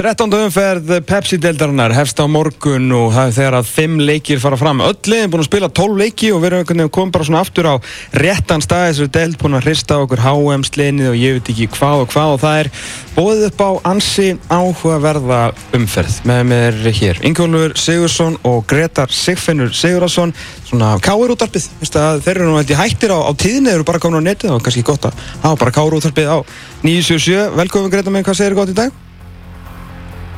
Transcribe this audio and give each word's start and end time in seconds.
13. 0.00 0.32
umferð 0.32 0.94
Pepsi-deldarinnar 1.04 1.92
hefst 1.92 2.16
á 2.16 2.24
morgun 2.24 2.86
og 2.96 3.10
það 3.12 3.26
er 3.26 3.34
þegar 3.36 3.54
að 3.58 3.66
5 3.68 3.98
leikir 4.08 4.38
fara 4.40 4.56
fram. 4.56 4.78
Öll 4.80 5.10
liðin 5.12 5.28
búin 5.28 5.42
að 5.42 5.48
spila 5.50 5.68
12 5.76 5.98
leiki 6.00 6.30
og 6.32 6.38
við 6.40 6.54
erum 6.56 6.88
komið 6.88 7.10
bara 7.12 7.26
svona 7.28 7.42
aftur 7.44 7.68
á 7.68 7.74
réttan 8.16 8.64
stað 8.64 8.86
þessu 8.86 9.08
deld 9.12 9.36
búin 9.42 9.58
að 9.58 9.66
hrista 9.66 9.98
okkur 10.00 10.22
HM-slinið 10.24 11.10
og 11.10 11.18
ég 11.20 11.36
veit 11.36 11.50
ekki 11.52 11.66
hvað 11.74 12.04
og 12.06 12.14
hvað 12.14 12.32
og 12.32 12.40
það 12.40 12.60
er 12.62 12.70
bóðið 13.18 13.44
upp 13.50 13.60
á 13.60 13.70
ansi 13.90 14.30
áhugaverða 14.48 15.42
umferð 15.76 16.16
með 16.32 16.40
mér 16.54 16.80
hér. 17.02 17.20
Ingólfur 17.28 17.76
Sigursson 17.84 18.40
og 18.48 18.64
Gretar 18.72 19.12
Sigfinnur 19.12 19.76
Sigurðarsson 19.76 20.32
svona 20.70 20.94
káirútarpið. 21.04 21.68
Þeir 21.84 22.32
eru 22.38 22.48
nú 22.48 22.56
eitthvað 22.62 22.86
hættir 22.86 23.12
á, 23.12 23.20
á 23.20 23.32
tíðinni, 23.36 23.68
þeir 23.68 23.82
eru 23.82 23.90
bara 23.92 24.00
komin 24.00 24.24
á 24.24 24.28
netið 24.32 24.56
og 24.56 24.64
kannski 24.64 24.86
gott 24.86 25.12
að 25.12 25.22
hafa 25.44 25.60
bara 25.60 25.76
káirútarpið 25.76 26.32
á 26.32 26.40
977. 26.88 27.52
Velkomin 27.60 27.92
Gretar 27.92 28.16
með 28.16 28.28
hvað 28.30 28.40
segir 28.40 28.60
gott 28.62 28.72
í 28.72 28.80
dag? 28.80 29.09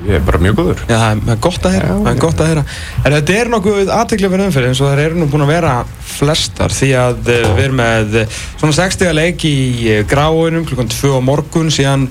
Ég 0.02 0.16
er 0.18 0.22
bara 0.26 0.40
mjög 0.42 0.58
góður. 0.58 0.80
Já, 0.90 0.98
það 0.98 1.32
er 1.32 1.40
gott 1.46 1.66
að 1.66 1.74
heyra. 1.76 1.88
Það 1.92 2.10
er 2.12 2.20
gott 2.24 2.40
að 2.42 2.48
heyra. 2.50 2.64
En 3.02 3.16
þetta 3.16 3.34
er 3.38 3.50
nokkuð 3.52 3.92
aðtæklega 3.96 4.32
fyrir 4.32 4.48
umferð 4.48 4.70
eins 4.70 4.82
og 4.82 4.90
það 4.90 5.02
eru 5.04 5.20
nú 5.20 5.28
búin 5.30 5.44
að 5.44 5.52
vera 5.52 5.74
flestar 6.12 6.74
því 6.74 6.90
að 6.98 7.32
eh, 7.32 7.48
við 7.56 7.64
erum 7.68 7.80
með 7.80 8.16
eh, 8.22 8.38
svona 8.60 8.76
60 8.78 9.16
leik 9.18 9.46
í 9.46 9.56
eh, 9.92 10.02
gráunum 10.08 10.66
klukkan 10.68 10.90
2 10.90 11.12
á 11.14 11.20
morgun 11.22 11.70
síðan 11.74 12.08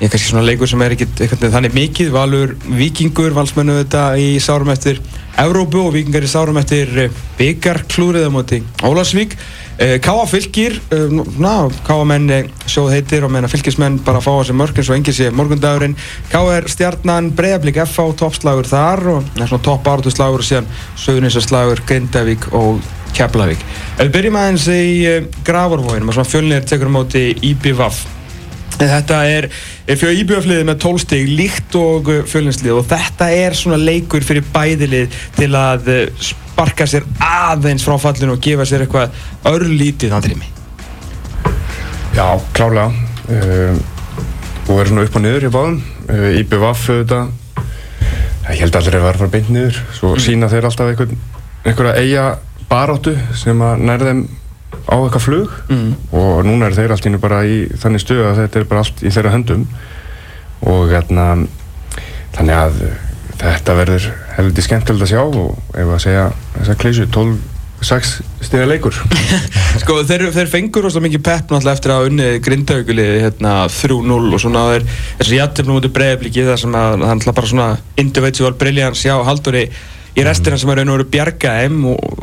ég 0.00 0.10
kannski 0.10 0.30
svona 0.30 0.46
leikur 0.46 0.70
sem 0.70 0.82
er 0.82 0.96
ekkert 0.96 1.44
þannig 1.52 1.76
mikið 1.76 2.14
valur 2.14 2.54
vikingur, 2.80 3.34
valsmennu 3.36 3.76
þetta 3.82 4.06
í 4.18 4.32
sárum 4.42 4.72
eftir 4.74 4.98
Evrópu 5.40 5.84
og 5.84 5.94
vikingar 5.94 6.26
í 6.26 6.30
sárum 6.30 6.58
eftir 6.60 6.90
byggarklúrið 7.38 8.26
á 8.26 8.30
móti 8.34 8.60
Ólasvík 8.86 9.36
Káa 9.74 10.26
fylgir, 10.30 10.76
ná, 11.42 11.66
Káa 11.82 12.04
menn 12.06 12.30
sjóð 12.70 12.92
heitir 12.94 13.24
og 13.26 13.32
meina 13.34 13.50
fylgismenn 13.50 13.98
bara 14.06 14.20
að 14.20 14.28
fá 14.28 14.30
þessi 14.36 14.54
mörg 14.54 14.78
eins 14.78 14.90
og 14.92 14.98
engið 15.00 15.18
sé 15.18 15.30
morgundagurinn. 15.34 15.96
Káa 16.30 16.60
er 16.60 16.70
stjarnan 16.70 17.32
Breiðablík 17.34 17.82
FH 17.82 18.14
toppslagur 18.22 18.70
þar 18.70 19.02
og 19.16 19.30
svona 19.34 19.62
topp 19.66 19.90
áratuslagur 19.90 20.44
og 20.44 20.46
síðan 20.46 20.70
Söðuninsarslagur, 21.02 21.82
Grindavík 21.90 22.52
og 22.54 22.78
Keflavík. 23.18 23.66
Ef 23.98 24.06
við 24.06 24.14
byrjum 24.20 24.38
aðeins 24.38 24.70
í 24.70 24.84
Gravarvóinum 25.46 26.10
og 26.10 26.20
svona 26.20 26.30
fjölnir 26.30 26.68
tekur 26.70 26.94
á 26.94 26.96
móti 27.02 27.32
IBVF 27.42 28.04
Þetta 28.74 29.20
er 29.30 29.48
fyrir 29.86 30.22
íbjöfliðið 30.24 30.66
með 30.68 30.80
tólstig 30.82 31.28
líkt 31.30 31.76
og 31.78 32.10
fjölinslið 32.30 32.80
og 32.80 32.88
þetta 32.90 33.30
er 33.34 33.56
svona 33.58 33.78
leikur 33.80 34.26
fyrir 34.26 34.44
bæðilið 34.54 35.14
til 35.38 35.50
að 35.58 35.92
sparka 36.54 36.86
sér 36.88 37.06
aðeins 37.22 37.84
frá 37.86 37.96
fallinu 38.02 38.36
og 38.36 38.42
gefa 38.42 38.66
sér 38.68 38.84
eitthvað 38.84 39.14
örlítið 39.50 40.14
andrými. 40.18 40.50
Já, 42.14 42.38
klálega. 42.54 42.92
Uh, 43.24 43.74
og 44.68 44.80
er 44.80 44.90
svona 44.90 45.04
upp 45.06 45.16
og 45.18 45.24
niður 45.24 45.48
í 45.48 45.52
báðum. 45.54 45.80
Uh, 46.06 46.28
IBVF 46.38 46.84
auðvitað, 46.92 47.32
ég 48.52 48.60
held 48.62 48.78
allir 48.78 48.98
að 49.00 49.08
að 49.08 49.18
fara 49.18 49.30
beint 49.32 49.50
niður. 49.50 49.80
Svo 49.96 50.12
mm. 50.14 50.22
sína 50.22 50.50
þeir 50.52 50.68
alltaf 50.68 50.92
einhver, 50.92 51.16
einhverja 51.64 52.04
eiga 52.04 52.26
baráttu 52.70 53.16
sem 53.38 53.64
að 53.64 53.82
nærða 53.88 54.12
þeim 54.12 54.24
á 54.84 54.94
eitthvað 54.98 55.24
flug 55.24 55.54
mm. 55.70 55.90
og 56.12 56.44
núna 56.46 56.68
er 56.68 56.76
þeir 56.76 56.94
allt 56.94 57.08
íni 57.08 57.20
bara 57.22 57.40
í 57.48 57.64
þannig 57.80 58.04
stöðu 58.04 58.28
að 58.28 58.42
þetta 58.42 58.60
er 58.60 58.68
bara 58.70 58.84
allt 58.84 59.02
í 59.02 59.12
þeirra 59.14 59.32
höndum 59.34 59.64
og 60.64 60.92
hérna 60.92 61.26
þannig 62.34 62.58
að 62.58 62.78
þetta 63.40 63.76
verður 63.78 64.06
heldur 64.36 64.66
skemmtilegt 64.66 65.06
að 65.06 65.12
sjá 65.14 65.22
og 65.24 65.74
ef 65.74 65.90
að 65.96 66.04
segja 66.04 66.26
þessa 66.58 66.76
klísu 66.80 67.06
12-6 67.16 68.12
stiga 68.44 68.68
leikur 68.68 69.00
Sko 69.82 69.98
þeir, 70.06 70.28
þeir 70.36 70.52
fengur 70.52 70.88
ósláð 70.88 71.08
mikið 71.08 71.24
pepp 71.26 71.50
náttúrulega 71.50 71.78
eftir 71.78 71.94
að 71.94 72.10
unni 72.10 72.28
grindauguliði 72.44 73.24
hérna 73.24 73.56
3-0 73.72 74.20
og 74.20 74.44
svona 74.44 74.68
þeir 74.74 74.86
þessu 74.92 75.40
jættifnum 75.40 75.80
út 75.80 75.88
í 75.88 75.92
breiðablíki 75.96 76.46
þar 76.46 76.62
sem 76.62 76.78
að 76.78 77.08
hann 77.08 77.26
bara 77.30 77.50
svona 77.50 77.68
individual 78.00 78.54
brilliance 78.60 79.04
hjá 79.04 79.16
Haldóri 79.26 79.66
í 80.14 80.24
restina 80.26 80.58
sem 80.60 80.70
er 80.70 80.80
raun 80.80 80.92
og 80.92 80.98
veru 80.98 81.08
bjargaðum 81.10 81.80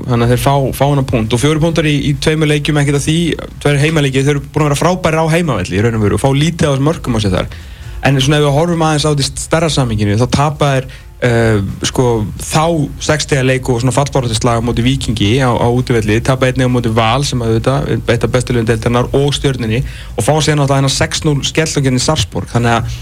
þannig 0.08 0.26
að 0.26 0.34
þeir 0.34 0.42
fá, 0.46 0.54
fá 0.78 0.84
hana 0.86 1.04
punkt. 1.08 1.36
Og 1.36 1.42
fjóru 1.42 1.64
punktar 1.64 1.90
í, 1.90 1.96
í 2.08 2.14
tveimur 2.24 2.50
leikjum 2.52 2.80
ekkert 2.80 3.02
að 3.02 3.08
því 3.10 3.18
tveir 3.64 3.82
heimaleikið, 3.84 4.28
þeir 4.28 4.38
eru 4.38 4.44
búin 4.48 4.66
að 4.66 4.70
vera 4.70 4.80
frábæri 4.80 5.22
á 5.22 5.34
heimavelli 5.36 5.78
í 5.78 5.84
raun 5.84 6.00
og 6.00 6.06
veru 6.06 6.20
og 6.20 6.24
fá 6.24 6.30
lítið 6.32 6.68
á 6.68 6.72
þessum 6.72 6.88
mörgum 6.88 7.18
á 7.18 7.20
sig 7.20 7.36
þar. 7.36 7.54
En 8.02 8.20
svona 8.24 8.40
ef 8.40 8.48
við 8.48 8.56
horfum 8.58 8.86
aðeins 8.88 9.08
á 9.08 9.12
því 9.12 9.28
starra 9.44 9.72
samminginu 9.72 10.20
þá 10.22 10.28
tapar 10.38 10.88
uh, 11.22 11.60
sko 11.86 12.08
þá 12.40 12.66
60 13.12 13.46
leiku 13.46 13.76
og 13.76 13.84
svona 13.84 13.96
fallbáratislag 13.96 14.62
á 14.62 14.66
móti 14.66 14.86
vikingi 14.86 15.34
á, 15.44 15.52
á 15.54 15.68
útvelli 15.70 16.20
tapar 16.26 16.52
einnig 16.52 16.70
á 16.70 16.74
móti 16.74 16.92
val 16.94 17.22
sem 17.28 17.42
að 17.44 17.60
þetta 17.60 17.76
eitt 18.16 18.26
af 18.26 18.34
bestulegum 18.34 18.70
deildarnar 18.70 19.10
og 19.18 19.30
stjórninni 19.38 19.84
og 20.16 20.26
fá 20.26 20.34
sér 20.40 20.58
náttúrulega 20.58 20.82
hennar 20.82 20.96
6-0 20.96 21.48
skellungin 21.52 22.00
í 22.00 22.04
Sarsborg 22.04 22.52
þannig 22.56 22.80
að 22.80 23.00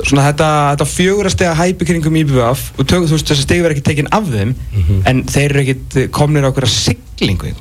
svona 0.00 0.24
þetta, 0.30 0.48
þetta 0.72 0.86
fjögurastega 0.92 1.56
hæpi 1.58 1.88
kringum 1.88 2.16
IBVF 2.22 2.62
og 2.76 2.86
tök, 2.88 3.04
þú 3.06 3.16
veist 3.16 3.32
þessi 3.32 3.44
stegi 3.46 3.64
verður 3.64 3.76
ekki 3.76 3.88
tekinn 3.90 4.10
af 4.14 4.30
þeim 4.30 4.54
mm 4.54 4.80
-hmm. 4.82 5.02
en 5.10 5.24
þeir 5.28 5.50
eru 5.50 5.64
ekkit 5.64 5.98
komnir 6.10 6.46
á 6.46 6.50
okkur 6.50 6.68
að 6.68 6.74
siglingu 6.76 7.52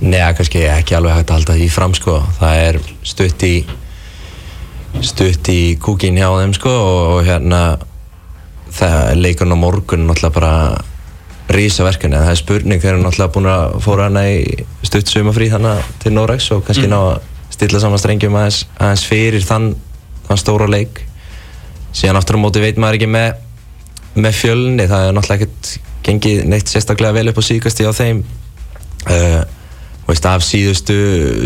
Nei, 0.00 0.20
kannski 0.34 0.62
ekki 0.70 0.96
alveg 0.96 1.18
hægt 1.18 1.30
að 1.30 1.36
halda 1.36 1.56
því 1.58 1.68
fram 1.70 1.94
sko 1.94 2.22
það 2.38 2.62
er 2.68 2.80
stutt 3.02 3.42
í 3.42 3.54
stutt 5.04 5.48
í 5.52 5.76
kúkin 5.80 6.16
hjá 6.16 6.30
þeim 6.40 6.54
sko 6.56 6.70
og, 6.70 7.00
og 7.16 7.24
hérna 7.26 7.78
það 8.72 9.14
leikurinn 9.20 9.56
á 9.56 9.64
morgun 9.64 10.06
náttúrulega 10.06 10.34
bara 10.34 10.52
rísa 11.52 11.84
verkefni, 11.86 12.16
það 12.16 12.32
er 12.32 12.40
spurning 12.40 12.82
þeir 12.82 12.94
eru 12.94 13.02
náttúrulega 13.04 13.34
búin 13.34 13.50
að 13.50 13.76
fóra 13.84 14.08
hana 14.08 14.24
í 14.30 14.64
stutt 14.86 15.10
sumafrí 15.10 15.50
þannig 15.52 15.92
til 16.02 16.14
Norex 16.16 16.50
og 16.56 16.64
kannski 16.66 16.88
mm. 16.88 16.94
ná 16.94 16.98
að 17.12 17.20
stilla 17.56 17.80
saman 17.80 18.02
strengjum 18.02 18.36
aðeins, 18.36 18.64
aðeins 18.78 19.04
fyrir 19.06 19.44
þann, 19.46 19.68
þann 20.26 20.42
stóra 20.42 20.66
leik 20.70 21.04
síðan 21.96 22.20
aftur 22.20 22.38
á 22.38 22.44
móti 22.44 22.62
veit 22.62 22.78
maður 22.80 23.00
ekki 23.00 23.10
með, 23.10 23.42
með 24.16 24.38
fjölni, 24.40 24.88
það 24.90 25.08
er 25.08 25.16
náttúrulega 25.16 25.46
ekkert 25.46 25.72
gengið 26.06 26.44
neitt 26.50 26.70
sérstaklega 26.70 27.16
vel 27.16 27.30
upp 27.32 27.40
á 27.40 27.44
síkasti 27.48 27.88
á 27.88 27.92
þeim. 27.96 28.22
Uh, 29.06 29.42
veist, 30.06 30.26
af 30.28 30.44
síðustu 30.46 30.96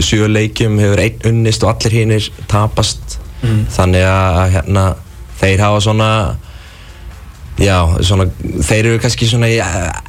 sjö 0.04 0.28
leikjum 0.28 0.78
hefur 0.80 1.00
einn 1.00 1.26
unnist 1.30 1.64
og 1.64 1.74
allir 1.74 2.00
hinnir 2.00 2.30
tapast. 2.50 3.20
Mm. 3.40 3.64
þannig 3.72 4.02
að 4.04 4.38
hérna, 4.52 4.82
þeir 5.40 5.62
hafa 5.64 5.78
svona 5.80 6.08
já, 7.60 7.76
svona, 8.04 8.26
þeir 8.68 8.90
eru 8.90 9.00
kannski 9.00 9.28
svona 9.30 9.48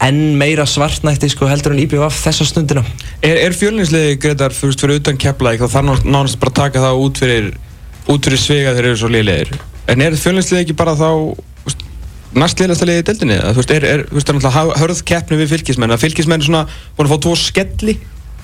enn 0.04 0.36
meira 0.40 0.66
svartnætti 0.68 1.30
sko, 1.32 1.48
heldur 1.48 1.76
en 1.76 1.80
IBVF 1.86 2.20
þessa 2.26 2.48
stundina. 2.50 2.84
Er, 3.24 3.38
er 3.48 3.56
fjölninsliði 3.56 4.20
Gretar 4.20 4.56
fyrir, 4.56 4.76
fyrir 4.84 5.00
utan 5.00 5.20
kepplæk 5.20 5.64
þá 5.64 5.78
þarf 5.78 6.06
nánast 6.06 6.40
bara 6.44 6.52
að 6.54 6.60
taka 6.60 6.84
það 6.84 7.04
út 7.06 7.24
fyrir 7.24 7.52
fyrir 8.12 8.42
svega 8.42 8.74
þeir 8.76 8.90
eru 8.90 9.00
svo 9.00 9.12
liðlegir 9.12 9.54
En 9.92 10.04
er 10.04 10.16
fjölninsliði 10.16 10.66
ekki 10.66 10.78
bara 10.80 10.96
þá 10.96 11.10
næstliðast 12.32 12.86
að 12.86 12.90
liða 12.90 13.02
í 13.02 13.08
deildinni? 13.10 13.38
Þú 13.44 13.60
veist, 13.60 13.74
er, 13.76 13.86
er, 13.88 14.06
er 14.08 14.16
náttúrulega 14.16 14.80
hörð 14.80 15.04
keppni 15.08 15.40
við 15.42 15.52
fylgismenn 15.52 15.92
að 15.92 16.06
fylgismenn 16.06 16.40
er 16.40 16.48
svona 16.48 16.64
búin 16.96 17.10
að 17.10 17.14
fá 17.14 17.24
tvo 17.26 17.34
skelli 17.40 17.98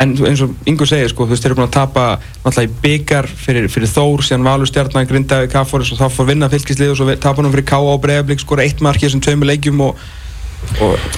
en 0.04 0.14
eins 0.28 0.42
og 0.46 0.68
Ingo 0.70 0.86
segir, 0.86 1.10
sko, 1.10 1.26
þú 1.26 1.34
veist, 1.34 1.46
þeir 1.46 1.54
eru 1.54 1.60
búin 1.62 1.68
að 1.70 1.78
tapa 1.78 2.04
náttúrulega 2.44 2.68
í 2.68 2.82
byggar 2.84 3.30
fyrir, 3.32 3.70
fyrir 3.74 3.90
Þór 3.90 4.26
síðan 4.28 4.46
Valur 4.46 4.70
Stjarnan, 4.70 5.08
Grindavík, 5.10 5.54
Kaffóris 5.54 5.94
og 5.96 6.02
þá 6.02 6.14
fór 6.14 6.28
vinna 6.30 6.52
fylgislið 6.52 6.94
og 6.94 7.00
svo 7.00 7.16
tapa 7.16 7.42
hann 7.42 7.54
fyrir 7.56 7.66
K.A. 7.72 7.80
og 7.96 8.04
Breiðablík 8.04 8.44
skora 8.44 8.68
eitt 8.68 8.84
markið 8.86 9.16
sem 9.16 9.24
tveimur 9.26 9.50
leikjum 9.50 9.82
og, 9.88 10.04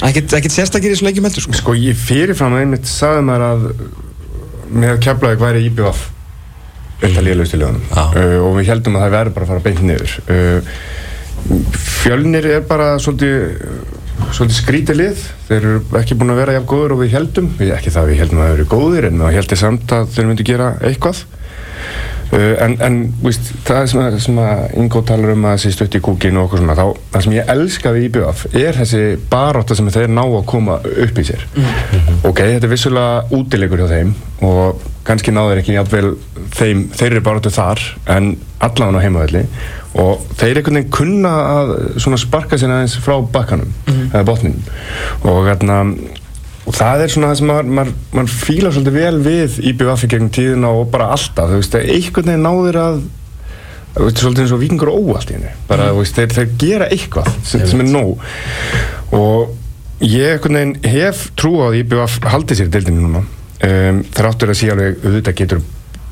ekkert 0.05 0.53
sérstakir 0.53 0.93
í 0.93 0.95
þessum 0.95 1.09
leikjum 1.09 1.27
heldur, 1.27 1.47
sko. 1.47 1.57
Sko, 1.59 1.75
ég 1.75 1.99
fyrirfram 1.99 2.55
einmitt 2.61 2.87
sagði 2.87 3.25
mér 3.27 3.45
að 3.49 3.67
með 4.69 5.03
keflaðið 5.03 5.43
væri 5.43 5.67
IBF 5.67 6.07
eitt 6.99 7.19
í 7.19 7.23
liðanum 7.23 7.83
ah. 7.93 8.11
uh, 8.13 8.37
og 8.47 8.57
við 8.59 8.71
heldum 8.73 8.97
að 8.97 9.05
það 9.05 9.15
verður 9.15 9.35
bara 9.37 9.47
að 9.47 9.53
fara 9.53 9.65
beint 9.67 9.83
niður. 9.87 10.15
Uh, 10.29 10.73
fjölnir 11.99 12.47
er 12.49 12.63
bara 12.67 12.91
svolítið, 12.99 13.65
svolítið 14.35 14.57
skrítið 14.57 14.99
lið. 14.99 15.25
Þeir 15.47 15.59
eru 15.59 15.81
ekki 16.01 16.17
búin 16.19 16.33
að 16.33 16.41
vera 16.43 16.55
jafn 16.57 16.69
góður 16.73 16.95
og 16.95 17.03
við 17.03 17.15
heldum 17.15 17.51
ekki 17.63 17.93
það 17.95 18.11
við 18.11 18.23
heldum 18.23 18.41
að 18.41 18.49
það 18.49 18.55
eru 18.57 18.69
góðir 18.73 19.09
en 19.09 19.23
það 19.23 19.37
heldur 19.39 19.61
samt 19.63 19.95
að 19.95 20.09
þeir 20.15 20.29
myndi 20.29 20.47
gera 20.49 20.71
eitthvað 20.89 21.23
en, 22.31 22.75
en 22.85 22.97
víst, 23.23 23.49
það 23.65 23.85
sem 23.89 24.01
að, 24.03 24.17
sem 24.21 24.39
að 24.43 24.75
Ingo 24.77 25.01
talar 25.07 25.33
um 25.33 25.47
að 25.49 25.55
þessi 25.57 25.71
stötti 25.73 26.01
í 26.01 26.03
kúkinu 26.05 26.41
og 26.41 26.49
okkur 26.49 26.61
svona 26.61 26.75
þá, 26.77 26.85
það 27.15 27.25
sem 27.25 27.35
ég 27.39 27.51
elska 27.55 27.93
við 27.95 28.05
IBF 28.09 28.43
er 28.59 28.77
þessi 28.77 29.01
baróta 29.31 29.77
sem 29.77 29.89
þeir 29.93 30.13
ná 30.13 30.21
að 30.27 30.45
koma 30.51 30.77
upp 30.85 31.21
í 31.21 31.25
sér 31.25 31.47
mm. 31.49 32.21
ok, 32.29 32.43
þetta 32.43 32.69
er 32.69 32.73
vissulega 32.75 33.39
útilegur 33.39 33.81
hjá 33.81 33.89
þeim 33.95 34.13
og 34.45 34.85
kannski 35.07 35.33
náður 35.33 35.63
ekki 35.63 35.73
jafnvel 35.73 36.13
þeim, 36.53 36.85
þeir 36.93 37.15
eru 37.15 37.25
barótu 37.25 37.53
þar 37.53 37.81
en 38.13 38.35
allan 38.61 38.99
á 38.99 39.03
heimavelli 39.03 39.45
og 39.97 40.21
þeir 40.37 40.59
einhvern 40.59 40.79
veginn 40.83 40.93
kunna 40.93 41.33
að 41.63 42.17
sparka 42.21 42.59
sér 42.59 42.75
aðeins 42.75 42.99
frá 43.01 43.15
bakkanum 43.33 43.71
mm 43.71 43.93
-hmm. 43.93 44.09
eða 44.13 44.25
botninum 44.27 44.61
og, 45.23 45.47
hérna, 45.47 45.79
og 46.69 46.75
það 46.77 47.03
er 47.03 47.13
svona 47.13 47.29
það 47.31 47.39
sem 47.39 47.49
maður, 47.49 47.69
maður, 47.77 47.93
maður 48.13 48.33
fílar 48.43 48.73
svolítið 48.75 48.97
vel 48.99 49.21
við 49.25 49.55
IBF 49.71 50.03
í 50.05 50.09
gegnum 50.11 50.33
tíðina 50.35 50.73
og 50.77 50.91
bara 50.93 51.07
alltaf, 51.15 51.49
þú 51.49 51.61
veist, 51.63 51.77
einhvern 51.79 52.29
veginn 52.29 52.45
náður 52.45 52.77
að 52.83 52.99
veist, 53.95 54.21
svolítið 54.21 54.43
eins 54.43 54.53
og 54.53 54.61
vikingur 54.61 54.91
óallt 54.93 55.31
í 55.31 55.37
henni. 55.37 55.53
Bara, 55.69 55.87
mm. 55.87 55.89
-hmm. 55.89 56.03
veist, 56.03 56.19
þeir, 56.19 56.35
þeir 56.35 56.51
gera 56.61 56.89
eitthvað 56.93 57.31
sem, 57.41 57.65
sem 57.71 57.81
er 57.81 57.89
nóg. 57.89 58.21
Og 59.17 59.55
ég 60.05 60.35
einhvern 60.35 60.59
veginn 60.59 60.77
hef 60.93 61.25
trú 61.35 61.55
á 61.57 61.65
að 61.71 61.79
IBF 61.81 62.19
haldi 62.35 62.59
sér 62.59 62.69
deildinu 62.69 63.07
núna. 63.07 63.25
Um, 63.65 64.03
þar 64.13 64.29
áttur 64.29 64.53
að 64.53 64.59
sé 64.61 64.69
alveg 64.71 65.01
auðvitað 65.03 65.39
getur 65.41 65.61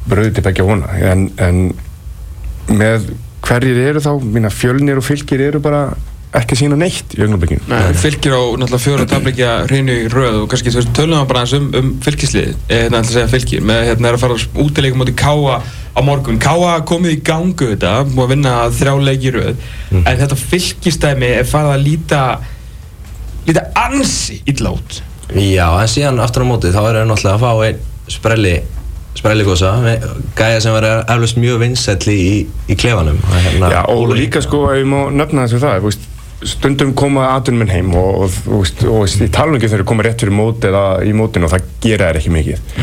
bröðið 0.10 0.34
til 0.34 0.44
begja 0.50 0.66
vona. 0.66 0.90
En, 1.00 1.30
en 1.38 1.74
með 2.68 3.12
hverjir 3.46 3.78
eru 3.78 4.02
þá, 4.04 4.14
mína 4.26 4.50
fjölnir 4.50 4.98
og 4.98 5.06
fylgir 5.06 5.46
eru 5.52 5.62
bara 5.64 5.92
ekki 6.36 6.56
að 6.56 6.60
sína 6.60 6.78
neitt 6.80 7.16
í 7.16 7.22
augnablikinu. 7.24 7.80
Fylgir 7.98 8.36
á 8.36 8.42
náttúrulega 8.60 8.84
fjóra 8.84 9.08
tablikja 9.08 9.52
hreinu 9.66 9.96
í 10.04 10.10
röð 10.12 10.42
og 10.42 10.50
kannski 10.52 10.74
þú 10.74 10.82
veist 10.82 10.94
tölum 10.98 11.22
við 11.22 11.30
bara 11.32 11.44
eins 11.46 11.56
um, 11.56 11.68
um 11.80 11.90
fylgislið 12.04 12.54
hérna 12.68 13.00
ætla 13.00 13.04
að 13.04 13.14
segja 13.14 13.32
fylgir 13.32 13.66
með 13.70 13.84
hérna 13.88 14.12
er 14.12 14.18
að 14.18 14.24
fara 14.26 14.40
útileikum 14.66 15.06
átti 15.06 15.16
Káa 15.24 15.58
á 15.64 16.00
morgun. 16.04 16.40
Káa 16.44 16.78
komið 16.88 17.16
í 17.16 17.20
gangu 17.26 17.72
þetta 17.72 17.94
múið 18.12 18.26
að 18.26 18.34
vinna 18.36 18.56
þrjá 18.76 18.94
leiki 19.08 19.30
í 19.32 19.36
röð 19.38 19.54
mm. 19.56 20.04
en 20.04 20.22
þetta 20.24 20.40
fylgistæmi 20.44 21.34
er 21.40 21.48
farið 21.48 21.76
að 21.78 21.86
líta 21.88 22.24
líta 23.48 23.68
ansi 23.88 24.42
ítlátt 24.44 25.02
Já, 25.32 25.68
en 25.80 25.92
síðan 25.92 26.22
aftur 26.24 26.44
á 26.44 26.52
móti 26.52 26.72
þá 26.72 26.82
er 26.86 27.00
það 27.02 27.08
náttúrulega 27.10 27.38
að 27.38 27.44
fá 27.44 27.68
einn 27.68 28.12
sprelli 28.12 28.58
sprelligósa, 29.18 29.72
gæja 30.38 30.60
sem 30.62 30.76
verður 30.76 31.02
eflust 31.10 31.40
mjög 31.42 31.62
vinsætli 31.64 32.16
í, 32.22 32.34
í 32.70 32.76
klefanum. 32.78 33.18
Hérna, 33.34 33.72
Já, 33.74 33.80
og 33.90 34.14
líka 34.14 34.44
sko, 34.46 34.68
ef 34.72 34.84
ég 34.84 34.90
má 34.90 35.00
nefna 35.10 35.48
þessu 35.48 35.62
það, 35.64 35.88
veist, 35.88 36.06
stundum 36.48 36.94
koma 36.98 37.28
aðunum 37.36 37.64
minn 37.64 37.74
heim 37.74 37.94
og, 37.98 38.38
og, 38.48 38.72
og, 38.88 39.04
í 39.08 39.30
talungi 39.34 39.70
þau 39.70 39.78
eru 39.80 39.88
komið 39.90 40.08
rétt 40.08 40.24
fyrir 40.24 40.36
mót 40.38 40.68
eða 40.68 40.84
í 41.06 41.14
mótin 41.18 41.48
og 41.48 41.54
það 41.54 41.70
gera 41.84 42.10
þær 42.10 42.20
ekki 42.22 42.34
mikið. 42.36 42.74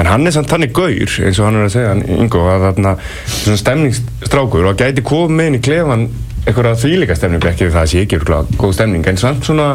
En 0.00 0.10
hann 0.10 0.26
er 0.26 0.36
samt 0.36 0.50
þannig 0.52 0.74
gaur 0.76 0.90
eins 0.90 1.40
og 1.40 1.46
hann 1.46 1.60
er 1.60 1.68
að 1.68 1.74
segja, 1.76 1.94
Ingo, 2.16 2.44
að 2.50 2.66
þarna 2.68 2.96
svona 3.36 3.62
stemningsstrákur 3.64 4.70
og 4.70 4.80
gæti 4.80 5.06
komið 5.06 5.50
inn 5.50 5.60
í 5.60 5.64
klefan 5.64 6.06
eitthvað 6.46 6.78
þvílika 6.80 7.16
stemning 7.18 7.50
ekki 7.50 7.68
það 7.72 7.90
sé 7.92 8.04
ekki 8.06 8.20
góð 8.24 8.76
stemning 8.78 9.08
en 9.08 9.20
samt 9.20 9.44
svona 9.44 9.74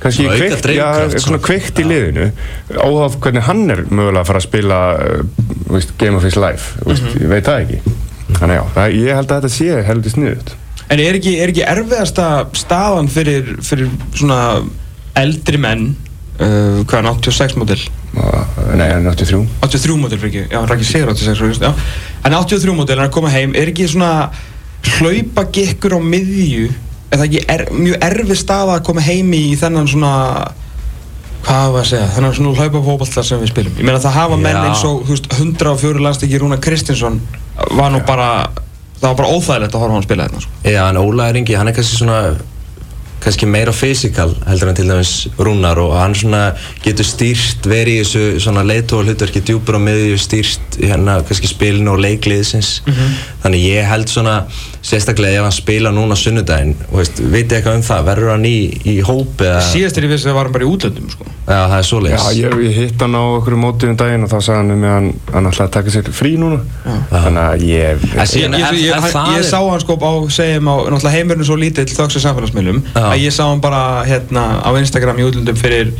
kannski 0.00 0.26
kveikt, 0.26 0.66
já, 0.74 0.86
svona 1.20 1.40
kveikt 1.44 1.80
í 1.82 1.84
liðinu 1.86 2.30
óháð 2.80 3.18
hvernig 3.22 3.46
hann 3.46 3.66
er 3.70 3.84
mögulega 3.88 4.24
að 4.24 4.30
fara 4.30 4.40
að 4.40 4.46
spila 4.46 4.80
uh, 4.96 5.44
veist, 5.74 5.92
Game 6.00 6.16
of 6.18 6.26
His 6.26 6.38
Life 6.40 6.80
veist, 6.86 7.04
mm 7.04 7.08
-hmm. 7.08 7.22
ég 7.22 7.34
veit 7.34 7.46
það 7.46 7.60
ekki. 7.64 7.80
Þannig 8.40 8.56
já, 8.56 8.64
ég 8.96 9.14
held 9.18 9.30
að 9.30 9.36
þetta 9.36 9.52
sé 9.54 9.82
heldur 9.90 10.14
sniðut 10.14 10.54
En 10.90 10.98
er 10.98 11.18
ekki, 11.20 11.36
er 11.38 11.52
ekki 11.52 11.62
erfiðasta 11.70 12.28
staðan 12.58 13.10
fyrir, 13.12 13.56
fyrir 13.62 13.90
svona 14.16 14.60
eldri 15.18 15.58
menn 15.60 15.90
uh, 16.40 16.82
hvað 16.88 16.98
er 16.98 17.08
86 17.10 17.58
mótil? 17.60 17.80
Nei, 18.10 18.88
83 19.06 19.44
83 19.62 19.98
mótil 20.00 20.18
fyrir 20.18 20.30
ekki, 20.30 20.44
já, 20.50 20.58
hann 20.58 20.70
rækir 20.70 20.88
sér 20.88 21.10
86 21.12 21.60
já. 21.62 21.70
en 22.26 22.34
83 22.34 22.74
mótil, 22.74 22.96
hann 22.96 23.06
er 23.06 23.10
að 23.10 23.16
koma 23.16 23.30
heim 23.32 23.54
er 23.58 23.70
ekki 23.70 23.86
svona 23.90 24.30
hlaupa 24.96 25.46
gekkur 25.54 25.98
á 25.98 26.00
miðju 26.02 26.70
er 27.10 27.20
það 27.20 27.26
ekki 27.26 27.44
er, 27.54 27.64
mjög 27.74 28.06
erfi 28.06 28.38
stað 28.38 28.74
að 28.76 28.82
koma 28.88 29.04
heimi 29.04 29.44
í 29.50 29.58
þennan 29.60 29.90
svona 29.90 30.14
hvað 31.44 31.74
var 31.74 31.84
að 31.84 31.90
segja, 31.90 32.08
þennan 32.16 32.34
svona 32.36 32.56
hlaupafóballar 32.58 33.26
sem 33.26 33.40
við 33.40 33.52
spilum. 33.52 33.76
Ég 33.78 33.86
meina 33.88 34.02
það 34.02 34.16
hafa 34.18 34.38
menn 34.40 34.58
eins 34.60 34.82
og 34.86 35.06
þú 35.06 35.14
veist 35.14 35.30
104 35.38 36.02
landstíki 36.04 36.40
Rúna 36.40 36.58
Kristinsson 36.62 37.16
var 37.78 37.94
nú 37.94 38.02
bara 38.06 38.28
það 39.00 39.08
var 39.08 39.18
bara 39.22 39.34
óþægilegt 39.36 39.74
að 39.74 39.84
horfa 39.84 39.96
hann 39.98 40.06
spila 40.06 40.28
þetta 40.28 40.44
sko. 40.44 40.56
Já, 40.68 40.80
en 40.88 41.00
Óla 41.00 41.28
er 41.30 41.40
yngi, 41.40 41.56
hann 41.56 41.70
er 41.70 41.76
kannski 41.76 42.00
svona 42.00 42.18
kannski 43.20 43.46
meira 43.48 43.72
fysikal 43.76 44.32
heldur 44.46 44.70
en 44.70 44.78
til 44.78 44.88
dæmis 44.88 45.14
Rúnar 45.38 45.78
og 45.82 45.94
hann 45.98 46.14
svona 46.16 46.42
getur 46.84 47.06
stýrt 47.06 47.66
verið 47.68 48.00
í 48.00 48.02
þessu 48.02 48.42
svona 48.46 48.64
leitóa 48.66 49.04
hlutverki 49.04 49.42
djúpur 49.44 49.76
á 49.76 49.80
miðju 49.82 50.18
stýrt 50.20 50.80
hérna 50.80 51.18
kannski 51.28 51.50
spilinu 51.50 51.94
og 51.94 52.00
leikliðsins. 52.04 52.80
Mm 52.86 52.92
-hmm. 52.92 53.18
þannig 53.42 53.66
ég 53.66 53.88
held 53.88 54.08
svona 54.08 54.44
sérstaklega 54.82 55.40
ef 55.40 55.42
hann 55.42 55.52
spila 55.52 55.90
núna 55.90 56.16
sunnudaginn 56.16 56.74
og 56.90 56.98
veist, 56.98 57.20
veit 57.20 57.52
ég 57.52 57.58
eitthvað 57.58 57.76
um 57.76 57.82
það, 57.82 58.04
verður 58.04 58.30
hann 58.30 58.44
í, 58.44 58.58
í 58.84 59.00
hópi 59.04 59.44
eða? 59.44 59.60
Síðast 59.60 59.98
er 59.98 60.06
ég 60.06 60.10
vissi 60.14 60.24
að 60.24 60.30
það 60.30 60.38
var 60.38 60.44
hann 60.44 60.52
bara 60.52 60.64
í 60.64 60.70
útlöndum 60.70 61.10
sko. 61.10 61.24
Já, 61.50 61.60
það 61.68 61.78
er 61.78 61.86
svo 61.88 62.00
leiðis 62.00 62.24
Já, 62.24 62.32
ég, 62.40 62.56
ég 62.64 62.76
hitt 62.78 63.02
hann 63.02 63.14
á 63.18 63.22
okkur 63.36 63.56
mótið 63.56 63.90
um 63.90 63.96
daginn 63.96 64.24
og 64.24 64.30
þá 64.30 64.38
sagði 64.40 64.58
hann 64.60 64.70
um 64.70 64.84
að 64.84 64.94
hann, 64.96 65.08
hann 65.34 65.50
ætlaði 65.50 65.68
að 65.68 65.74
taka 65.76 65.90
sér 65.90 66.10
frí 66.14 66.32
núna. 66.40 66.60
Já. 66.84 66.96
þannig 67.10 67.42
að 67.42 67.64
ég 67.66 68.04
Ég, 68.30 68.54
ég, 68.80 68.94
ég 69.36 69.44
sá 69.44 69.58
hann 69.58 69.80
sko 69.80 69.96
á, 70.00 70.12
segjum 70.30 70.70
á, 70.70 70.74
náttúrulega 70.86 71.16
heimurinn 71.16 71.48
svo 71.48 71.56
lítill 71.60 71.88
þöggs 71.90 72.20
að 72.20 72.24
samfélagsmiðlum 72.28 72.82
að 73.10 73.26
ég 73.26 73.34
sá 73.36 73.44
hann 73.48 73.60
bara 73.62 73.82
hérna 74.08 74.46
á 74.62 74.70
Instagram 74.78 75.20
í 75.20 75.28
útlöndum 75.28 75.58
fyrir 75.58 75.92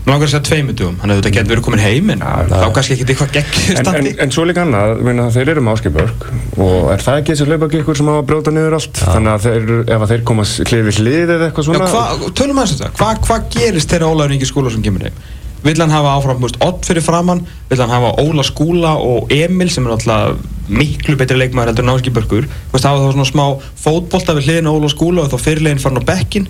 Mér 0.00 0.14
langar 0.14 0.30
að 0.30 0.32
segja 0.32 0.44
tveimutugum, 0.48 0.94
hann 1.02 1.10
hefði 1.12 1.20
þetta 1.20 1.30
gett 1.34 1.48
verið 1.50 1.64
komin 1.66 1.80
heim 1.82 2.06
en 2.14 2.22
þá 2.22 2.70
kannski 2.72 2.94
ekki 2.94 3.04
eitthvað 3.04 3.34
gegn 3.34 3.50
standi. 3.82 4.12
En, 4.14 4.22
en 4.24 4.30
svo 4.32 4.46
líka 4.48 4.62
annað, 4.64 5.02
þeir 5.34 5.50
eru 5.52 5.64
með 5.66 5.76
áskipörk 5.76 6.24
og 6.64 6.86
er 6.94 7.04
það 7.04 7.18
ekki 7.20 7.34
þessi 7.34 7.48
hlaupagikkur 7.50 7.98
sem 8.00 8.08
á 8.08 8.14
að 8.14 8.22
bróta 8.30 8.54
niður 8.54 8.78
allt? 8.78 8.96
Já. 8.96 9.10
Þannig 9.10 9.34
að 9.34 9.44
þeir, 9.44 9.74
ef 9.84 10.06
að 10.06 10.14
þeir 10.14 10.24
koma 10.30 10.46
hlifið 10.48 11.02
hlið 11.02 11.34
eða 11.36 11.50
eitthvað 11.50 11.68
svona... 11.68 11.82
Já, 11.84 11.98
hva, 11.98 12.32
tölum 12.40 12.62
aðeins 12.62 12.74
þetta, 12.78 12.90
hvað 12.96 13.20
hva 13.28 13.38
gerist 13.58 13.92
þeirra 13.92 14.08
Ólaður 14.14 14.36
Ingi 14.38 14.48
skóla 14.48 14.72
sem 14.72 14.86
kemur 14.88 15.04
heim? 15.04 15.20
Vill 15.64 15.80
hann 15.80 15.92
hafa 15.92 16.14
áfram 16.16 16.46
Ott 16.60 16.86
fyrir 16.88 17.04
framann, 17.04 17.44
vill 17.68 17.80
hann 17.80 17.92
hafa 17.92 18.14
Óla 18.22 18.44
Skúla 18.46 18.94
og 18.96 19.32
Emil 19.32 19.70
sem 19.70 19.86
er 19.86 19.96
alltaf 19.96 20.40
miklu 20.70 21.16
betri 21.18 21.34
leikmæður 21.34 21.72
heldur 21.72 21.86
en 21.86 21.92
Áski 21.96 22.12
Börgur 22.14 22.46
það 22.70 22.84
var 22.84 23.00
þá 23.02 23.14
svona 23.16 23.26
smá 23.26 23.44
fótbolta 23.82 24.36
við 24.36 24.46
hliðin 24.46 24.70
Óla 24.70 24.90
Skúla 24.92 25.24
og 25.24 25.32
þá 25.32 25.42
fyrirlegin 25.42 25.82
farin 25.82 25.98
á 25.98 26.04
bekkin 26.06 26.46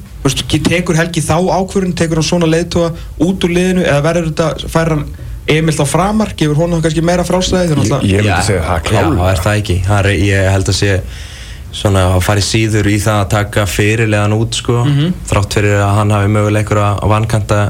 tekur 0.69 0.99
Helgi 0.99 1.23
þá 1.25 1.39
ákvörðun, 1.41 1.97
tekur 1.97 2.21
hann 2.21 2.29
svona 2.29 2.51
leiðtóa 2.51 2.93
út 3.25 3.47
úr 3.49 3.55
liðinu? 3.57 3.87
Eða 3.87 4.05
verður 4.05 4.31
þetta, 4.31 4.71
fær 4.75 4.93
hann 4.95 5.07
Emil 5.51 5.75
þá 5.75 5.85
framar, 5.89 6.35
gefur 6.37 6.61
honum 6.61 6.83
kannski 6.85 7.03
meira 7.03 7.25
fráslæði 7.27 7.73
Ég, 7.73 8.05
ég 8.13 8.27
myndi 8.27 8.47
segja 8.47 8.63
það 8.69 8.83
klálega 8.91 9.25
Já, 9.25 9.31
er 9.33 9.45
það 9.47 9.61
ekki, 9.63 9.77
það 9.87 10.01
er, 10.01 10.11
ég 10.29 10.51
held 10.55 10.71
að 10.71 10.79
sé 10.79 10.97
svona 11.81 12.05
að 12.17 12.25
fara 12.27 12.43
í 12.43 12.45
síður 12.45 12.91
í 12.91 12.97
það 13.01 13.21
að 13.23 13.31
taka 13.35 13.65
fyrirlegan 13.71 14.35
út 14.37 14.59
sko, 14.59 14.81
mm 14.85 14.97
-hmm. 14.97 15.13
þrátt 15.31 15.57
fyrir 15.57 15.81
að 15.81 15.93
hann 15.97 16.15
hafi 16.15 16.33
möguleikur 16.35 16.81
að 16.83 17.09
vankanta 17.15 17.61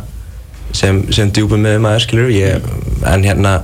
sem, 0.76 1.02
sem 1.12 1.30
djúpum 1.34 1.62
með 1.64 1.78
maður 1.84 2.06
skilur 2.06 2.32
ég, 2.34 2.66
en 3.08 3.24
hérna 3.26 3.60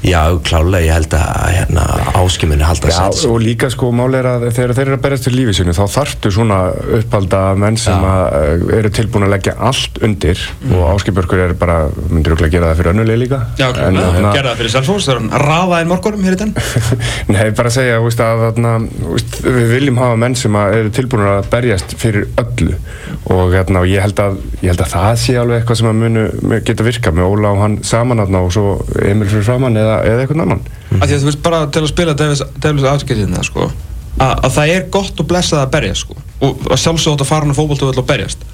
Já, 0.00 0.32
klálega, 0.40 0.80
ég 0.86 0.94
held 0.96 1.14
að 1.16 1.26
hérna, 1.52 1.82
áskiminu 2.16 2.64
halda 2.64 2.88
að 2.88 2.94
setja 2.94 3.16
sig. 3.18 3.26
Já, 3.26 3.32
og 3.34 3.42
líka 3.44 3.68
sko, 3.72 3.90
máli 3.92 4.16
er 4.16 4.28
að 4.30 4.46
þegar 4.56 4.72
þeir 4.78 4.86
eru 4.86 4.96
að 4.96 5.02
berast 5.04 5.26
til 5.26 5.32
lífið 5.34 5.58
sinu, 5.58 5.74
þá 5.76 5.82
þarftu 5.92 6.32
svona 6.32 6.60
upphalda 7.00 7.40
menn 7.60 7.76
sem 7.80 8.06
eh, 8.08 8.64
eru 8.78 8.92
tilbúin 8.96 9.26
að 9.26 9.34
leggja 9.34 9.54
allt 9.70 10.00
undir 10.06 10.40
mm. 10.40 10.72
og 10.78 10.86
áskipörkur 10.94 11.42
er 11.44 11.52
bara, 11.60 11.76
myndir 12.08 12.32
ekki 12.32 12.48
að 12.48 12.54
gera 12.54 12.70
það 12.70 12.80
fyrir 12.80 12.92
önnuleg 12.94 13.20
líka? 13.20 13.42
Já, 13.60 13.66
klálega, 13.76 14.14
hérna, 14.16 14.32
gera 14.38 14.54
það 14.54 14.62
fyrir 14.62 14.74
Salfors, 14.76 15.08
það 15.10 15.14
er 15.14 15.20
hann 15.20 15.44
raða 15.44 15.82
einn 15.82 15.92
morgurum 15.92 16.24
hér 16.24 16.38
í 16.38 16.40
den? 16.46 16.54
Nei, 17.34 17.44
bara 17.60 17.68
að 17.68 17.76
segja, 17.76 18.00
víst, 18.06 18.24
að 18.24 18.46
þarna, 18.46 18.74
víst, 19.10 19.38
við 19.44 19.70
viljum 19.74 20.00
hafa 20.00 20.16
menn 20.24 20.38
sem 20.40 20.60
eru 20.62 20.94
tilbúin 20.96 21.26
að 21.28 21.50
berjast 21.52 21.94
fyrir 22.00 22.30
öllu 22.40 22.78
og, 23.28 23.52
hérna, 23.52 23.84
og 23.84 23.90
ég, 23.90 24.00
held 24.00 24.24
að, 24.24 24.40
ég 24.62 24.72
held 24.72 24.84
að 24.86 24.92
það 24.96 25.12
sé 25.26 25.36
alveg 25.40 25.60
eitthvað 25.60 25.82
sem 25.82 25.92
að 25.92 26.00
munu 26.00 26.58
geta 26.64 26.86
virkað 26.86 27.20
með 27.20 27.30
Óla 27.34 27.52
og 27.52 27.62
hann 27.66 27.78
saman 27.86 28.24
og 28.24 28.50
svo 28.54 28.66
Emil 29.04 29.28
fyrir 29.28 29.44
framann 29.46 29.78
eða 29.80 29.89
eða, 29.90 30.00
eða 30.08 30.24
eitthvað 30.24 30.44
annan 30.46 30.62
mm. 30.62 31.04
Þú 31.04 31.20
veist 31.28 31.42
bara 31.44 31.60
til 31.72 31.82
að 31.84 31.90
spila 31.92 32.16
Devils 32.16 32.88
afskiljiðna 32.94 33.44
sko, 33.46 33.68
að, 34.16 34.32
að 34.32 34.56
það 34.56 34.72
er 34.76 34.88
gott 34.96 35.20
og 35.22 35.28
blessað 35.30 35.64
að 35.64 35.74
berja 35.76 35.98
sko, 35.98 36.16
og 36.46 36.64
að 36.70 36.82
sjálfsögða 36.84 37.26
að 37.26 37.30
fara 37.32 37.46
hann 37.46 37.54
á 37.54 37.58
fókbaltöðu 37.60 38.02
og 38.02 38.08
berjast 38.08 38.48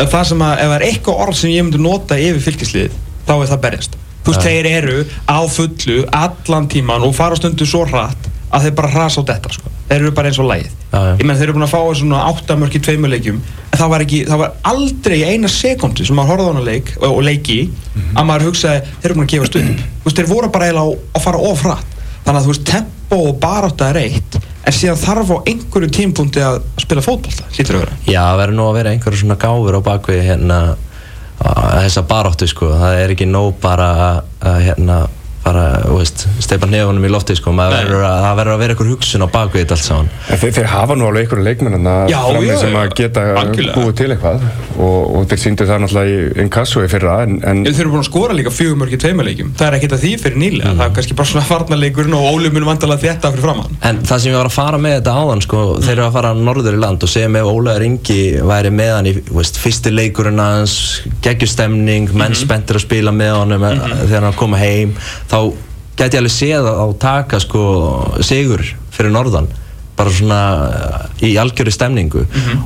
en 0.00 0.08
það 0.10 0.28
sem 0.30 0.44
að 0.44 0.52
ef 0.54 0.70
það 0.70 0.76
er 0.76 0.86
eitthvað 0.88 1.24
orð 1.24 1.38
sem 1.40 1.52
ég 1.52 1.66
myndi 1.66 1.82
nota 1.82 2.18
yfir 2.20 2.44
fylgisliðið 2.46 2.98
þá 3.26 3.34
er 3.34 3.50
það 3.50 3.62
berjast 3.66 3.96
þú 4.24 4.32
veist, 4.32 4.46
ja. 4.46 4.50
þeir 4.50 4.68
eru 4.70 4.98
á 5.28 5.38
fullu 5.50 5.98
allan 6.20 6.68
tíman 6.70 7.06
og 7.06 7.16
fara 7.16 7.38
stundu 7.38 7.68
svo 7.68 7.84
hratt 7.88 8.28
að 8.50 8.66
þeir 8.66 8.76
bara 8.80 8.92
hrasa 8.94 9.24
á 9.24 9.28
þetta 9.30 9.52
sko. 9.56 9.72
Þeir 9.90 10.04
eru 10.04 10.14
bara 10.16 10.30
eins 10.30 10.40
og 10.40 10.48
lægið 10.50 10.76
ég 11.20 11.24
menn 11.26 11.38
þeir 11.38 11.48
eru 11.48 11.56
búin 11.58 11.66
að 11.66 11.72
fá 11.74 11.80
svona 12.00 12.24
áttamörk 12.30 12.76
í 12.78 12.82
tveimuleikjum 12.86 13.40
en 13.40 13.78
það 13.78 13.92
var, 13.92 14.04
ekki, 14.06 14.20
það 14.28 14.42
var 14.44 14.52
aldrei 14.72 15.18
eina 15.26 15.50
sekundi 15.50 16.06
sem 16.06 16.18
maður 16.18 16.34
horfði 16.34 16.46
á 16.46 16.50
hana 16.52 16.66
leik 16.66 16.92
og, 17.00 17.08
og 17.10 17.22
leiki 17.26 17.60
mm 17.66 17.72
-hmm. 17.72 18.12
að 18.14 18.28
maður 18.30 18.46
hugsaði 18.50 18.84
þeir 18.86 19.10
eru 19.10 19.18
búin 19.18 19.26
að 19.26 19.32
gefa 19.34 19.50
stund 19.50 19.82
veist, 20.04 20.16
þeir 20.16 20.30
voru 20.30 20.52
bara 20.54 20.70
eiginlega 20.70 21.18
að 21.18 21.26
fara 21.26 21.42
ofrætt 21.50 21.98
þannig 22.24 22.38
að 22.40 22.46
þú 22.46 22.54
veist, 22.54 22.66
tempo 22.70 23.20
og 23.28 23.38
barátta 23.42 23.90
er 23.90 24.00
eitt 24.04 24.40
en 24.66 24.76
síðan 24.76 25.00
þarf 25.00 25.32
á 25.34 25.36
einhverju 25.48 25.90
tímpunkti 25.94 26.42
að 26.44 26.60
spila 26.80 27.04
fótballta, 27.04 27.46
hlýttur 27.54 27.78
að 27.78 27.84
vera. 27.84 27.96
Já, 28.06 28.20
það 28.20 28.40
verður 28.42 28.56
nú 28.58 28.66
að 28.66 28.76
vera 28.78 28.92
einhverju 28.94 29.22
svona 29.22 29.38
gáfur 29.40 29.78
á 29.78 29.80
bakvið 29.88 30.20
hérna, 30.26 30.58
þessa 31.40 32.04
baráttu 32.10 32.48
sko, 32.50 32.68
það 32.80 32.98
er 33.00 33.14
ekki 33.14 33.28
nóg 33.30 33.56
bara 33.62 33.88
að 34.44 34.60
hérna 34.68 34.98
bara, 35.44 35.64
þú 35.86 35.98
veist, 36.00 36.26
steipa 36.44 36.68
nefunum 36.70 37.04
í 37.06 37.10
lofti 37.12 37.36
sko, 37.38 37.52
verður 37.56 38.04
að, 38.04 38.16
það 38.26 38.34
verður 38.40 38.54
að 38.54 38.60
vera 38.62 38.74
einhver 38.74 38.90
hugsun 38.92 39.24
á 39.24 39.28
bakvið 39.32 39.62
þetta 39.62 39.76
allt 39.76 39.86
saman. 39.86 40.10
Þeir, 40.30 40.52
þeir 40.58 40.68
hafa 40.74 40.96
nú 40.98 41.06
alveg 41.08 41.22
einhverju 41.26 41.44
frammi 42.40 42.56
sem 42.60 42.76
að 42.80 42.88
geta 42.98 43.24
búið 43.74 43.94
til 44.00 44.10
eitthvað 44.14 44.44
og, 44.80 45.00
og 45.16 45.26
þeir 45.30 45.40
síndu 45.44 45.66
það 45.68 45.78
náttúrulega 45.84 46.10
í 46.10 46.44
inkassói 46.44 46.86
fyrra 46.90 47.16
en, 47.24 47.32
en 47.46 47.62
Þeir 47.66 47.84
eru 47.84 47.92
búin 47.94 48.04
að 48.04 48.08
skora 48.10 48.36
líka 48.36 48.52
fjögum 48.54 48.80
mörgir 48.84 49.00
tveimuleikum, 49.02 49.52
það 49.58 49.66
er 49.66 49.76
ekkert 49.78 49.96
að 49.96 50.04
því 50.04 50.12
fyrir 50.24 50.38
nýlega, 50.40 50.70
mm. 50.70 50.78
það 50.80 50.86
er 50.86 50.94
kannski 50.98 51.16
bara 51.18 51.30
svona 51.30 51.46
farnarleikurinn 51.48 52.16
og 52.16 52.28
ólumunum 52.30 52.70
vandalega 52.70 53.02
þetta 53.06 53.32
fyrir 53.34 53.44
framann. 53.46 53.78
En 53.86 53.96
það 54.06 54.22
sem 54.24 54.32
ég 54.32 54.38
var 54.38 54.50
að 54.50 54.56
fara 54.56 54.80
með 54.80 54.96
þetta 54.98 55.16
áðan 55.20 55.44
sko, 55.44 55.62
mm. 55.66 55.84
þeir 55.86 55.96
eru 55.96 56.06
að 56.06 56.16
fara 56.18 56.32
norður 56.38 56.76
í 56.76 56.80
land 56.84 57.06
og 57.06 57.12
segja 57.12 57.30
með 57.32 57.50
Ólaður 57.50 57.86
Ingi 57.86 58.20
væri 58.50 58.72
með 58.74 58.92
hann 58.94 59.10
í 59.10 59.14
veist, 59.30 59.60
fyrsti 59.60 59.92
leikurinn 59.94 60.42
hans, 60.42 60.74
geggjustemning, 61.24 62.10
menn 62.10 62.32
mm 62.32 62.36
-hmm. 62.36 62.40
-hmm. 65.30 65.56
þá 65.96 66.00
gæti 66.00 66.16
ég 66.16 66.22
alveg 66.22 66.36
séð 66.36 66.70
á 66.70 66.86
taka 66.98 67.40
sko 67.40 67.64
sigur 68.24 68.64
fyrir 68.90 69.12
norðan 69.12 69.50
bara 70.00 70.12
svona 70.14 70.40
uh, 70.64 71.24
í 71.26 71.34
algjöru 71.40 71.72
stemningu 71.74 72.22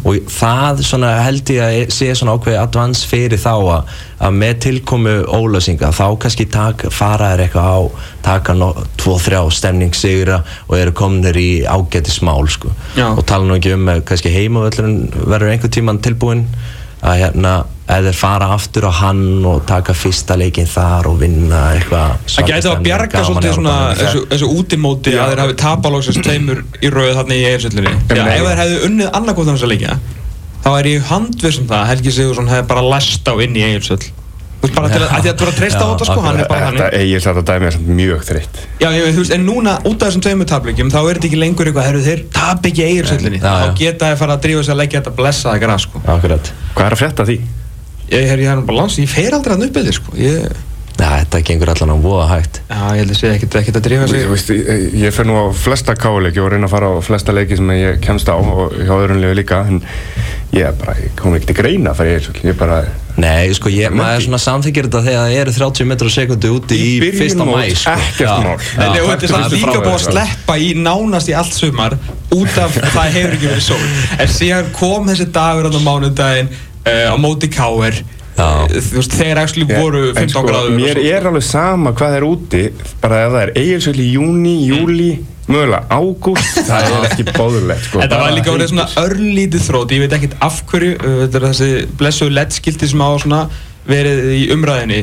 og 0.07 0.29
það 0.31 0.83
svona 0.87 1.11
held 1.25 1.51
ég 1.55 1.63
að 1.65 1.93
sé 1.95 2.11
svona 2.15 2.37
ákveði 2.37 2.61
advans 2.61 3.03
fyrir 3.11 3.41
þá 3.43 3.53
að, 3.55 3.95
að 4.29 4.37
með 4.43 4.55
tilkomu 4.67 5.15
ólösinga 5.27 5.91
þá 5.97 6.05
kannski 6.23 6.47
tak, 6.53 6.87
fara 6.95 7.33
þær 7.33 7.45
eitthvað 7.47 7.71
á 7.75 7.81
taka 8.29 8.57
no, 8.59 8.71
tvo, 9.01 9.17
þrjá 9.23 9.43
stemningssigra 9.59 10.41
og 10.69 10.79
eru 10.79 10.95
komnir 10.97 11.39
í 11.41 11.51
ágæti 11.67 12.15
smál 12.15 12.47
sko. 12.53 12.71
Og 13.11 13.23
tala 13.27 13.49
nú 13.49 13.59
ekki 13.59 13.75
um 13.75 13.91
að 13.91 14.05
kannski 14.11 14.33
heimavöllurinn 14.35 15.01
verður 15.25 15.55
einhver 15.55 15.75
tíman 15.75 16.03
tilbúinn 16.05 16.47
að 17.05 17.25
hérna 17.25 17.57
eða 17.85 18.13
fara 18.17 18.47
aftur 18.55 18.87
á 18.89 18.93
hann 19.03 19.45
og 19.45 19.67
taka 19.69 19.93
fyrsta 19.97 20.39
leikinn 20.41 20.69
þar 20.71 21.11
og 21.11 21.19
vinna 21.21 21.61
eitthvað 21.75 22.17
Það 22.33 22.49
gæti 22.49 22.71
að 22.71 22.83
bjarga 22.87 23.25
svolítið 23.29 23.53
svona 23.59 23.75
þessu, 23.99 24.23
þessu 24.33 24.49
útimóti 24.57 25.13
að 25.21 25.29
þeir 25.35 25.43
hafi 25.45 25.55
tapalóksins 25.61 26.21
tveimur 26.25 26.59
í 26.81 26.93
rauð 26.95 27.13
þarna 27.21 27.35
í 27.37 27.45
að 28.25 28.25
nei. 28.25 28.37
ef 28.39 28.45
þeir 28.49 28.61
hefðu 28.63 28.79
unnið 28.89 29.09
annarkótt 29.21 29.49
þess 29.59 29.69
að 29.69 29.73
leikja, 29.75 29.93
þá 30.65 30.71
er 30.73 30.87
ég 30.95 31.09
handvið 31.13 31.57
sem 31.59 31.67
það 31.69 31.81
að 31.83 31.89
Helgi 31.93 32.11
Sigursson 32.17 32.53
hefði 32.55 32.69
bara 32.73 32.87
læst 32.95 33.25
á 33.29 33.35
inn 33.45 33.57
í 33.61 33.65
veist 34.65 34.77
bara 34.79 34.89
til 34.89 35.03
að, 35.03 35.11
að 35.13 35.27
að 35.29 35.37
þú 35.37 35.45
voru 35.45 35.53
að 35.53 35.59
treysta 35.59 35.83
á 35.85 35.89
þetta 35.91 36.07
sko, 36.09 36.21
hann 36.25 36.39
er 36.39 36.47
bara 36.49 36.61
Þetta 36.65 36.85
þannig. 36.85 37.01
eigin 37.03 37.21
þetta 37.25 37.43
dæmi 37.51 37.67
er 37.69 37.75
mjög 37.99 38.21
þreytt. 38.25 38.55
Já, 38.81 38.89
ég, 38.95 39.03
veist, 39.19 39.35
en 39.37 39.45
núna 39.45 39.75
út 39.85 39.99
af 39.99 40.07
þessum 40.09 40.25
tveimur 40.25 40.49
tapleikjum, 40.49 40.89
þá 40.95 41.01
er 41.03 41.19
þetta 41.19 41.29
ekki 41.29 41.41
lengur 41.43 41.69
er? 48.09 48.21
Ég, 48.21 48.45
ég 48.45 48.53
er 48.53 48.63
bara 48.63 48.79
lands, 48.83 49.01
ég 49.01 49.11
fer 49.11 49.35
aldrei 49.37 49.57
að 49.57 49.69
uppið 49.69 49.91
þér 49.91 49.99
sko. 50.01 50.17
Ég, 50.21 50.63
Já, 50.95 51.09
þetta 51.11 51.39
gengur 51.43 51.71
allan 51.73 51.91
á 51.91 51.97
voða 51.99 52.27
hægt 52.31 52.61
já, 52.69 52.83
ég 52.95 53.01
held 53.03 53.11
að 53.11 53.17
sé 53.19 53.31
ekkert 53.35 53.55
ekkert 53.59 53.79
að 53.81 53.87
drífa 53.89 54.05
sig. 54.09 54.21
Þú 54.23 54.31
veist, 54.31 54.51
ég, 54.55 54.85
ég 55.03 55.15
fer 55.17 55.27
nú 55.27 55.35
á 55.37 55.45
flesta 55.59 55.97
káleiki 55.99 56.39
og 56.39 56.53
reyna 56.53 56.69
að 56.69 56.75
fara 56.77 56.91
á 56.95 57.03
flesta 57.03 57.35
leiki 57.35 57.59
sem 57.59 57.73
ég 57.75 57.99
kemst 58.05 58.31
á 58.31 58.39
og 58.39 58.77
hjá 58.79 58.93
öðrum 58.95 59.19
liðu 59.19 59.39
líka 59.41 59.65
en 59.67 59.81
ég 60.55 60.69
er 60.69 60.77
bara, 60.79 60.95
ég 61.03 61.17
kom 61.19 61.35
ekki 61.35 61.51
til 61.51 61.57
greina 61.59 61.95
í 61.99 62.13
Eirsvöld, 62.13 62.39
ég 62.47 62.55
bara 62.61 62.85
Nei, 63.19 63.51
sko, 63.55 63.71
ég, 63.71 63.91
maður 63.95 64.17
ekki. 64.17 64.27
svona 64.29 64.41
samþykir 64.43 64.89
þetta 64.89 65.03
þegar 65.07 65.25
það 65.25 65.39
eru 65.41 65.55
30 65.59 65.89
metrar 65.91 66.11
á 66.11 66.15
sekundu 66.15 66.53
úti 66.57 66.79
í, 66.79 66.93
byrjun 67.03 67.21
fyrsta 67.21 67.47
mæ 67.47 67.59
sko. 67.79 67.95
ekkert 67.95 68.47
mál. 68.47 68.55
En 68.55 68.95
þetta 68.95 69.29
er 69.29 69.35
er 69.39 69.55
líka 69.55 69.81
búið 69.85 69.97
að 69.97 70.05
sleppa 70.09 70.57
í 70.59 70.69
nánast 70.79 71.31
í 71.31 71.37
allt 71.39 71.59
sumar 71.59 71.99
út 72.35 72.63
af 72.63 72.79
það 72.97 73.19
hefur 73.19 73.37
ekki 73.37 73.51
verið 73.51 73.67
sól 73.67 73.83
en 74.19 74.33
síðan 74.35 74.71
kom 74.79 75.11
þessi 75.11 75.29
dagur 75.35 75.71
á 75.71 75.79
mánudaginn 75.79 76.51
uh, 76.51 76.74
á 76.85 77.17
móti 77.21 77.51
þú 78.35 78.99
veist 78.99 79.15
þeir 79.15 79.39
actually 79.39 79.67
voru 79.69 80.09
15 80.11 80.23
en 80.25 80.33
sko, 80.33 80.43
gráður 80.49 80.75
mér 80.75 80.99
er 80.99 81.29
alveg 81.31 81.45
sama 81.47 81.93
hvað 81.95 82.17
er 82.19 82.27
úti 82.27 82.65
bara 83.03 83.21
ef 83.27 83.35
það 83.35 83.45
er 83.45 83.53
Eirsvöld 83.63 84.03
í 84.03 84.09
júni, 84.17 84.55
júli 84.67 85.11
mögulega 85.47 85.85
ágúst, 85.93 86.61
það 86.69 86.89
er 86.89 87.07
ekki 87.11 87.27
bóðulegt 87.31 87.87
sko, 87.87 88.03
Þetta 88.03 88.21
var 88.23 88.35
líka 88.35 88.55
verið 88.55 88.71
svona 88.73 88.87
örlítið 89.05 89.67
þrótt, 89.69 89.95
ég 89.95 90.05
veit 90.05 90.17
ekkert 90.19 90.37
af 90.45 90.61
hverju, 90.71 90.95
þetta 91.05 91.41
er 91.41 91.47
þessi 91.51 91.71
blessuðu 92.01 92.37
LED-skilti 92.39 92.91
sem 92.91 93.05
á 93.05 93.11
svona 93.23 93.43
verið 93.89 94.31
í 94.35 94.45
umræðinni 94.55 95.03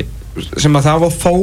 sem 0.58 0.78
að 0.78 0.88
það 0.88 1.04
var 1.06 1.14
þó 1.22 1.34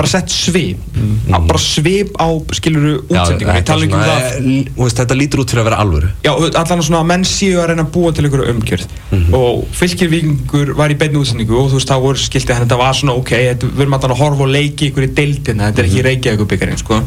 bara 0.00 0.08
sett 0.08 0.32
svip, 0.32 0.80
mm. 0.96 1.46
bara 1.48 1.60
svip 1.60 2.14
á 2.16 2.28
skiluru 2.56 2.94
ég 3.10 3.32
þetta, 3.34 3.56
tala 3.68 3.86
ekki 3.86 3.96
um 3.98 4.04
það. 4.04 4.22
eh, 4.38 4.70
veist, 4.78 5.00
þetta 5.02 5.16
lítur 5.18 5.42
út 5.42 5.52
fyrir 5.52 5.62
að 5.62 5.68
vera 5.68 5.80
alvöru. 5.84 6.12
Já, 6.24 6.30
allan 6.62 6.84
svona 6.86 7.02
að 7.02 7.10
menn 7.10 7.26
séu 7.28 7.58
að 7.60 7.68
reyna 7.70 7.84
að 7.84 7.90
búa 7.96 8.12
til 8.16 8.24
einhverju 8.24 8.54
umgjörð. 8.54 8.94
Og 9.36 9.66
fylgir 9.76 10.12
vikingur 10.12 10.72
var 10.78 10.94
í 10.94 10.96
beinni 11.00 11.20
útsendingu 11.20 11.58
og 11.60 11.68
þú 11.72 11.80
veist, 11.80 11.92
þá 11.92 12.06
voru 12.06 12.22
skiltið 12.24 12.56
hann, 12.56 12.66
þetta 12.66 12.80
var 12.80 12.96
svona 12.96 13.16
ok, 13.20 13.34
við 13.66 13.84
erum 13.84 13.98
alltaf 13.98 14.14
að 14.16 14.22
horfa 14.22 14.46
og 14.46 14.54
leiki 14.54 14.90
ykkur 14.90 15.06
í 15.06 15.12
deildina, 15.20 15.68
þetta 15.68 15.84
er 15.84 15.90
ekki 15.90 16.06
Reykjavík 16.08 16.46
byggarinn, 16.54 16.80
sko. 16.80 17.02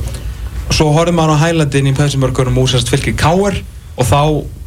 Og 0.63 0.75
svo 0.77 0.91
horfum 0.93 1.17
maður 1.17 1.41
á 1.41 1.43
hælandin 1.47 1.89
í 1.89 1.95
pæsumörkunum 1.97 2.61
og 2.61 2.69
sérst 2.71 2.93
fylgir 2.93 3.17
Káar 3.19 3.57
og 3.97 4.05
þá, 4.07 4.21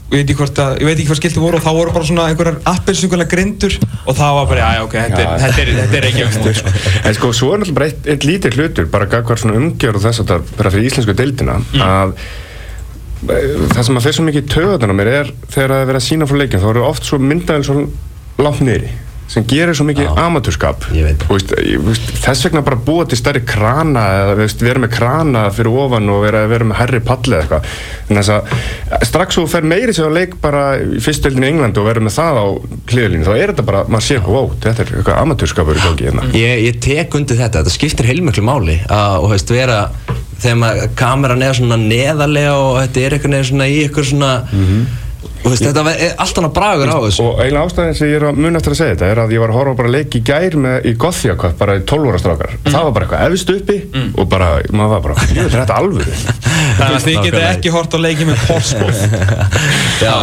ég 0.06 0.20
veit 0.20 0.28
ekki 0.30 0.36
hvort 0.38 0.58
ég 0.78 0.86
veit 0.86 0.94
ekki 0.94 1.08
hvað 1.08 1.18
skiltið 1.18 1.42
voru 1.42 1.58
og 1.58 1.64
þá 1.64 1.70
voru 1.75 1.94
bara 1.96 2.06
svona 2.06 2.26
einhverjar 2.30 2.58
appelsingulega 2.70 3.30
grindur 3.32 3.76
og 4.06 4.14
þá 4.14 4.26
var 4.36 4.48
bara, 4.52 4.68
já, 4.76 4.82
ok, 4.86 4.94
þetta 4.94 5.22
er, 5.22 5.62
er, 5.62 5.70
þetta 5.80 5.98
er 5.98 6.06
mót, 6.14 6.50
sko. 6.60 6.75
En 7.02 7.16
sko, 7.16 7.30
svo 7.34 7.48
er 7.52 7.62
náttúrulega 7.62 7.78
bara 7.80 7.88
eitt, 7.90 8.10
eitt 8.14 8.26
lítið 8.28 8.58
hlutur, 8.60 8.90
bara 8.92 9.08
gagvar 9.10 9.42
svona 9.42 9.58
umgjörð 9.58 9.98
og 9.98 10.04
þess 10.06 10.22
að 10.22 10.30
það 10.30 10.52
bara 10.60 10.72
fyrir 10.75 10.90
íslensku 10.92 11.16
deildina, 11.18 11.56
að 11.82 12.14
eh, 13.34 13.56
það 13.72 13.82
sem 13.88 13.98
að 13.98 14.06
fer 14.06 14.18
svo 14.18 14.28
mikið 14.28 14.46
í 14.46 14.52
töðan 14.54 14.94
á 14.94 14.98
mér 15.00 15.12
er 15.14 15.34
þegar 15.48 15.75
það 15.75 15.82
er 15.82 15.90
verið 15.90 16.00
að 16.02 16.06
sína 16.06 16.30
frá 16.30 16.40
leikin, 16.42 16.62
þá 16.62 16.70
eru 16.70 16.86
oft 16.86 17.10
svo 17.10 17.20
myndaðil 17.22 17.66
svo 17.66 17.80
langt 18.46 18.62
niðri 18.62 18.94
sem 19.30 19.45
gerir 19.49 19.75
svo 19.75 19.87
mikið 19.88 20.18
amatúrskap 20.23 20.85
þess 20.87 22.47
vegna 22.47 22.62
bara 22.66 22.78
búa 22.78 23.06
til 23.09 23.18
stærri 23.18 23.42
krana 23.47 24.04
eða 24.21 24.37
veist, 24.38 24.62
vera 24.62 24.83
með 24.83 24.92
krana 24.95 25.47
fyrir 25.54 25.78
ofan 25.83 26.11
og 26.12 26.23
vera, 26.23 26.45
vera 26.50 26.68
með 26.68 26.78
herri 26.80 27.00
palli 27.04 27.35
eða 27.35 27.42
eitthvað. 27.42 27.71
En 28.06 28.21
þess 28.21 28.33
að 28.37 29.09
strax 29.11 29.38
þú 29.38 29.47
fer 29.50 29.66
meiri 29.66 29.97
sér 29.97 30.09
að 30.11 30.18
leik 30.21 30.37
bara 30.42 30.64
í 30.78 31.00
fyrstöldinu 31.02 31.49
í 31.49 31.52
Englandi 31.54 31.83
og 31.83 31.88
verður 31.88 32.06
með 32.06 32.16
það 32.16 32.38
á 32.38 32.47
hliðalínu 32.92 33.26
þá 33.26 33.33
er 33.35 33.52
þetta 33.52 33.66
bara, 33.71 33.83
maður 33.90 34.06
sér, 34.09 34.23
wow, 34.26 34.52
þetta 34.62 34.85
er 34.85 34.92
eitthvað 35.00 35.23
amatúrskapur 35.25 35.80
í 35.80 35.85
gangi 35.87 36.09
hérna. 36.11 36.28
Ég, 36.37 36.62
ég 36.68 36.78
tek 36.87 37.18
undir 37.18 37.40
þetta, 37.40 37.64
þetta 37.64 37.75
skiptir 37.75 38.11
heilmiklu 38.11 38.47
máli 38.47 38.78
að, 38.87 39.18
og 39.25 39.35
veist, 39.35 39.50
vera 39.50 39.80
þegar 40.42 40.87
kameran 40.99 41.42
er 41.42 41.56
svona 41.56 41.78
neðarlega 41.80 42.54
og 42.61 42.78
þetta 42.85 43.02
er 43.02 43.16
einhvern 43.16 43.37
veginn 43.38 43.50
svona 43.50 43.68
í 43.73 43.83
eitthvað 43.87 44.09
svona 44.11 44.33
og 44.45 45.05
veist, 45.45 45.62
þetta 45.66 45.83
er 45.93 46.14
allt 46.25 46.38
annað 46.40 46.52
bragur 46.57 46.90
á 46.93 46.99
þessu 47.05 47.25
Og 47.26 47.40
eiginlega 47.43 47.66
ástæðin 47.69 47.97
sem 47.99 48.09
ég 48.11 48.16
er 48.21 48.26
að 48.31 48.40
mun 48.45 48.59
eftir 48.61 48.73
að 48.75 48.78
segja 48.81 48.95
þetta 48.97 49.11
er 49.12 49.21
að 49.25 49.35
ég 49.37 49.43
var 49.43 49.52
að 49.52 49.59
horfa 49.61 49.75
bara 49.81 49.93
leik 49.95 50.16
í 50.16 50.23
gær 50.31 50.57
með, 50.64 50.76
í 50.87 50.93
Gothia 51.05 51.37
Cup, 51.40 51.57
bara 51.61 51.76
í 51.76 51.83
12 51.87 52.11
ára 52.11 52.21
strákar. 52.23 52.55
Það 52.66 52.87
var 52.87 52.95
bara 52.97 53.07
eitthvað 53.07 53.26
efst 53.37 53.52
uppi 53.57 53.76
og 54.16 54.28
bara, 54.33 54.49
maður 54.73 54.93
var 54.97 55.05
bara, 55.07 55.14
"Jú, 55.26 55.43
þetta 55.43 55.57
er 55.57 55.62
þetta 55.64 55.78
alvöru. 55.83 56.16
Þannig 56.78 56.97
að 56.97 57.07
þið 57.07 57.16
Nákvæmlega. 57.16 57.50
ekki 57.57 57.75
hort 57.76 57.95
á 57.95 57.99
leiki 58.00 58.26
með 58.28 58.43
Portsmouth 58.47 59.00
Já. 60.07 60.14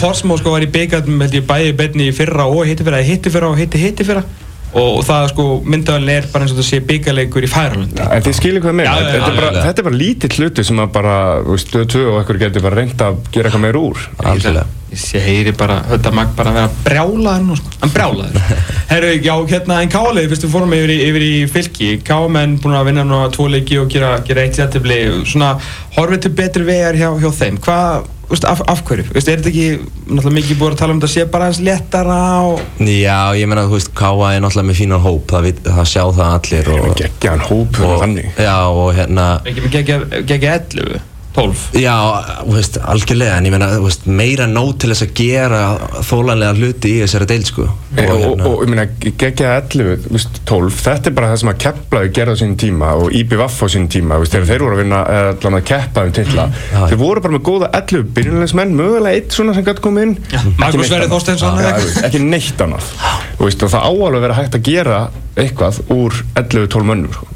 Portsmouth 0.00 0.40
sko 0.42 0.54
var 0.56 0.64
í 0.66 0.70
byggarnum 0.72 1.20
held 1.26 1.36
ég 1.38 1.44
bæði 1.46 1.74
beinni 1.78 2.08
í 2.10 2.14
fyrra 2.16 2.46
og 2.50 2.64
hitti 2.66 2.86
fyrra 2.86 3.02
hitti 3.06 3.30
fyrra 3.34 3.50
og 3.52 3.58
hitti 3.60 3.78
hitti 3.82 4.06
fyrra 4.08 4.22
og 4.72 5.00
það 5.04 5.26
sko 5.32 5.46
myndavælinn 5.68 6.14
er 6.14 6.28
bara 6.32 6.46
eins 6.46 6.54
og 6.54 6.60
það 6.60 6.68
sé 6.70 6.82
byggarleikur 6.88 7.44
í 7.44 7.50
Færalandi. 7.52 8.04
En 8.06 8.24
þið 8.24 8.38
skilir 8.38 8.64
hvað 8.64 8.78
með, 8.78 8.88
já, 8.88 8.94
þetta, 8.98 9.16
er 9.16 9.40
bara, 9.40 9.48
alveg. 9.48 9.64
þetta 9.66 9.82
er 9.82 9.88
bara 9.88 10.00
lítill 10.02 10.36
hluti 10.38 10.66
sem 10.68 10.84
að 10.84 10.94
bara, 10.94 11.16
þú 11.42 11.56
veist, 11.56 11.72
stöð 11.72 11.88
2 11.96 12.04
og 12.12 12.20
ekkur 12.22 12.40
getur 12.40 12.64
bara 12.68 12.80
reynd 12.80 13.04
að 13.08 13.18
gera 13.34 13.50
eitthvað 13.50 13.66
meir 13.66 13.82
úr. 13.82 14.06
algjörlega 14.22 14.70
Ég 14.92 15.24
heyri 15.24 15.52
bara, 15.56 15.78
þetta 15.88 16.10
mag 16.12 16.32
bara 16.36 16.50
vera 16.52 16.70
brjálaður 16.84 17.44
nú 17.46 17.54
sko, 17.56 17.70
hann 17.80 17.92
brjálaður. 17.94 18.56
Herru, 18.90 19.12
já, 19.24 19.32
hérna, 19.48 19.78
en 19.80 19.92
Kálið, 19.92 20.26
fyrst 20.28 20.44
við 20.44 20.52
fórum 20.52 20.74
yfir 20.76 20.92
í, 20.92 20.96
yfir 21.06 21.24
í 21.24 21.30
fylki. 21.48 21.88
Káamenn 22.04 22.58
búin 22.60 22.76
að 22.76 22.90
vinna 22.90 23.06
nú 23.08 23.22
að 23.22 23.32
tvo 23.38 23.46
leiki 23.48 23.78
og 23.80 23.88
gera, 23.92 24.18
gera 24.26 24.44
eitt 24.44 24.60
jættibli 24.60 24.98
svona, 25.24 25.54
horfið 25.96 26.26
til 26.26 26.34
betri 26.42 26.66
vegar 26.68 26.98
hjá, 27.00 27.08
hjá 27.22 27.30
þeim. 27.38 27.56
Hvað, 27.64 28.10
veist, 28.32 28.46
af, 28.48 28.62
af 28.72 28.82
hverju, 28.88 29.06
veist, 29.12 29.28
er 29.28 29.40
þetta 29.40 29.52
ekki 29.52 29.66
náttúrulega 30.08 30.36
mikið 30.38 30.60
búin 30.60 30.74
að 30.74 30.80
tala 30.82 30.96
um 30.96 31.02
þetta 31.02 31.12
sé 31.12 31.26
bara 31.32 31.48
aðeins 31.48 31.62
léttara 31.68 32.18
og 32.48 32.62
Já, 32.88 33.18
ég 33.38 33.48
meina, 33.50 33.66
þú 33.68 33.78
veist, 33.78 33.92
Káa 33.98 34.32
er 34.32 34.44
náttúrulega 34.44 34.68
með 34.70 34.80
fínan 34.80 35.04
hóp, 35.04 35.24
það, 35.30 35.48
vit, 35.48 35.62
það 35.68 35.88
sjá 35.92 36.02
það 36.18 36.36
allir 36.38 36.72
og, 36.72 36.84
er 36.88 37.08
ekki 37.10 37.32
hann 37.32 37.46
hóp 37.46 37.80
og, 37.82 37.96
þannig. 38.02 38.28
Já, 38.40 38.56
og 38.72 38.92
hérna 38.96 39.30
ekki 39.46 39.66
með 39.66 39.74
gegja 39.76 40.58
11, 40.58 41.00
12 41.36 41.80
Já, 41.80 41.94
þú 42.42 42.56
veist, 42.56 42.78
algjörlega, 42.94 43.38
en 43.38 43.48
ég 43.48 43.54
meina, 43.54 43.70
þú 43.76 43.86
veist, 43.86 44.08
meira 44.20 44.48
nóg 44.50 44.74
til 44.82 44.92
þess 44.92 45.06
að 45.06 45.14
gera 45.22 45.62
þólanlega 46.04 46.58
hluti 46.58 46.96
í 46.96 47.02
þessari 47.04 47.28
deil, 47.30 47.44
sko 47.48 47.68
Og, 47.92 48.10
og, 48.10 48.22
og, 48.24 48.44
og 48.48 48.62
ég 48.64 48.70
meina, 48.72 48.86
geggja 49.00 49.54
11, 49.62 50.06
þú 50.06 50.14
veist, 50.16 50.38
12, 50.48 50.76
þetta 50.82 51.10
er 51.10 51.16
bara 51.16 51.30
það 51.32 51.40
sem 51.42 51.52
að 51.52 51.58
Keflaði 51.62 52.12
gerði 52.16 52.36
á 52.36 52.40
sínum 52.40 52.58
tíma 52.62 52.92
og 53.00 53.16
IBVF 53.18 53.58
á 53.60 53.66
sínum 53.72 53.90
tíma, 53.92 54.20
þegar 54.24 54.48
þeir 54.48 54.64
voru 54.64 54.76
að 54.76 54.82
vinna 54.82 55.00
eða 55.12 55.34
allan 55.34 55.58
að 55.58 55.66
keppa 55.68 56.06
um 56.06 56.14
titla. 56.16 56.46
Já. 56.72 56.78
Þeir 56.88 57.00
voru 57.02 57.24
bara 57.24 57.36
með 57.36 57.44
góða 57.48 57.70
11 57.82 58.08
byrjunleismenn, 58.16 58.74
mögulega 58.78 59.20
eitt 59.20 59.36
svona 59.36 59.56
sem 59.56 59.66
gæti 59.66 59.84
komið 59.84 60.08
inn. 60.08 60.16
Ekki 60.32 60.54
Magnús 60.62 60.94
annað. 60.96 61.12
Þorsteinsson 61.12 61.60
veist, 61.60 62.00
Ekki 62.08 62.24
neitt 62.24 62.64
annað. 62.64 62.90
Og 63.36 63.52
það 63.62 63.78
áalveg 63.82 64.18
að 64.18 64.26
vera 64.26 64.40
hægt 64.40 64.58
að 64.58 64.66
gera 64.70 64.98
eitthvað 65.36 65.80
úr 65.92 66.18
11-12 66.40 66.88
mönnum, 66.88 67.14
sko. 67.16 67.28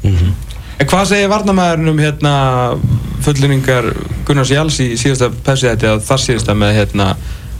En 0.77 0.85
hvað 0.85 1.07
segir 1.09 1.29
varnamæðurinn 1.31 1.89
um 1.89 1.99
hérna 2.01 2.33
fullinningar 3.25 3.91
Gunnars 4.27 4.51
Jáls 4.53 4.77
í 4.83 4.91
síðasta 4.99 5.31
pessi 5.43 5.69
þetta 5.71 5.93
eða 5.93 6.03
þar 6.05 6.23
síðasta 6.23 6.55
með 6.57 6.75
hérna 6.77 7.07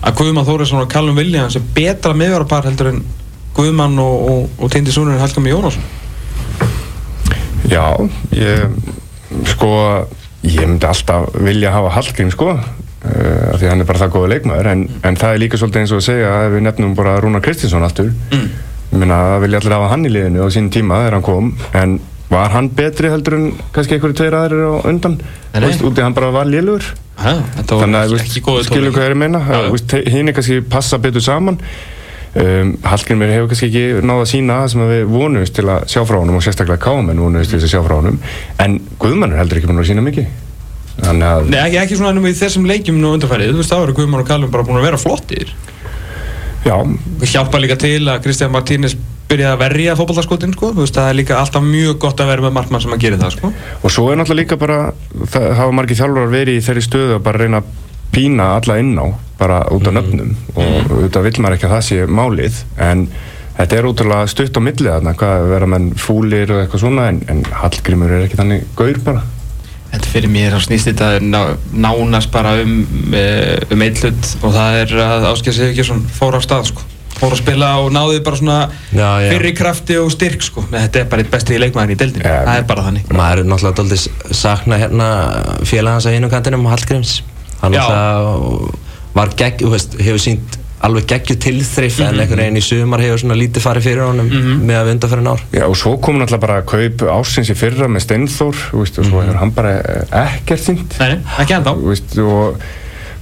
að 0.06 0.20
Guðmann 0.20 0.46
Þórisson 0.46 0.84
og 0.84 0.92
Callum 0.92 1.18
Williams 1.18 1.58
er 1.58 1.66
betra 1.76 2.14
meðvarapar 2.18 2.68
heldur 2.70 2.92
en 2.92 3.00
Guðmann 3.58 3.98
og, 4.02 4.28
og, 4.30 4.52
og 4.62 4.72
Tindi 4.74 4.94
Súnurinn 4.94 5.22
Hallgami 5.22 5.50
Jónásson 5.50 5.88
Já, 7.68 7.98
ég, 8.38 8.76
sko, 9.50 9.72
ég 10.46 10.62
myndi 10.62 10.88
alltaf 10.88 11.34
vilja 11.42 11.74
hafa 11.74 11.90
Hallgrím, 11.98 12.30
sko, 12.32 12.52
uh, 12.54 13.42
af 13.52 13.58
því 13.58 13.66
að 13.66 13.72
hann 13.74 13.84
er 13.84 13.90
bara 13.90 14.04
það 14.04 14.14
góða 14.14 14.30
leikmaður, 14.36 14.70
en, 14.72 14.84
en 15.04 15.18
það 15.20 15.34
er 15.34 15.42
líka 15.42 15.60
svolítið 15.60 15.84
eins 15.84 15.96
og 15.96 16.00
að 16.00 16.06
segja 16.06 16.30
að 16.36 16.54
við 16.54 16.64
nefnum 16.68 16.94
bara 16.96 17.18
Rúnar 17.24 17.44
Kristinsson 17.44 17.84
aftur, 17.84 18.14
mm. 18.32 18.46
ég 18.94 19.02
meina, 19.02 19.18
það 19.34 19.44
vilja 19.44 19.62
allir 19.62 19.76
hafa 19.76 19.90
hann 19.92 20.08
í 20.08 20.14
liðinu 20.14 20.46
á 20.46 20.50
sín 20.54 20.70
tíma 20.72 21.02
þegar 21.02 21.18
hann 21.18 21.28
kom, 21.28 21.52
en 21.82 21.98
var 22.30 22.56
hann 22.56 22.70
betri 22.76 23.12
heldur 23.12 23.38
en 23.38 23.52
kannski 23.76 23.98
einhverju 23.98 24.18
tveir 24.20 24.36
aðrir 24.40 24.66
á 24.68 24.74
undan, 24.90 25.20
veist, 25.54 25.84
úti 25.88 26.04
hann 26.04 26.16
bara 26.18 26.32
var 26.36 26.50
lélur, 26.50 26.84
þannig 27.18 28.00
að, 28.02 28.18
skilur 28.68 28.92
hvað 28.96 29.06
er 29.06 29.16
að 29.16 29.22
meina, 29.24 29.44
hinn 30.12 30.28
er 30.28 30.36
kannski 30.38 30.62
passa 30.68 31.00
betur 31.02 31.24
saman, 31.24 31.62
Um, 32.38 32.76
Hallgrimur 32.86 33.32
hefur 33.32 33.48
kannski 33.50 33.68
ekki 33.72 34.02
náða 34.06 34.22
að 34.22 34.28
sína 34.30 34.58
það 34.60 34.68
sem 34.74 34.82
við 34.92 35.00
vonumst 35.10 35.56
til 35.58 35.64
að 35.74 35.86
sjá 35.90 36.02
frá 36.06 36.18
honum 36.20 36.36
og 36.38 36.44
sérstaklega 36.46 36.84
kámen 36.84 37.22
vonumst 37.24 37.50
til 37.50 37.58
að 37.58 37.72
sjá 37.72 37.80
frá 37.82 37.96
honum. 37.98 38.20
En 38.62 38.76
Guðmann 39.02 39.34
er 39.34 39.40
heldur 39.42 39.58
ekki 39.58 39.70
búin 39.72 39.82
að 39.82 39.88
sína 39.90 40.04
mikið. 40.06 40.28
Þannig 41.00 41.28
að 41.32 41.50
Nei, 41.50 41.58
ekki, 41.64 41.80
ekki 41.82 41.98
svona 41.98 42.12
ennum 42.14 42.28
í 42.30 42.34
þessum 42.38 42.68
leikjum 42.70 43.00
nú 43.02 43.16
undanfærið, 43.16 43.56
þú 43.56 43.62
veist, 43.64 43.74
þá 43.74 43.80
eru 43.80 43.96
Guðmann 43.98 44.22
og 44.22 44.30
Callum 44.30 44.54
bara 44.54 44.68
búin 44.68 44.78
að 44.78 44.86
vera 44.86 45.00
flottir. 45.02 45.56
já, 46.68 46.76
Það 47.24 47.28
hjálpa 47.34 47.64
líka 47.64 47.80
til 47.82 48.04
að 48.06 48.22
Kristján 48.28 48.54
Martínez 48.54 48.98
byrjaði 49.28 49.54
að 49.54 49.64
verja 49.64 49.96
fótballtarskotin, 50.00 50.54
sko, 50.56 50.72
það 50.78 51.10
er 51.10 51.18
líka 51.18 51.40
alltaf 51.42 51.66
mjög 51.66 51.98
gott 52.04 52.22
að 52.24 52.32
vera 52.32 52.46
með 52.48 52.56
markmann 52.58 52.84
sem 52.84 52.96
að 52.96 53.04
gera 53.04 53.20
það, 53.22 53.36
sko. 53.36 53.52
og 53.82 53.94
svo 53.94 54.08
er 54.12 54.22
náttúrulega 54.22 54.44
líka 54.44 54.60
bara 54.62 54.78
það 55.34 55.48
hafa 55.60 55.76
margir 55.76 56.00
þjálfurar 56.00 56.32
verið 56.32 56.60
í 56.60 56.66
þeirri 56.68 56.86
stöðu 56.86 57.18
að 57.18 57.26
bara 57.28 57.44
reyna 57.44 57.62
að 57.64 57.74
pína 58.18 58.52
alla 58.58 58.78
inn 58.82 58.94
á 58.98 59.06
bara 59.38 59.64
út 59.74 59.88
af 59.88 59.94
nöfnum. 59.94 60.36
Og 60.56 60.92
auðvitað 60.92 61.28
vill 61.28 61.42
maður 61.44 61.58
ekki 61.58 61.68
að 61.68 61.74
það 61.76 61.88
sé 61.88 62.06
málið 62.10 62.62
en 62.82 63.08
þetta 63.58 63.78
er 63.78 63.90
útrúlega 63.90 64.30
stutt 64.32 64.58
á 64.58 64.62
millið 64.64 64.92
þarna, 64.96 65.16
hvað 65.20 65.48
vera 65.52 65.70
menn 65.74 65.90
fúlir 66.00 66.54
og 66.54 66.62
eitthvað 66.64 66.84
svona 66.86 67.08
en, 67.12 67.24
en 67.30 67.44
Hallgrímur 67.62 68.14
er 68.14 68.26
ekki 68.26 68.40
þannig 68.40 68.66
gaur 68.78 69.02
bara. 69.06 69.24
Þetta 69.92 70.12
fyrir 70.12 70.32
mér 70.32 70.56
þá 70.56 70.66
snýst 70.66 70.90
þetta 70.90 71.12
ná, 71.24 71.40
nánast 71.72 72.32
bara 72.34 72.58
um, 72.64 72.82
eh, 73.16 73.56
um 73.72 73.84
eitt 73.86 74.02
hlut 74.04 74.34
og 74.42 74.54
það 74.58 74.80
er 74.82 74.96
að 75.06 75.30
Áskei 75.32 75.56
Sigurðsson 75.56 76.04
fór 76.18 76.38
á 76.38 76.42
stað 76.44 76.72
sko. 76.74 76.86
Fór 77.20 77.34
að 77.34 77.42
spila 77.42 77.70
og 77.82 77.92
náði 77.96 78.20
bara 78.26 78.38
svona 78.40 78.58
Já, 78.94 79.10
já. 79.24 79.30
fyrri 79.34 79.54
krafti 79.58 79.98
og 80.02 80.12
styrk 80.14 80.42
sko. 80.46 80.66
Þetta 80.72 81.00
er 81.02 81.10
bara 81.12 81.22
eitt 81.26 81.32
besti 81.34 81.58
leikmaðin 81.62 81.96
í 81.96 81.98
deildinu 81.98 82.26
Ja, 82.26 82.44
það 82.46 82.62
er 82.62 82.68
bara 82.70 82.84
þannig. 82.90 83.10
maður 83.18 83.42
er 83.44 83.50
náttúrulega 83.52 83.80
doldið 83.82 84.06
sakna 84.44 84.78
hérna 84.78 85.10
félagans 85.66 86.06
á 86.06 86.14
einu 86.14 86.30
kantinum 86.30 86.66
Hallgríms. 86.70 87.22
Hann 87.62 87.74
náttúrulega 87.74 88.72
var 89.18 89.30
gegg, 89.36 89.62
þú 89.66 89.74
veist, 89.74 89.98
hefur 89.98 90.22
sínt 90.22 90.58
alveg 90.86 91.08
geggju 91.10 91.36
tilþrif 91.42 91.96
Mhm. 91.98 92.08
en 92.08 92.20
einhvern 92.22 92.38
veginn 92.38 92.58
í 92.60 92.62
sumar 92.62 93.00
hefur 93.02 93.18
svona 93.18 93.34
lítið 93.40 93.64
farið 93.66 93.82
fyrir 93.88 94.04
honum 94.06 94.28
með 94.62 94.78
að 94.78 94.86
vinda 94.92 95.08
fyrir 95.10 95.28
ár. 95.32 95.40
Já, 95.52 95.64
og 95.66 95.76
svo 95.76 95.96
kom 96.00 96.20
náttúrulega 96.20 96.40
bara 96.40 96.62
að 96.62 96.66
kaup 96.70 96.98
ásins 97.18 97.50
í 97.50 97.56
fyrra 97.58 97.88
með 97.90 98.06
veist, 98.84 99.00
og 99.00 99.06
svo 99.10 99.24
hefur 99.26 99.40
hann 99.42 99.52
bara 99.58 99.72
ekkert 100.12 100.62
sínt 100.62 101.00
Nei, 101.00 101.16
nei, 101.16 101.20
ekki 101.40 101.56
ennþá. 101.58 101.74
Þú 101.82 101.90
veist, 101.90 102.18
og 102.22 102.62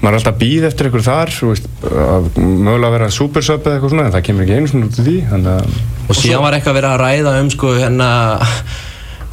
maður 0.01 0.11
er 0.11 0.17
alltaf 0.19 0.33
að 0.33 0.41
býða 0.41 0.69
eftir 0.71 0.89
einhver 0.89 1.05
þar 1.05 1.31
veist, 1.49 1.69
að 1.85 2.27
mögulega 2.39 2.89
að 2.89 2.97
vera 2.97 3.13
supersub 3.13 3.61
eða 3.61 3.77
eitthvað 3.77 3.93
svona 3.93 4.07
en 4.07 4.15
það 4.15 4.25
kemur 4.27 4.45
ekki 4.45 4.57
einu 4.57 4.71
svona 4.71 4.89
út 4.89 4.99
af 4.99 5.07
því 5.07 5.15
þannig 5.31 5.53
að 5.55 5.79
og 6.05 6.19
síðan 6.19 6.45
var 6.45 6.57
eitthvað 6.57 6.77
verið 6.79 6.91
að 6.91 7.01
ræða 7.05 7.39
um 7.43 7.55
sko 7.55 7.77
hérna 7.79 8.09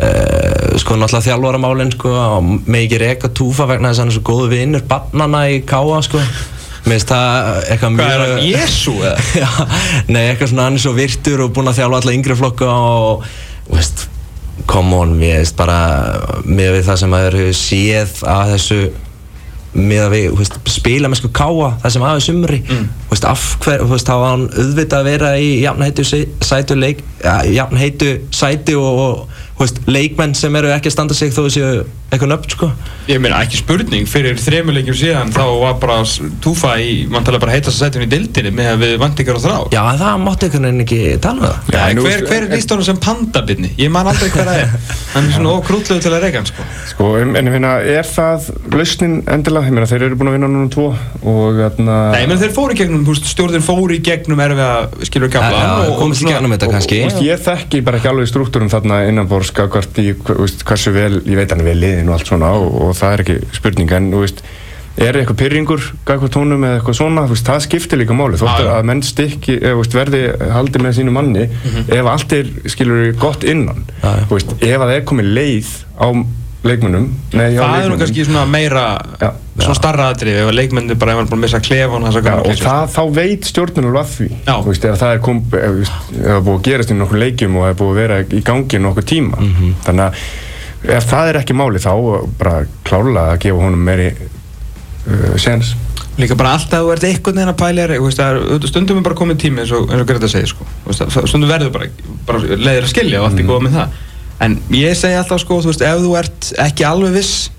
Uh, 0.03 0.73
sko 0.81 0.97
náttúrulega 0.97 1.27
þjálfaramálin 1.27 1.91
sko 1.93 2.11
og 2.17 2.47
með 2.65 2.87
ekki 2.87 3.01
reka 3.03 3.29
túfa 3.37 3.67
vegna 3.69 3.91
þess 3.91 4.01
að 4.01 4.03
hann 4.03 4.11
er 4.11 4.17
svo 4.17 4.23
góðu 4.25 4.47
vinnur 4.49 4.85
barnana 4.89 5.43
í 5.53 5.59
káa 5.69 5.99
sko 6.07 6.23
mér 6.87 6.97
finnst 6.97 7.13
það 7.13 7.51
eitthvað 7.71 7.99
Hvað 7.99 8.15
er 8.15 8.23
hann, 8.23 8.41
Jésu 8.47 8.95
eða? 8.97 9.27
Já, 9.43 9.51
nei, 10.09 10.23
eitthvað 10.31 10.51
svona 10.55 10.67
hann 10.67 10.81
er 10.81 10.85
svo 10.87 10.95
virtur 10.97 11.45
og 11.45 11.53
búinn 11.55 11.71
að 11.71 11.79
þjálfa 11.83 12.01
alla 12.01 12.17
yngri 12.17 12.39
flokka 12.41 12.73
og, 12.73 13.29
veist, 13.69 14.07
come 14.73 14.99
on, 14.99 15.15
mér 15.21 15.43
veist 15.43 15.61
bara, 15.61 15.79
með 16.49 16.79
við 16.79 16.89
það 16.89 17.01
sem 17.05 17.17
að 17.19 17.29
eru 17.29 17.47
séð 17.61 18.17
að 18.33 18.55
þessu 18.57 18.81
með 19.73 20.03
að 20.05 20.11
við, 20.13 20.27
veist, 20.37 20.57
spila 20.69 21.09
með 21.09 21.23
sko 21.23 21.31
káa 21.37 21.69
það 21.83 21.95
sem 21.95 22.05
aðeins 22.05 22.27
sumri 22.29 22.59
mm. 22.61 22.89
veist, 23.09 23.27
af 23.29 23.45
hver, 23.65 23.85
veist, 23.89 24.09
þá 24.09 24.15
var 24.21 24.35
hann 24.35 24.47
auðvitað 24.51 24.99
að 24.99 25.09
vera 25.09 25.31
í 25.41 25.51
jafn 25.63 25.87
heitu 25.87 26.05
sætu 26.05 26.77
leik 26.77 27.01
ja, 27.23 27.39
jafn 27.49 27.81
heitu 27.81 28.11
sæti 28.35 28.77
og, 28.77 29.01
og 29.07 29.32
veist, 29.65 29.83
leikmenn 29.89 30.37
sem 30.39 30.57
eru 30.59 30.73
ekki 30.75 30.91
að 30.91 30.97
standa 30.97 31.17
sig 31.17 31.33
þó 31.35 31.45
þessu 31.47 31.67
eitthvað 32.13 32.29
nöfn, 32.29 32.51
sko. 32.53 32.69
Ég 33.09 33.21
meina 33.23 33.39
ekki 33.41 33.59
spurning, 33.63 34.09
fyrir 34.11 34.37
þremuleikjum 34.41 34.97
síðan 34.99 35.31
þá 35.33 35.43
var 35.63 35.79
bara 35.81 36.01
Túfa 36.45 36.75
í, 36.83 37.07
mann 37.11 37.25
tala 37.25 37.39
bara 37.41 37.55
heitast 37.55 37.79
að 37.79 37.87
setja 37.87 38.01
hún 38.01 38.07
í 38.07 38.11
deildinni 38.13 38.53
með 38.55 38.69
að 38.75 38.83
við 38.83 38.93
vantingar 39.01 39.39
og 39.39 39.45
þrá. 39.45 39.57
Já, 39.73 39.81
en 39.81 40.01
það 40.03 40.21
mátti 40.27 40.49
einhvern 40.49 40.67
veginn 40.69 40.85
ekki 40.85 41.01
tala 41.25 41.39
um 41.39 41.45
það. 41.47 41.57
Já, 41.73 41.79
Já, 41.79 41.95
nú- 41.97 42.05
hver, 42.07 42.21
hver 42.29 42.43
er 42.43 42.53
líst 42.53 42.75
honum 42.75 42.87
sem 42.89 42.99
pandabirni? 43.07 43.71
Ég 43.81 43.93
man 43.95 44.11
aldrei 44.13 44.29
hver 44.35 44.47
það 44.51 44.59
er. 44.61 44.69
Hann 45.15 45.29
er 45.29 45.33
svona 45.37 45.55
ókrútlegu 45.57 46.01
til 46.05 46.13
að 46.13 46.23
reyka 46.27 46.41
hann 46.41 46.49
sko. 46.49 46.63
Sko, 46.93 47.09
en 47.21 47.37
en 47.37 47.49
ég 47.49 47.53
meina, 47.57 47.73
er 47.81 48.07
það 48.09 48.39
lausnin 48.73 49.17
endilega? 49.29 49.69
Ég 49.69 49.75
meina, 49.77 49.89
þeir 49.91 50.07
eru 50.09 50.17
búin 50.21 50.31
að 50.33 50.37
vinna 50.39 50.49
núna 50.53 50.71
tvo 50.73 50.87
og 50.93 51.61
þarna... 51.61 51.97
Nei, 52.17 52.25
menn 52.31 52.41
þeir 52.41 52.55
fóru 52.57 52.73
í 52.73 52.79
gegnum, 52.81 53.05
stjórnir 53.29 53.65
fóru 53.65 53.93
í 53.97 54.01
gegnum 54.05 54.41
erfiða, 54.41 54.71
skilur 55.09 55.29
Já, 55.33 55.41
skakvart 59.53 60.03
í, 60.03 60.11
veist, 60.27 60.65
hversu 60.69 60.93
vel, 60.95 61.21
ég 61.29 61.39
veit 61.39 61.53
hann 61.53 61.63
er 61.63 61.71
vel 61.71 61.79
liðin 61.81 62.11
og 62.11 62.19
allt 62.19 62.33
svona 62.33 62.51
og, 62.59 62.69
og 62.89 62.93
það 62.99 63.15
er 63.17 63.25
ekki 63.25 63.39
spurning 63.57 63.95
en, 63.99 64.11
veist, 64.19 64.43
er 65.01 65.17
eitthvað 65.17 65.39
pyrringur 65.41 65.85
gagvart 66.09 66.37
honum 66.37 66.67
eða 66.69 66.81
eitthvað 66.81 66.99
svona, 66.99 67.25
veist, 67.31 67.47
það 67.49 67.63
skiptir 67.65 68.03
líka 68.03 68.17
máli, 68.17 68.41
þótt 68.41 68.61
Já, 68.61 68.67
já. 68.67 68.73
að 68.77 68.89
menn 68.91 69.03
veist, 69.79 69.97
verði 69.97 70.23
haldi 70.53 70.83
með 70.85 70.99
sínu 70.99 71.15
manni 71.17 71.47
ef 71.87 72.11
allt 72.13 72.37
er, 72.37 72.51
skilur 72.75 73.07
gott 73.21 73.47
innan, 73.49 73.87
ef 74.03 74.35
að 74.35 74.85
það 74.85 74.97
er 74.99 75.07
komið 75.09 75.33
leið 75.39 75.73
á 75.97 76.09
leikmunum, 76.63 77.09
nei, 77.35 77.49
Það 77.57 77.79
er 77.81 77.89
nú 77.91 77.97
kannski 77.99 78.29
svona 78.29 78.45
meira, 78.47 78.85
Já. 79.19 79.33
Svona 79.59 79.77
starra 79.77 80.07
aðrið 80.13 80.39
Ef 80.43 80.49
að 80.49 80.57
leikmenni 80.57 80.95
bara 80.99 81.13
hefur 81.17 81.27
búin 81.29 81.39
að 81.39 81.43
missa 81.45 81.61
klefan 81.61 82.07
og 82.09 82.15
Já, 82.17 82.35
og 82.39 82.63
það, 82.63 82.85
þá 82.95 83.03
veit 83.19 83.49
stjórnun 83.51 83.89
alveg 83.91 84.01
að 84.03 84.13
því 84.15 84.29
veist, 84.69 84.87
það 85.03 85.13
er, 85.13 85.21
kom, 85.27 85.43
það 85.53 85.83
er 86.25 86.41
búið 86.47 86.57
að 86.57 86.63
gerast 86.69 86.93
í 86.95 86.97
nokkur 86.97 87.21
leikjum 87.21 87.59
og 87.59 87.67
það 87.67 87.73
er 87.75 87.79
búið 87.83 87.93
að 87.93 88.01
vera 88.01 88.21
í 88.23 88.43
gangi 88.49 88.81
nokkur 88.87 89.07
tíma. 89.13 89.41
Mhm. 89.43 89.75
þannig 89.85 90.05
að 90.07 90.95
ef 90.97 91.09
það 91.13 91.29
er 91.33 91.41
ekki 91.43 91.55
máli 91.59 91.83
þá 91.83 91.91
bara 92.41 92.55
klálega 92.89 93.27
að 93.35 93.43
gefa 93.45 93.67
honum 93.67 93.85
meiri 93.87 94.09
uh, 94.17 95.35
séns. 95.39 95.75
Líka 96.21 96.37
bara 96.37 96.55
alltaf 96.57 96.83
þú 96.83 96.91
ert 96.93 97.05
einhvern 97.09 97.37
veginn 97.39 97.53
að 97.53 97.61
pæla 97.61 97.85
þér, 97.87 97.95
þú 98.01 98.09
veist, 98.09 98.21
það 98.21 98.41
er- 98.57 98.67
stundum 98.73 98.99
er 99.01 99.05
bara 99.07 99.17
komin 99.21 99.39
tími 99.41 99.63
eins 99.63 99.73
og, 99.73 99.89
og 99.93 100.07
Greta 100.09 100.29
segir 100.29 100.51
sko. 100.51 100.67
Stundum 100.93 101.49
verður 101.49 101.71
bara, 101.73 101.89
bara 102.29 102.41
leiðir 102.43 102.85
að 102.89 102.91
skilja 102.93 103.21
og 103.23 103.29
allt 103.31 103.41
er 103.41 103.49
góða 103.49 103.65
með 103.69 103.77
það. 103.79 104.01
En 104.43 104.57
ég 104.77 104.97
segi 104.99 105.17
alltaf 105.17 105.41
sko, 105.45 105.61
þú 105.63 105.71
veist, 105.71 105.85
ef 105.87 106.03
þú 106.03 106.13
ert 106.19 106.51
ekki 106.67 106.85
alveg 106.89 107.15
viss 107.17 107.51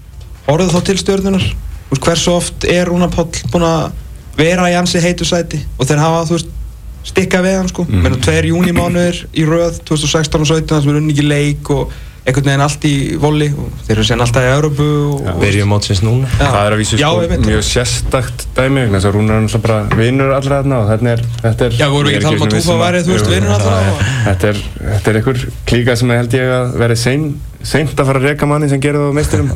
orðið 0.51 0.73
þá 0.75 0.79
til 0.89 0.97
stjórnunar 0.99 1.47
veist, 1.93 2.07
hversu 2.07 2.33
oft 2.35 2.67
er 2.69 2.89
Rúna 2.89 3.09
Páll 3.13 3.43
búin 3.53 3.67
að 3.67 3.91
vera 4.37 4.69
í 4.71 4.77
ansi 4.77 5.01
heitu 5.03 5.27
sæti? 5.27 5.61
Og 5.77 5.89
þeir 5.89 6.01
hafa, 6.03 6.23
þú 6.29 6.37
veist, 6.37 6.55
stikka 7.03 7.43
við 7.43 7.59
hann 7.59 7.69
sko, 7.71 7.85
mm. 7.89 8.17
tveir 8.23 8.47
júnimánuðir 8.53 9.25
í 9.35 9.45
röð 9.47 9.83
2016 9.89 10.39
og 10.39 10.49
17 10.49 10.71
það 10.71 10.83
sem 10.83 10.93
er 10.93 10.99
unni 11.01 11.15
ekki 11.15 11.27
leik 11.27 11.71
og 11.73 11.93
einhvern 12.23 12.45
veginn 12.47 12.63
allt 12.63 12.85
í 12.87 12.93
voli 13.19 13.49
og 13.51 13.71
þeir 13.83 13.97
eru 13.97 14.05
sen 14.07 14.23
alltaf 14.23 14.45
í 14.45 14.51
Európu 14.53 14.85
og, 15.11 15.25
Byrjum 15.41 15.73
mótsins 15.73 15.99
núna. 16.05 16.29
Já. 16.37 16.45
það 16.45 16.59
er 16.61 16.75
að 16.75 16.79
vísu 16.79 16.99
Já, 17.01 17.07
sko, 17.09 17.39
mjög 17.43 17.65
sérstakt 17.67 18.45
dæmi 18.55 18.85
vegna 18.85 18.95
þess 19.01 19.09
að 19.09 19.17
Rúnar 19.17 19.35
er 19.35 19.43
náttúrulega 19.43 19.65
bara 19.65 19.99
vinnur 19.99 20.31
allra 20.37 20.61
þarna 20.61 20.77
og 20.79 20.87
þetta 20.93 21.11
er, 21.11 21.25
þetta 21.41 21.67
er 21.67 21.75
Já, 21.81 21.85
vorum 21.91 22.07
við 22.07 22.15
ekki 22.15 22.21
að 22.21 22.29
tala 22.29 22.39
um 22.39 22.45
að 22.47 22.55
Túfa 22.55 22.77
væri, 22.79 23.03
þú 23.03 23.13
veist, 23.17 23.27
Jú, 23.27 23.33
vinur 23.35 23.53
allra 23.57 24.07
þetta 24.29 24.51
er, 24.53 24.63
þetta 24.85 25.11
er 25.11 25.19
einhver 25.19 25.43
klíka 25.73 25.97
sem 25.99 26.15
held 26.15 26.37
ég 26.39 26.55
að 26.61 26.95
sein, 27.03 27.27
seint 27.59 27.93
að 27.97 28.11
fara 28.13 28.23
að 28.23 28.29
reka 28.31 28.51
manni 28.53 28.71
sem 28.71 28.83
gerir 28.87 29.03
það 29.03 29.11
á 29.11 29.17
meisturum. 29.19 29.53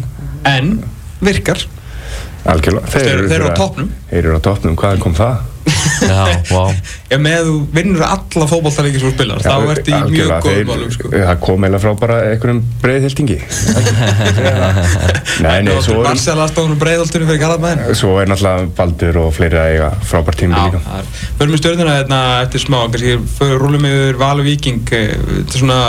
En 0.52 0.73
virkar 1.23 1.63
algjörlega, 2.45 2.88
Þeir- 2.93 3.12
eru 3.13 3.28
þeir 3.28 3.39
eru 3.41 3.52
á 3.52 3.58
toppnum. 3.58 3.93
þeir 4.12 4.23
eru 4.26 4.38
á 4.38 4.41
toppnum, 4.47 4.76
hvað 4.80 5.00
kom 5.04 5.15
það? 5.17 5.38
Já, 6.08 6.23
vá. 6.47 6.62
Ef 7.12 7.19
með 7.19 7.41
þú 7.50 7.56
vinnur 7.76 8.04
alla 8.08 8.45
fótballtaleiki 8.47 9.00
sem 9.02 9.10
þú 9.10 9.13
spilar 9.17 9.41
þá 9.43 9.50
Já, 9.52 9.71
ertu 9.73 9.91
í 9.91 9.97
mjög 10.13 10.45
þeir- 10.45 10.67
málum 10.69 10.91
sko. 10.95 11.10
það 11.12 11.39
kom 11.43 11.65
eiginlega 11.65 11.82
frá 11.84 11.91
bara 12.00 12.19
einhverjum 12.30 12.62
breiðhildingi 12.84 13.38
nei, 15.43 15.58
nei, 15.67 15.73
svo 15.84 15.97
er, 16.00 16.06
Marcel 16.08 16.39
aðstofunum 16.43 16.80
breiðoltunum 16.82 17.30
fyrir 17.32 17.41
Galabæðin 17.43 17.97
svo 18.00 18.13
er 18.21 18.32
náttúrulega 18.32 18.69
Baldur 18.78 19.19
og 19.26 19.34
fleiri 19.36 19.60
að 19.60 19.73
eiga 19.73 19.89
frábært 20.08 20.39
tími 20.41 20.56
líka. 20.56 20.82
Já, 20.86 21.28
förum 21.41 21.54
við 21.58 21.62
stjórnuna 21.63 21.97
hérna 22.00 22.21
eftir 22.45 22.63
smá 22.63 22.80
kannski 22.88 23.17
fyrir 23.38 23.62
rúlum 23.62 23.89
yfir 23.91 24.19
Val 24.23 24.38
og 24.41 24.47
Viking 24.47 24.82
eh, 24.95 25.13
þetta 25.17 25.58
er 25.58 25.63
svona 25.65 25.82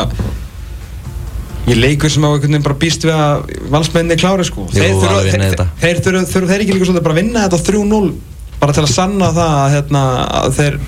ég 1.69 1.79
leikur 1.79 2.13
sem 2.13 2.25
á 2.25 2.29
einhvern 2.31 2.53
veginn 2.53 2.67
bara 2.67 2.79
býst 2.83 3.07
við 3.07 3.15
að 3.15 3.55
valsmenni 3.73 4.19
klári 4.21 4.47
sko. 4.49 4.67
Jú, 4.73 4.79
þeir 4.79 4.95
þurfa 5.03 5.69
þeir, 5.83 6.03
þurfa, 6.33 6.59
ekki 6.59 6.77
líka 6.77 6.89
svolítið 6.89 7.07
bara 7.07 7.17
að 7.17 7.21
vinna 7.23 7.47
þetta 7.47 7.61
3-0 7.71 8.13
bara 8.59 8.75
til 8.75 8.85
að 8.85 8.95
sanna 8.95 9.33
það 9.37 9.57
að, 9.59 9.75
hérna, 9.77 10.05
að 10.41 10.57
þeir 10.59 10.79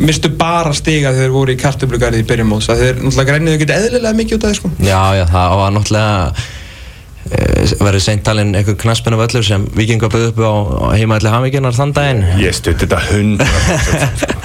mistu 0.00 0.30
bara 0.40 0.72
stiga 0.76 1.12
þegar 1.12 1.26
þeir 1.26 1.34
voru 1.34 1.54
í 1.54 1.60
kartöflugarði 1.60 2.22
í 2.22 2.26
byrjum 2.28 2.56
að 2.56 2.82
þeir 2.82 3.02
náttúrulega 3.02 3.28
græniðu 3.28 3.58
ekki 3.58 3.68
eðlilega 3.76 4.18
mikið 4.20 4.38
út 4.38 4.46
af 4.46 4.50
því 4.52 4.58
sko. 4.60 4.70
Já, 4.80 5.00
já, 5.18 5.24
það 5.30 5.56
var 5.60 5.74
náttúrulega 5.76 6.34
verið 7.80 8.02
seintalinn 8.02 8.54
einhver 8.56 8.76
knaspinu 8.80 9.18
völlur 9.20 9.44
sem 9.44 9.66
vikinga 9.76 10.08
bauð 10.10 10.30
upp 10.30 10.40
á, 10.40 10.52
á 10.88 10.88
heimaðli 10.96 11.30
hafmyggjunar 11.30 11.76
þann 11.76 11.92
daginn? 11.94 12.22
Ég 12.40 12.56
stutti 12.56 12.86
þetta 12.86 13.00
hund 13.10 13.44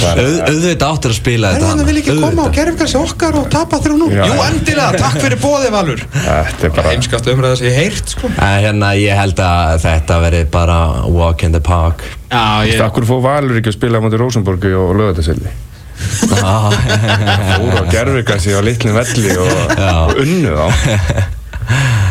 Auð, 0.00 0.36
auðvitað 0.44 0.84
áttur 0.90 1.14
að 1.14 1.16
spila 1.16 1.52
þetta 1.54 1.70
það 1.70 1.86
vil 1.88 2.00
ekki 2.00 2.16
koma 2.18 2.44
á 2.44 2.48
gerfkassi 2.56 2.98
okkar 3.00 3.38
og 3.40 3.46
tapa 3.52 3.78
3-0 3.80 4.10
Já. 4.12 4.24
Jú, 4.26 4.36
endilega, 4.44 5.00
takk 5.00 5.16
fyrir 5.22 5.40
bóðið 5.40 5.72
Valur. 5.74 6.04
Þetta 6.12 6.68
er 6.68 6.74
bara 6.76 6.92
Heimskast 6.92 7.30
umræða 7.32 7.60
sem 7.60 7.70
ég 7.70 7.78
heyrt 7.78 8.12
sko. 8.16 8.30
En 8.34 8.58
hérna, 8.66 8.92
ég 8.98 9.16
held 9.16 9.40
að 9.44 9.78
þetta 9.86 10.20
verið 10.26 10.46
bara 10.52 10.78
walk 11.08 11.46
in 11.46 11.56
the 11.56 11.62
park. 11.64 12.04
Já, 12.28 12.66
ég 12.68 12.84
Akkur 12.84 13.08
fóð 13.08 13.24
Valur 13.30 13.60
ekki 13.60 13.72
að 13.72 13.78
spila 13.78 14.00
á 14.00 14.04
móti 14.04 14.20
Rósenborgu 14.20 14.76
og 14.84 14.94
lögataselli 15.00 15.56
Fóru 16.30 17.76
á 17.76 17.84
gerfikassi 17.92 18.56
á 18.56 18.60
litlum 18.64 18.96
velli 18.96 19.36
og, 19.36 19.76
og 19.76 20.22
unnu 20.22 20.54
þá 20.56 21.36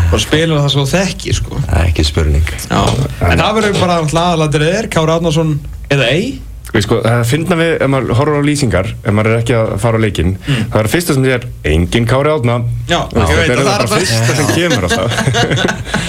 bara 0.10 0.22
spilur 0.26 0.60
það 0.64 0.70
svo 0.76 0.86
þekki 0.90 1.34
sko 1.38 1.64
Ekki 1.86 2.06
spurning 2.08 2.46
Já, 2.70 2.82
en 3.30 3.42
það 3.42 3.58
verður 3.60 3.82
bara 3.82 3.98
aðalatir 4.04 4.68
er 4.70 4.88
Kára 4.94 5.18
Árnason 5.20 5.58
eða 5.90 6.12
ei 6.14 6.30
Við 6.70 6.84
sko, 6.86 7.00
það 7.02 7.24
finna 7.26 7.56
við, 7.58 7.72
ef 7.82 7.90
maður 7.90 8.12
horfur 8.20 8.36
á 8.38 8.46
lýsingar, 8.46 8.90
ef 9.02 9.14
maður 9.18 9.32
er 9.34 9.40
ekki 9.42 9.56
að 9.58 9.72
fara 9.82 9.98
á 9.98 10.02
leikinn, 10.04 10.36
Mm. 10.38 10.68
það 10.70 10.80
er 10.84 10.90
fyrsta 10.92 11.16
sem 11.16 11.24
þið 11.26 11.32
er, 11.34 11.48
engin 11.72 12.06
kári 12.06 12.30
átna. 12.30 12.58
Já, 12.86 13.00
það 13.10 13.32
er 13.42 13.62
bara 13.66 13.88
það. 13.90 13.96
fyrsta 13.96 14.36
sem 14.38 14.52
kemur 14.54 14.86
á 14.86 14.90
það. 14.94 15.10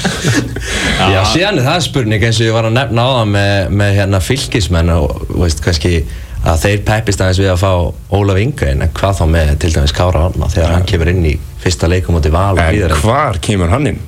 Já, 1.15 1.21
síðan 1.33 1.61
er 1.63 1.65
það 1.65 1.81
spurning 1.87 2.27
eins 2.29 2.41
og 2.43 2.47
ég 2.51 2.53
var 2.59 2.69
að 2.69 2.77
nefna 2.77 3.07
á 3.09 3.11
það 3.15 3.31
með, 3.33 3.73
með 3.81 3.97
hérna 4.03 4.21
fylgismenn 4.25 4.93
og 4.99 5.15
þú 5.31 5.41
veist 5.47 5.63
kannski 5.65 5.95
að 6.45 6.63
þeir 6.65 6.85
peppist 6.89 7.21
aðeins 7.21 7.41
við 7.43 7.51
að 7.53 7.61
fá 7.61 7.73
Ólaf 8.17 8.41
Inga 8.41 8.71
en 8.71 8.87
hvað 8.97 9.19
þá 9.19 9.25
með 9.35 9.51
til 9.61 9.73
dæmis 9.75 9.97
Kára 9.97 10.23
Anna 10.31 10.49
þegar 10.53 10.73
hann 10.77 10.89
kemur 10.89 11.13
inn 11.13 11.27
í 11.29 11.35
fyrsta 11.61 11.91
leikum 11.91 12.17
út 12.17 12.31
í 12.31 12.33
val 12.33 12.55
og 12.55 12.63
En 12.65 12.73
líður 12.77 12.97
hvar 13.03 13.41
kemur 13.45 13.75
hann 13.75 13.91
inn? 13.93 14.01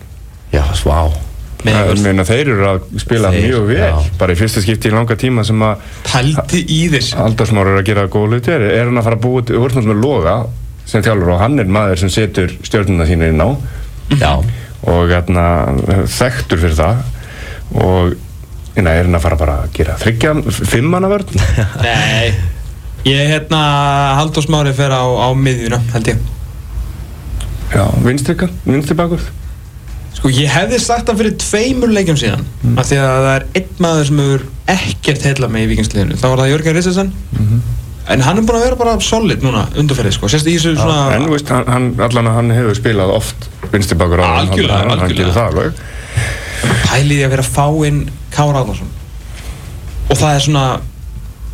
Já, 0.52 0.64
svá 0.78 1.10
meina 1.62 2.24
þeir 2.26 2.48
eru 2.56 2.64
að 2.66 2.86
spila 2.98 3.28
Þeir, 3.30 3.44
mjög 3.46 3.68
vel, 3.68 3.82
já. 3.84 3.98
bara 4.18 4.34
í 4.34 4.38
fyrsta 4.40 4.62
skipti 4.64 4.90
í 4.90 4.94
langa 4.96 5.14
tíma 5.20 5.44
sem 5.46 5.60
að 5.62 5.84
Pældi 6.08 6.64
í 6.74 6.80
þess 6.90 7.14
Aldarsmári 7.22 7.70
er 7.70 7.78
að 7.78 7.86
gera 7.86 8.08
góð 8.10 8.32
hluti, 8.32 8.50
er, 8.56 8.64
er 8.80 8.88
hann 8.88 8.98
að 8.98 9.06
fara 9.06 9.20
að 9.20 9.28
þú 9.28 9.36
ert 9.38 9.76
náttúrulega 9.76 9.92
með 9.92 10.02
Loga 10.02 10.34
sem 10.88 11.04
þjálfur 11.04 11.32
og 11.36 11.40
hann 11.42 11.62
er 11.62 11.70
maður 11.70 12.02
sem 12.02 12.12
setur 12.12 12.52
stjórnuna 12.66 13.06
sína 13.08 13.30
inn 13.30 13.42
á. 13.42 13.48
Já, 14.18 14.32
og 14.90 15.12
hérna, 15.12 15.44
þekktur 16.10 16.62
fyrir 16.62 16.78
það. 16.78 17.02
Og 17.82 18.16
hérna, 18.76 18.96
er 18.96 19.06
hann 19.08 19.18
að 19.18 19.24
fara 19.26 19.38
bara 19.40 19.58
að 19.64 19.76
gera 19.76 19.98
þryggja, 20.00 20.34
fimmana 20.70 21.10
vörn? 21.12 21.44
Nei. 21.86 22.32
Ég 23.08 23.32
hérna 23.32 23.60
Halldór 24.20 24.44
Smári 24.46 24.72
fer 24.76 24.94
á, 24.94 25.02
á 25.02 25.28
miðjuna 25.34 25.80
held 25.92 26.12
ég. 26.12 26.26
Já, 27.72 27.86
vinstrika, 28.04 28.48
vinstri 28.68 28.96
bakur? 28.98 29.22
Sko 30.12 30.30
ég 30.30 30.50
hefði 30.52 30.78
sagt 30.82 31.08
það 31.08 31.22
fyrir 31.22 31.36
tveimur 31.40 31.92
leikjum 31.92 32.18
síðan 32.20 32.42
mm. 32.44 32.74
af 32.78 32.88
því 32.88 32.98
að 33.00 33.12
það 33.12 33.30
er 33.32 33.46
einn 33.58 33.78
maður 33.82 34.08
sem 34.08 34.20
hefur 34.22 34.44
ekkert 34.74 35.24
heila 35.26 35.48
með 35.50 35.64
í 35.64 35.70
vikingsliðinu 35.72 36.18
þá 36.20 36.26
var 36.28 36.42
það 36.42 36.50
Jörgen 36.52 36.76
Rissensen 36.76 37.10
en 38.12 38.24
hann 38.26 38.38
er 38.38 38.46
búin 38.46 38.58
að 38.58 38.66
vera 38.66 38.78
bara 38.78 38.94
solid 39.02 39.42
núna 39.42 39.64
undarferðið 39.78 40.16
sko. 40.18 40.30
Sérst 40.30 40.50
í 40.50 40.54
þessu 40.58 40.76
svona 40.76 41.16
En 41.16 41.26
þú 41.26 41.34
veist, 41.34 41.50
hann, 41.54 41.66
hann, 41.70 41.88
allan 42.06 42.30
að 42.30 42.38
hann 42.38 42.54
hefur 42.54 42.78
spilað 42.78 43.14
oft 43.16 43.48
vinstri 43.72 43.98
bakur 43.98 44.22
á 44.22 44.26
hann, 44.42 44.52
hann 44.52 45.14
gerir 45.16 45.34
það 45.34 45.48
alveg 45.48 45.82
pæliði 46.62 47.26
að 47.26 47.34
vera 47.34 47.44
að 47.46 47.52
fá 47.56 47.66
inn 47.88 48.00
Kára 48.32 48.62
Árnarsson 48.62 48.90
og 50.08 50.16
það 50.18 50.34
er 50.34 50.46
svona 50.46 50.64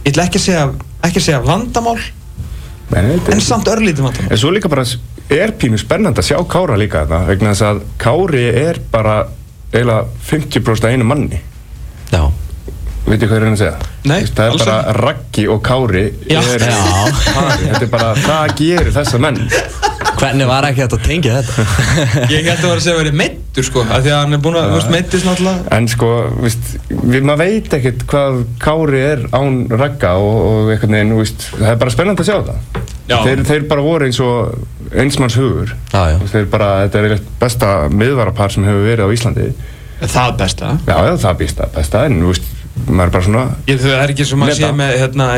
ég 0.04 0.12
ætla 0.12 0.28
ekki 0.28 0.40
að 0.40 0.46
segja 0.46 0.64
ekki 1.08 1.20
að 1.22 1.26
segja 1.28 1.42
vandamál 1.46 1.98
Men, 2.88 3.10
en 3.28 3.40
samt 3.44 3.68
örlítið 3.68 4.06
vandamál. 4.06 4.30
En 4.32 4.40
svo 4.40 4.50
líka 4.54 4.70
bara 4.72 4.84
er 5.28 5.52
pínu 5.60 5.76
spennandi 5.80 6.22
að 6.22 6.30
sjá 6.30 6.38
Kára 6.48 6.78
líka 6.80 7.02
þetta 7.04 7.18
vegna 7.28 7.52
þess 7.52 7.66
að 7.68 7.82
Kári 8.00 8.44
er 8.48 8.80
bara 8.92 9.16
eiginlega 9.74 10.06
50% 10.30 10.88
af 10.88 10.94
einu 10.94 11.04
manni. 11.04 11.40
Já. 12.08 12.22
Hvað 13.04 13.14
ég 13.14 13.26
er 13.26 13.34
að 13.34 13.42
reyna 13.44 13.52
að 13.52 13.60
segja? 13.60 13.90
Nei, 14.08 14.22
það 14.24 14.46
er 14.46 14.56
bara 14.62 14.78
ekki. 14.78 14.96
Raggi 15.02 15.44
og 15.52 15.60
Kári 15.64 16.04
er 16.32 16.64
þetta 17.68 17.84
er 17.84 17.92
bara, 17.92 18.08
það 18.24 18.56
gerir 18.62 18.90
þessa 18.96 19.20
menn 19.20 19.42
Hvernig 20.18 20.48
var 20.50 20.66
ekki 20.66 20.82
þetta 20.82 20.98
að 20.98 21.04
tengja 21.06 21.34
þetta? 21.38 21.64
ég 22.34 22.48
held 22.48 22.58
að 22.58 22.64
vera 22.64 22.74
að 22.74 22.82
segja 22.84 22.94
að 22.96 23.00
vera 23.04 23.12
meittur 23.20 23.66
sko 23.68 23.84
af 23.86 24.02
því 24.02 24.10
að 24.12 24.18
hann 24.18 24.36
er 24.36 24.40
búin 24.42 24.58
að, 24.58 24.66
þú 24.72 24.78
veist, 24.78 24.90
meittist 24.94 25.28
náttúrulega 25.28 25.76
en 25.78 25.88
sko, 25.92 26.08
víst, 26.42 26.72
við, 26.90 27.20
maður 27.28 27.40
veit 27.44 27.76
ekkert 27.78 28.04
hvað 28.10 28.40
Kári 28.64 29.02
er 29.12 29.22
án 29.38 29.60
Ragga 29.70 30.12
og, 30.18 30.40
og 30.48 30.72
einhvern 30.74 30.96
veginn, 30.98 31.14
víst, 31.20 31.46
það 31.54 31.70
er 31.70 31.80
bara 31.84 31.94
spennandi 31.94 32.26
að 32.26 32.30
sjá 32.32 32.38
það 32.50 32.84
Já. 33.08 33.16
þeir, 33.24 33.44
þeir 33.48 33.66
bara 33.70 33.86
voru 33.86 34.08
eins 34.10 34.18
og 34.20 34.92
einsmanns 34.98 35.38
hugur 35.38 35.70
Já, 35.94 36.02
já. 36.12 36.18
þeir 36.34 36.50
bara, 36.52 36.72
þetta 36.84 37.00
er 37.04 37.14
eitt 37.16 37.30
besta 37.40 37.72
miðvarapar 37.94 38.52
sem 38.52 38.66
hefur 38.68 38.84
verið 38.90 39.08
á 39.08 39.14
Íslandi 39.14 39.48
það 40.02 40.34
besta 40.42 40.74
já, 40.82 40.96
já, 40.98 41.14
það 41.14 41.30
er 41.30 41.38
besta, 41.44 41.70
besta 41.78 42.04
en 42.10 42.20
víst, 42.26 42.50
maður 42.86 43.06
er 43.06 43.14
bara 43.14 43.26
svona 43.26 43.44
Ég, 43.68 43.80
það 43.82 43.96
er 43.98 44.12
ekki 44.14 44.26
sem 44.28 44.44
að 44.46 44.52
sé 44.58 44.72
með 44.78 44.92
hérna, 45.02 45.28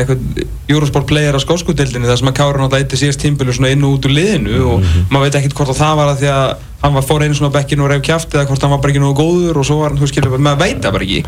Eurosport 0.71 1.07
player 1.09 1.35
á 1.35 1.39
skóskudeldinni 1.43 2.09
þar 2.09 2.21
sem 2.21 2.31
að 2.31 2.37
Kára 2.39 2.61
náttúrulega 2.61 2.85
eitt 2.85 2.99
síðast 3.01 3.23
tímbilu 3.23 3.55
svona 3.55 3.73
inn 3.75 3.85
og 3.87 3.97
út 3.97 4.09
úr 4.09 4.15
liðinu 4.17 4.59
og 4.73 4.91
maður 5.11 5.27
veit 5.27 5.39
ekkert 5.41 5.57
hvort 5.59 5.73
að 5.75 5.81
það 5.81 5.97
var 6.01 6.13
að 6.13 6.21
því 6.21 6.31
að 6.35 6.67
hann 6.81 6.97
var 6.97 7.05
fór 7.05 7.25
einu 7.25 7.37
svona 7.37 7.53
bekkinu 7.53 7.85
og 7.85 7.91
reyf 7.91 8.05
kjáft 8.05 8.37
eða 8.37 8.47
hvort 8.49 8.63
hann 8.65 8.73
var 8.73 8.83
bara 8.83 8.93
ekki 8.93 9.03
nógu 9.03 9.17
góður 9.21 9.61
og 9.61 9.67
svo 9.67 9.81
var 9.81 9.93
hann, 9.93 10.01
þú 10.01 10.09
skilur, 10.09 10.37
maður 10.37 10.63
veit 10.63 10.79
það 10.81 10.95
bara 10.97 11.07
ekki. 11.09 11.25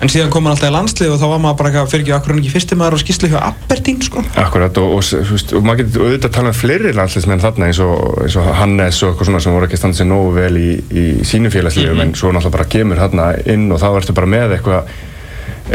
En 0.00 0.08
síðan 0.08 0.30
kom 0.32 0.46
hann 0.48 0.54
alltaf 0.54 0.70
í 0.70 0.72
landslið 0.72 1.10
og 1.12 1.18
þá 1.20 1.26
var 1.28 1.40
maður 1.44 1.56
bara 1.58 1.70
eitthvað 1.70 1.90
fyrir 1.92 2.04
ekki 2.06 2.12
akkur 2.16 2.32
hann 2.32 2.38
ekki 2.40 2.52
fyrsti 2.54 2.76
maður 2.80 2.94
og 2.96 3.00
skýrslu 3.02 3.28
hjá 3.28 3.40
Aberdeen 3.50 3.98
sko? 4.06 4.22
Akkurat 4.40 4.80
og, 4.80 4.94
og, 4.96 5.10
veist, 5.28 5.52
og 5.52 5.66
maður 5.66 5.82
getur 5.82 6.04
auðvitað 6.06 6.28
að 6.30 6.36
tala 6.38 6.52
um 6.52 6.56
fleiri 6.56 6.92
landslismenn 6.96 7.42
þarna 7.42 7.68
eins 7.68 7.80
og, 7.84 7.98
eins 8.24 8.36
og 8.40 8.48
Hannes 8.56 9.02
og 9.02 9.10
eitthvað 9.10 9.28
svona 9.28 9.42
sem 9.44 9.56
voru 9.58 9.68
ekki 9.68 9.76
að 9.76 9.82
standa 9.82 10.00
sér 10.00 10.08
nógu 10.08 10.32
vel 10.38 10.56
í, 10.56 10.70
í 10.88 11.04
sínu 11.28 11.52
félagslífum 11.52 12.00
en 12.06 12.16
svo 12.16 12.32
náttúrulega 12.32 12.56
bara 12.56 12.68
kemur 12.72 13.02
þarna 13.02 13.26
inn 13.52 13.68
og 13.68 13.82
þá 13.82 13.88
ertu 13.90 14.16
bara 14.16 14.32
með 14.38 14.56
eitthvað 14.56 14.94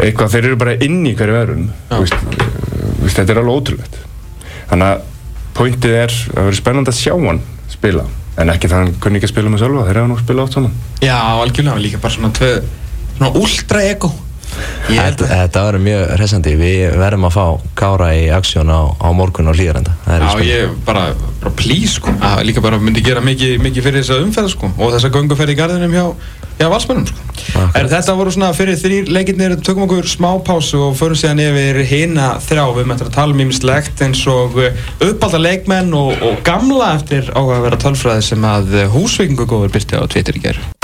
eitthvað, 0.04 0.32
þeir 0.34 0.48
eru 0.50 0.60
bara 0.60 0.76
inn 0.86 1.00
í 1.06 1.14
hverju 1.16 1.36
veist, 3.06 3.16
þetta 3.16 3.32
er 3.32 3.40
alveg 3.42 3.60
ótrúlegt. 3.60 3.98
Þannig 4.70 4.92
að 4.92 5.04
pointið 5.56 5.96
er 5.96 6.12
að 6.12 6.20
það 6.26 6.46
verður 6.48 6.60
spennandi 6.60 6.92
að 6.92 7.00
sjá 7.00 7.14
hann 7.16 7.42
spila 7.70 8.04
en 8.36 8.52
ekki 8.52 8.68
það 8.68 8.82
hann 8.82 8.94
kunni 9.00 9.20
ekki 9.20 9.30
að 9.30 9.32
spila 9.32 9.52
með 9.52 9.62
sjálfa 9.62 9.86
þeir 9.88 9.98
hafa 10.02 10.10
nú 10.10 10.20
spilað 10.20 10.46
átt 10.46 10.56
saman. 10.58 10.78
Já, 11.00 11.16
algjörlega, 11.16 11.82
líka 11.82 12.00
bara 12.02 12.16
svona 12.16 12.32
tvö, 12.36 12.52
svona 13.16 13.30
ultra 13.40 13.84
ego. 13.86 14.12
Þetta, 14.86 15.26
að 15.26 15.40
þetta 15.42 15.62
verður 15.66 15.82
mjög 15.84 16.02
hressandi. 16.14 16.52
Við 16.60 16.92
verðum 17.00 17.24
að 17.26 17.32
fá 17.34 17.46
Kára 17.76 18.10
í 18.14 18.28
aksjón 18.32 18.70
á, 18.70 18.80
á 18.94 19.08
morgun 19.12 19.50
og 19.50 19.56
hlýðarenda 19.58 19.96
Það 20.04 20.14
er 20.14 20.22
Já, 20.22 20.44
ég 20.46 20.76
bara, 20.86 21.02
bara 21.42 21.52
please 21.58 21.96
sko. 21.96 22.14
Að 22.24 22.44
líka 22.46 22.62
bara 22.64 22.78
myndi 22.80 23.02
gera 23.04 23.24
mikið, 23.24 23.56
mikið 23.64 23.88
fyrir 23.88 24.04
þessa 24.04 24.20
umferð 24.22 24.52
sko 24.54 24.70
og 24.70 24.94
þessa 24.94 25.10
gönguferð 25.16 25.52
í 25.52 25.58
garðinum 25.58 25.96
hjá, 25.96 26.04
hjá 26.58 26.68
valsmennum 26.72 27.06
sko. 27.08 27.64
En 27.76 27.88
þetta 27.90 28.14
voru 28.18 28.32
svona 28.34 28.52
fyrir 28.56 28.78
þrýr 28.80 29.10
leikirnir 29.12 29.56
tökum 29.64 29.86
okkur 29.86 30.08
smá 30.10 30.30
pásu 30.46 30.80
og 30.88 30.96
förum 30.98 31.18
síðan 31.18 31.42
yfir 31.44 31.82
hina 31.88 32.30
þrjá, 32.42 32.64
við 32.78 32.88
möttum 32.90 33.10
að 33.10 33.18
tala 33.18 33.36
um 33.36 33.44
ímislegt 33.46 34.02
eins 34.06 34.24
og 34.30 34.58
uppálda 35.04 35.42
leikmenn 35.42 35.92
og, 35.96 36.16
og 36.24 36.40
gamla 36.46 36.94
eftir 36.96 37.30
á 37.32 37.40
að 37.40 37.68
vera 37.68 37.82
tölfræði 37.86 38.30
sem 38.30 38.48
að 38.48 38.80
húsvikingu 38.94 39.48
góður 39.48 39.76
byrti 39.76 40.00
á 40.00 40.04
Twitter 40.08 40.40
í 40.40 40.44
gerð 40.48 40.75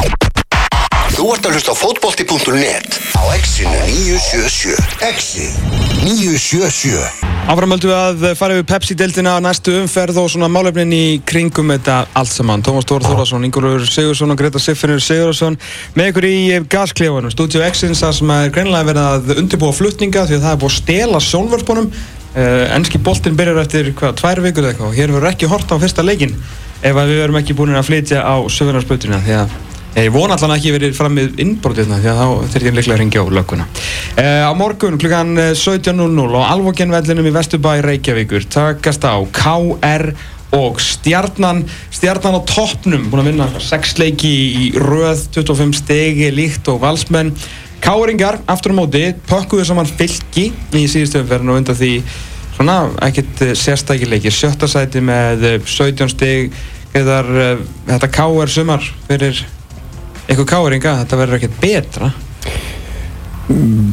Þú 1.13 1.27
ert 1.35 1.45
að 1.45 1.57
hlusta 1.59 1.73
á 1.73 1.77
fótbolti.net 1.77 2.95
á 3.21 3.23
exinu 3.37 3.73
977 3.85 5.03
Exi 5.05 5.51
977 6.01 7.03
Áframöldu 7.53 7.91
að 7.93 8.23
fara 8.39 8.57
við 8.57 8.65
Pepsi-deltina 8.71 9.35
næstu 9.45 9.75
umferð 9.83 10.23
og 10.23 10.31
svona 10.33 10.49
málefnin 10.49 10.95
í 10.97 11.05
kringum 11.29 11.75
þetta 11.75 11.99
allt 12.17 12.33
saman. 12.33 12.63
Tómas 12.65 12.87
Tóra 12.89 13.05
Þórðarsson, 13.05 13.45
Ingólfur 13.45 13.85
Sigursson 13.91 14.33
og 14.33 14.39
Greta 14.41 14.63
Siffinur 14.63 15.03
Sigurðarsson 15.05 15.59
með 15.99 16.13
ykkur 16.13 16.27
í 16.31 16.37
gasklefanum, 16.73 17.35
Studio 17.35 17.65
X-ins 17.67 18.01
það 18.01 18.15
sem 18.21 18.33
er 18.37 18.55
greinilega 18.55 18.89
verið 18.89 19.09
að 19.11 19.35
undirbúa 19.43 19.75
flutninga 19.77 20.23
því 20.31 20.39
að 20.39 20.47
það 20.47 20.55
er 20.55 20.63
búið 20.63 20.73
að 20.73 20.79
stela 20.79 21.23
sjónvörpunum. 21.27 21.91
Uh, 22.33 22.63
enski 22.79 23.03
boltinn 23.03 23.37
byrjar 23.37 23.61
eftir 23.67 23.91
hvað, 23.99 24.17
tvær 24.23 24.41
vikur 24.47 24.65
eða 24.65 24.73
eitthvað 24.73 24.89
og 24.89 24.97
hér 24.97 25.13
verður 25.13 25.35
ekki 25.35 25.51
hort 25.53 25.75
á 25.75 25.77
fyrsta 25.83 26.07
leikin 26.07 26.33
ef 26.81 26.97
að 26.97 27.13
við 27.13 27.21
verðum 27.27 27.43
ekki 27.43 27.59
búin 27.59 27.77
að 27.77 27.91
flytja 27.91 28.23
á 28.25 28.41
sögurnarsbötuna 28.49 29.21
því 29.27 29.37
að 29.43 29.53
Ég 29.93 30.09
vona 30.09 30.39
allan 30.39 30.55
að 30.55 30.63
ekki 30.63 30.71
verið 30.73 30.95
fram 30.97 31.13
með 31.19 31.41
innbrotirna 31.43 31.99
því 32.01 32.09
að 32.09 32.21
þá 32.21 32.53
þurft 32.53 32.65
ég 32.65 32.77
líklega 32.79 32.95
að 32.95 33.01
ringja 33.03 33.25
á 33.25 33.27
lögguna. 33.37 33.67
Uh, 34.17 34.45
á 34.49 34.53
morgun 34.57 34.97
eh, 34.97 35.51
17.00 35.53 36.39
á 36.41 36.43
Alvogenvellinum 36.55 37.29
í 37.29 37.33
Vesturbæ 37.35 37.75
Reykjavíkur 37.85 38.47
takast 38.49 39.05
á 39.05 39.21
KR 39.37 40.07
og 40.57 40.81
Stjarnan, 40.81 41.63
Stjarnan 41.93 42.41
á 42.41 42.43
toppnum, 42.49 43.05
búin 43.13 43.21
að 43.21 43.31
vinna 43.33 43.51
6 43.61 43.95
leiki 44.01 44.33
í 44.33 44.67
röð, 44.81 45.29
25 45.37 45.77
stegi 45.83 46.33
líkt 46.33 46.73
og 46.73 46.81
valsmenn. 46.83 47.35
Káringar, 47.85 48.41
aftur 48.49 48.73
á 48.73 48.81
móti, 48.81 49.07
pökkuðu 49.29 49.69
saman 49.69 49.89
fylki 49.89 50.51
í 50.73 50.85
síðustu 50.89 51.21
umferðinu 51.21 51.53
og 51.53 51.63
undan 51.63 51.77
því 51.77 51.95
svona 52.57 52.83
ekkert 53.05 53.45
eh, 53.45 53.57
sérstakir 53.61 54.09
leikir, 54.09 54.33
sjötta 54.33 54.69
sæti 54.73 55.05
með 55.05 55.51
eh, 55.51 55.59
17 55.69 56.17
steg 56.17 56.55
þetta 56.93 58.09
KR 58.13 58.53
sumar 58.53 58.85
fyrir 59.09 59.41
eitthvað 60.27 60.49
káringa, 60.53 60.99
þetta 61.03 61.23
verður 61.23 61.41
ekkert 61.41 61.59
betra 61.63 62.13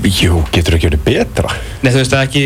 Jú, 0.05 0.43
getur 0.53 0.77
ekki 0.77 0.91
verið 0.91 1.05
betra 1.07 1.51
Nei, 1.81 1.89
þú 1.89 1.97
veist 1.97 2.13
það 2.13 2.25
ekki 2.27 2.43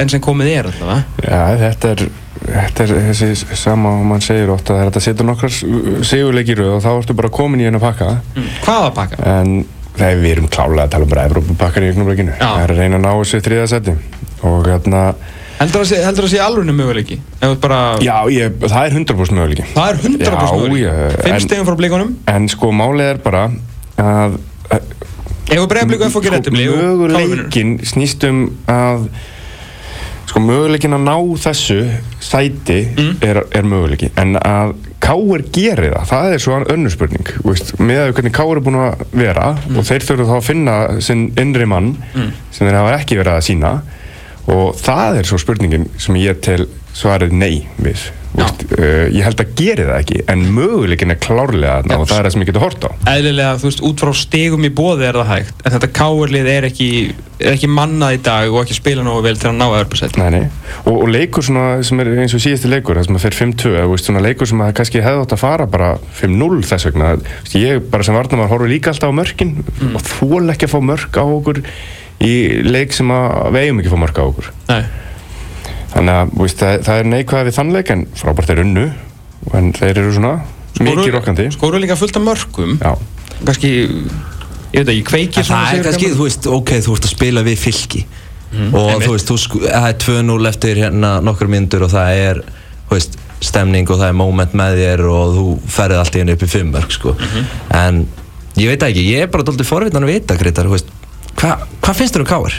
enn 0.00 0.10
sem 0.12 0.22
komið 0.24 0.50
er 0.52 0.68
alltaf 0.70 1.22
Já, 1.22 1.42
þetta 1.60 1.92
er, 1.94 2.02
þetta 2.42 2.86
er 2.86 2.94
þessi 3.10 3.58
sama 3.60 3.92
og 4.00 4.06
mann 4.10 4.24
segir 4.24 4.50
að 4.50 4.64
það 4.68 4.82
er 4.82 4.90
að 4.90 5.04
setja 5.06 5.26
nokkrar 5.28 5.54
sigurleikir 6.10 6.62
og 6.66 6.80
þá 6.84 6.90
ertu 6.96 7.16
bara 7.16 7.32
komin 7.32 7.62
í 7.62 7.68
henn 7.68 7.78
að 7.78 7.86
pakka 7.86 8.10
mm. 8.18 8.48
Hvaða 8.66 8.90
pakka? 8.98 9.36
en 9.38 9.54
er 10.00 10.20
við 10.20 10.34
erum 10.34 10.48
klálega 10.50 10.86
að 10.86 10.94
tala 10.94 11.06
um 11.06 11.12
bara 11.12 11.26
Evrópupakkar 11.28 11.86
í 11.86 11.90
augnumleikinu 11.92 12.34
Já. 12.34 12.42
það 12.42 12.64
er 12.64 12.74
að 12.74 12.82
reyna 12.82 12.98
að 12.98 13.04
ná 13.06 13.10
þessu 13.12 13.42
þriða 13.46 13.66
seti 13.70 13.96
og 14.48 14.68
hérna, 14.70 15.02
Heldur 15.60 15.84
það 15.84 16.04
heldur 16.08 16.24
það 16.26 16.32
sé 16.32 16.38
alveg 16.40 16.70
möguleiki? 16.72 17.16
Bara, 17.60 17.80
já, 18.00 18.14
ég, 18.32 18.54
það 18.64 18.86
er 18.86 18.94
100% 18.96 19.36
möguleiki. 19.36 19.66
Það 19.74 19.90
er 19.90 19.98
100% 20.06 20.24
Já, 20.24 20.52
möguleiki. 20.56 21.24
Fimm 21.26 21.42
stegum 21.44 21.66
frá 21.68 21.76
blíkonum 21.82 22.14
en 22.32 22.48
sko 22.48 22.70
málið 22.72 23.10
er 23.14 23.20
bara 23.26 23.42
að 24.00 24.38
Ef 25.50 25.58
við 25.58 25.66
breyfum 25.66 25.92
að 25.98 26.12
fá 26.14 26.18
ekki 26.20 26.30
réttum 26.30 26.56
sko, 26.56 26.74
möguleikin 26.78 27.70
snýst 27.90 28.22
um 28.28 28.36
að 28.70 29.08
sko 30.30 30.38
möguleikin 30.44 30.94
að 30.94 31.02
ná 31.08 31.14
þessu 31.42 31.78
sæti 32.22 32.76
Mm. 32.94 33.16
er, 33.26 33.40
er 33.58 33.66
möguleiki. 33.66 34.12
En 34.16 34.36
að 34.38 34.76
Káur 35.00 35.40
gerir 35.50 35.94
það, 35.96 36.04
það 36.06 36.32
er 36.34 36.38
svo 36.44 36.58
önnur 36.70 36.92
spurning. 36.92 37.26
Veist, 37.42 37.72
með 37.80 37.98
að 38.04 38.12
hvernig 38.18 38.34
Káur 38.36 38.56
er 38.60 38.62
búin 38.62 38.76
að 38.78 39.02
vera 39.16 39.56
Mm. 39.66 39.78
og 39.80 39.84
þeir 39.88 40.04
þurfa 40.06 40.26
þá 40.28 40.36
að 40.36 40.44
finna 40.46 40.74
sinn 41.02 41.32
innri 41.40 41.66
mann 41.66 41.96
sem 42.52 42.68
þeir 42.68 42.76
hafa 42.78 42.94
ekki 43.00 43.18
verið 43.18 43.34
að 43.34 43.46
sína 43.48 43.72
og 44.48 44.78
það 44.80 45.20
er 45.20 45.28
svo 45.28 45.40
spurningin 45.42 45.90
sem 46.00 46.16
ég 46.20 46.40
tel 46.44 46.64
svarið 46.96 47.36
nei 47.36 47.66
við. 47.80 48.08
Vist, 48.30 48.60
uh, 48.78 49.08
ég 49.10 49.24
held 49.26 49.40
að 49.42 49.54
geri 49.58 49.84
það 49.88 49.96
ekki 49.96 50.20
en 50.30 50.44
möguleikin 50.54 51.10
er 51.10 51.18
klárlega 51.18 51.80
þarna 51.80 51.96
og 51.98 52.06
það 52.06 52.20
er 52.20 52.26
það 52.26 52.34
sem 52.34 52.44
ég 52.44 52.50
getur 52.50 52.62
hort 52.62 52.86
á. 52.86 52.90
Eðlilega, 53.10 53.56
þú 53.58 53.66
veist, 53.66 53.82
út 53.88 54.04
frá 54.04 54.12
stegum 54.20 54.66
í 54.68 54.70
bóði 54.70 55.08
er 55.08 55.18
það 55.18 55.32
hægt, 55.32 55.64
en 55.64 55.74
þetta 55.74 55.90
káurlið 55.98 56.50
er 56.52 56.68
ekki 56.68 56.90
ekki 57.50 57.70
mannað 57.72 58.18
í 58.18 58.20
dag 58.28 58.52
og 58.52 58.62
ekki 58.62 58.76
spila 58.76 59.04
nógu 59.04 59.24
vel 59.24 59.34
til 59.40 59.48
að 59.50 59.56
ná 59.56 59.66
nei. 60.36 60.42
Og, 60.84 60.92
og 60.92 61.06
leikur 61.10 61.46
svona 61.46 61.80
sem 61.86 62.02
er 62.04 62.12
eins 62.20 62.36
og 62.36 62.42
síðasti 62.44 62.70
leikur 62.70 63.00
það 63.00 63.08
sem 63.08 63.18
að 63.18 63.24
fer 63.26 63.38
5-2, 63.38 63.72
eða, 63.72 63.86
þú 63.86 63.94
veist, 63.94 64.10
svona 64.10 64.24
leikur 64.26 64.50
sem 64.50 64.62
að 64.62 64.74
kannski 64.78 65.04
hefði 65.06 65.24
átt 65.24 65.34
að 65.34 65.42
fara 65.42 65.68
bara 65.72 65.90
5-0 66.20 66.60
þess 66.70 66.90
vegna. 66.90 67.14
Ég 67.56 67.88
bara 67.90 68.06
sem 68.06 68.18
varnamar 68.18 68.52
horfi 68.52 68.70
líka 68.74 68.92
alltaf 68.92 69.10
á 69.10 69.18
mörkin 69.22 69.56
og 69.90 70.04
þól 70.04 70.52
ekki 70.52 70.68
að 70.68 70.74
fá 70.76 70.78
mörk 70.92 71.16
á 71.18 71.24
okkur 71.24 71.64
í 72.20 72.32
leik 72.66 72.92
sem 72.96 73.10
að 73.14 73.52
við 73.54 73.66
eigum 73.66 73.80
ekki 73.80 73.90
að 73.90 73.94
fá 73.94 74.02
mörk 74.04 74.18
á 74.20 74.24
okkur. 74.26 74.50
Nei, 74.68 74.82
þannig 75.94 76.16
að 76.16 76.32
þú 76.34 76.42
veist, 76.44 76.58
það, 76.60 76.74
það 76.86 77.02
er 77.02 77.08
neikvæð 77.14 77.46
við 77.48 77.56
þann 77.58 77.72
leik 77.76 77.92
en 77.94 78.02
frábært 78.20 78.52
er 78.54 78.62
unnu 78.64 78.86
en 79.56 79.70
þeir 79.76 80.02
eru 80.02 80.12
svona 80.14 80.34
mikið 80.80 81.14
rokkandi. 81.16 81.46
skoru 81.54 81.80
líka 81.82 81.96
fullt 81.98 82.16
af 82.16 82.22
mörgum 82.24 82.76
Já, 82.80 82.92
kannski, 83.48 83.70
ég 84.70 84.84
veit 84.84 84.92
ekki, 84.92 85.06
kveikir 85.08 85.42
En 85.42 85.48
það 85.48 85.72
er 85.78 85.82
kannski, 85.88 86.12
þú 86.14 86.28
veist, 86.28 86.46
ok, 86.46 86.74
þú 86.86 86.94
ert 86.96 87.08
að 87.08 87.14
spila 87.16 87.42
við 87.46 87.58
fylki. 87.64 88.04
Og 88.50 88.76
einmitt. 88.76 89.06
þú 89.06 89.16
veist, 89.16 89.30
þú 89.30 89.64
það 89.64 89.88
er 89.88 89.98
2-0 90.04 90.48
eftir 90.50 90.80
hérna 90.84 91.10
nokkur 91.24 91.50
myndur 91.50 91.84
og 91.86 91.92
það 91.92 92.22
er, 92.28 92.40
þú 92.88 92.96
veist, 92.96 93.18
stemning 93.40 93.88
og 93.90 94.00
það 94.00 94.08
er 94.12 94.16
moment 94.18 94.56
með 94.58 94.78
þér 94.82 95.02
og 95.08 95.36
þú 95.36 95.44
ferðið 95.72 96.00
allt 96.02 96.16
í 96.16 96.22
henni 96.22 96.34
upp 96.36 96.42
í 96.44 96.50
fimmörk, 96.50 96.90
sko. 96.92 97.14
En 97.80 98.02
ég 98.60 98.72
veit 98.72 98.82
ekki, 98.88 99.04
ég 99.14 99.26
er 99.26 99.30
bara 99.32 99.46
doldið 99.48 99.68
forvitan 99.70 100.04
að 100.04 100.12
vita, 100.14 100.36
Gretar, 100.40 100.68
þú 100.68 100.76
veist 100.76 100.90
hvað 101.40 101.64
hva 101.80 101.96
finnst 101.96 102.16
þér 102.16 102.24
um 102.24 102.28
Káar? 102.30 102.58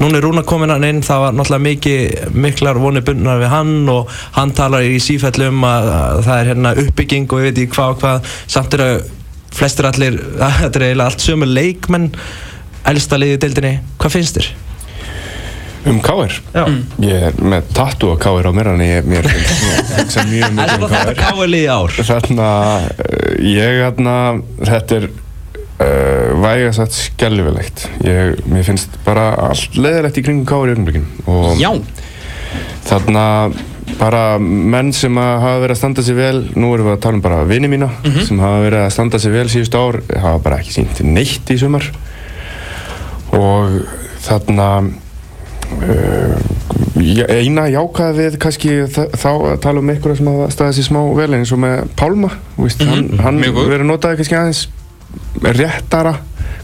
Núna 0.00 0.18
er 0.18 0.24
Rúna 0.24 0.42
komin 0.48 0.72
hann 0.72 0.86
inn, 0.88 1.02
það 1.04 1.24
var 1.26 1.34
náttúrulega 1.36 1.64
mikið, 1.66 2.30
miklar 2.44 2.80
vonir 2.80 3.04
bundnar 3.06 3.42
við 3.42 3.52
hann 3.52 3.74
og 3.92 4.12
hann 4.36 4.54
talar 4.56 4.86
í 4.86 4.96
sífæll 5.02 5.48
um 5.50 5.66
að, 5.68 5.90
að 5.92 6.22
það 6.28 6.38
er 6.38 6.50
hérna 6.52 6.72
uppbygging 6.82 7.28
og 7.28 7.42
ég 7.42 7.50
veit 7.50 7.60
ekki 7.60 7.76
hvað 7.76 7.92
og 7.92 8.00
hvað, 8.02 8.32
samt 8.54 8.76
er 8.78 8.84
að 8.86 8.96
flestir 9.52 9.88
allir, 9.88 10.18
þetta 10.62 10.80
er 10.80 10.86
eiginlega 10.88 11.08
allt 11.10 11.26
sömu 11.26 11.48
leikmenn, 11.48 12.10
elsta 12.88 13.20
liðið 13.20 13.38
í 13.38 13.42
deildinni, 13.46 13.74
hvað 14.00 14.16
finnst 14.16 14.40
þér? 14.40 14.52
um 15.90 15.98
Káir 15.98 16.36
Já. 16.54 16.62
Ég 17.02 17.24
er 17.28 17.38
með 17.42 17.72
tattu 17.74 18.12
á 18.12 18.16
Káir 18.22 18.46
á 18.46 18.52
mér 18.54 18.72
en 18.74 18.84
ég, 18.84 19.06
mér 19.08 19.26
finnst 19.26 19.96
hugsa 19.96 20.24
mjög 20.30 20.44
Er 20.46 20.54
mikið 20.54 20.76
um 20.76 20.92
þetta 20.92 21.14
Káir 21.18 21.18
káir 21.18 21.50
liðið 21.50 21.72
ár? 21.74 21.96
Þarna, 22.10 22.50
uh, 22.92 23.32
ég 23.42 23.80
þarna, 23.82 24.16
þetta 24.62 25.00
er 25.00 25.08
uh, 25.82 26.30
vægast 26.42 26.82
að 26.84 26.94
skelvilegt. 27.00 27.84
Ég, 28.06 28.38
mér 28.50 28.64
finnst 28.66 28.94
bara 29.06 29.32
allt 29.50 29.76
leðilegt 29.78 30.18
í 30.22 30.24
kringum 30.26 30.48
káir 30.48 30.72
í 30.72 30.76
ögnumleikin. 30.76 31.06
Og 31.26 31.60
Já, 31.60 31.70
þarna 32.88 33.26
bara 33.98 34.22
menn 34.40 34.92
sem 34.96 35.16
að 35.20 35.32
hafa 35.42 35.60
verið 35.64 35.74
að 35.74 35.80
standa 35.82 36.02
sig 36.06 36.16
vel, 36.16 36.38
nú 36.56 36.70
erum 36.74 36.88
við 36.88 36.94
að 36.96 37.02
tala 37.04 37.18
um 37.18 37.22
bara 37.24 37.42
vini 37.48 37.68
mína, 37.70 37.88
sem 38.24 38.40
hafa 38.40 38.62
verið 38.64 38.84
að 38.86 38.92
standa 38.94 39.20
sig 39.20 39.34
vel 39.34 39.48
síðustu 39.52 39.80
ár, 39.82 39.98
hafa 40.22 40.38
bara 40.46 40.58
ekki 40.62 40.74
sínt 40.78 41.02
neitt 41.04 41.50
í 41.52 41.58
sumar. 41.60 41.86
Og 43.36 43.78
þarna, 44.24 44.68
uh, 45.82 46.36
eina 47.32 47.66
jákað 47.72 48.18
við 48.20 48.38
kannski 48.42 48.76
þá 48.90 49.28
að 49.32 49.56
tala 49.64 49.82
um 49.82 49.90
einhverja 49.92 50.20
sem 50.20 50.30
hafa 50.30 50.50
staðið 50.54 50.78
sér 50.78 50.88
smá 50.90 51.00
vel 51.18 51.30
eins 51.38 51.52
og 51.54 51.62
með 51.64 51.82
Pálma, 51.98 52.30
þú 52.56 52.68
veist, 52.68 52.84
hann, 52.86 53.08
hann 53.24 53.42
góður. 53.44 53.70
verið 53.74 53.84
að 53.86 53.90
nota 53.92 54.14
kannski 54.18 54.38
aðeins 54.38 54.62
réttara, 55.42 56.14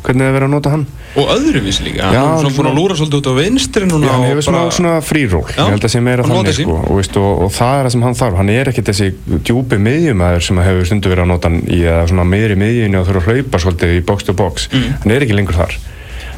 hvernig 0.05 0.25
það 0.29 0.35
verið 0.37 0.47
að 0.49 0.53
nota 0.55 0.71
hann. 0.73 0.87
og 1.19 1.31
öðruvísi 1.35 1.83
líka 1.87 2.11
Já, 2.13 2.21
hann 2.21 2.35
er 2.37 2.43
svona 2.45 2.55
búin 2.59 2.69
að 2.71 2.77
lúra 2.79 2.95
svolítið 2.99 3.19
út 3.19 3.29
á 3.29 3.35
vinstri 3.39 3.87
núna 3.89 4.07
Já, 4.07 4.13
hann 4.13 4.27
hefur 4.29 4.45
smá 4.47 4.59
svona 4.77 4.93
frýról, 5.03 5.45
Já, 5.49 5.63
ég 5.65 5.73
held 5.75 5.87
að 5.89 5.93
sé 5.95 6.03
meira 6.05 6.27
þannig 6.29 6.55
sko, 6.59 6.77
og, 6.85 6.93
veist, 7.01 7.17
og, 7.19 7.43
og 7.47 7.53
það 7.57 7.75
er 7.79 7.89
það 7.89 7.95
sem 7.97 8.05
hann 8.07 8.19
þarf, 8.21 8.37
hann 8.39 8.53
er 8.55 8.71
ekkert 8.71 8.91
þessi 8.93 9.09
djúpi 9.49 9.79
miðjumæður 9.83 10.45
sem 10.49 10.61
hefur 10.63 10.89
stundu 10.91 11.11
verið 11.13 11.25
að 11.25 11.31
nota 11.33 11.49
hann 11.51 11.61
í 11.67 11.81
eða 11.83 12.05
svona 12.13 12.27
meiri 12.29 12.59
miðjunni 12.61 13.01
og 13.01 13.09
þurfa 13.09 13.25
að 13.25 13.41
hlaupa 13.41 13.63
svolítið 13.65 13.95
í 13.97 14.05
box 14.13 14.29
to 14.29 14.37
box, 14.39 14.69
Mm. 14.69 14.93
hann 15.03 15.13
er 15.17 15.25
ekki 15.27 15.35
lengur 15.39 15.57
þar. 15.59 15.79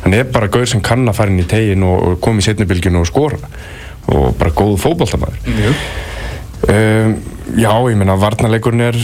Hann 0.04 0.14
er 0.16 0.24
bara 0.32 0.48
gaur 0.48 0.66
sem 0.70 0.80
kann 0.80 1.04
að 1.10 1.18
fara 1.18 1.28
inn 1.34 1.42
í 1.42 1.48
tegin 1.50 1.82
og, 1.84 2.20
koma 2.24 2.40
í 2.40 2.46
setnibilgjunu 2.46 3.02
og 3.02 3.06
skora. 3.10 3.36
Og 4.08 4.30
bara 4.38 4.50
góð 4.56 4.78
fótboltamæður 4.80 5.42
Mjög. 5.44 5.82
um, 6.70 7.18
Já, 7.58 7.72
ég 7.90 7.96
meina 7.98 8.14
varnarleikurinn 8.16 8.80
er 8.86 8.96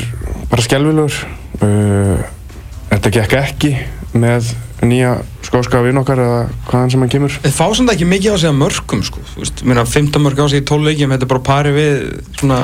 bara 0.49 0.63
skelvilegur 0.63 1.13
uh, 1.67 2.23
þetta 2.97 3.15
gekk 3.21 3.37
ekki 3.43 3.73
með 4.17 4.53
nýja 4.87 5.15
skóska 5.47 5.81
vinn 5.85 5.97
okkar 6.01 6.21
eða 6.21 6.41
hvaðan 6.69 6.91
sem 6.93 7.01
hann 7.05 7.13
kemur? 7.13 7.37
Þið 7.45 7.55
fá 7.57 7.65
samt 7.79 7.93
ekki 7.95 8.09
mikið 8.09 8.35
á 8.35 8.39
sig 8.43 8.51
að 8.51 8.59
mörgum 8.61 9.01
sko, 9.07 9.23
þú 9.33 9.41
veist, 9.45 9.63
mér 9.65 9.81
að 9.83 9.95
15 9.95 10.25
mörg 10.27 10.43
á 10.43 10.47
sig 10.53 10.61
í 10.63 10.67
12 10.69 10.87
leikjum, 10.91 11.15
þetta 11.15 11.27
er 11.27 11.33
bara 11.33 11.45
pari 11.49 11.73
við 11.77 11.97
svona 12.41 12.59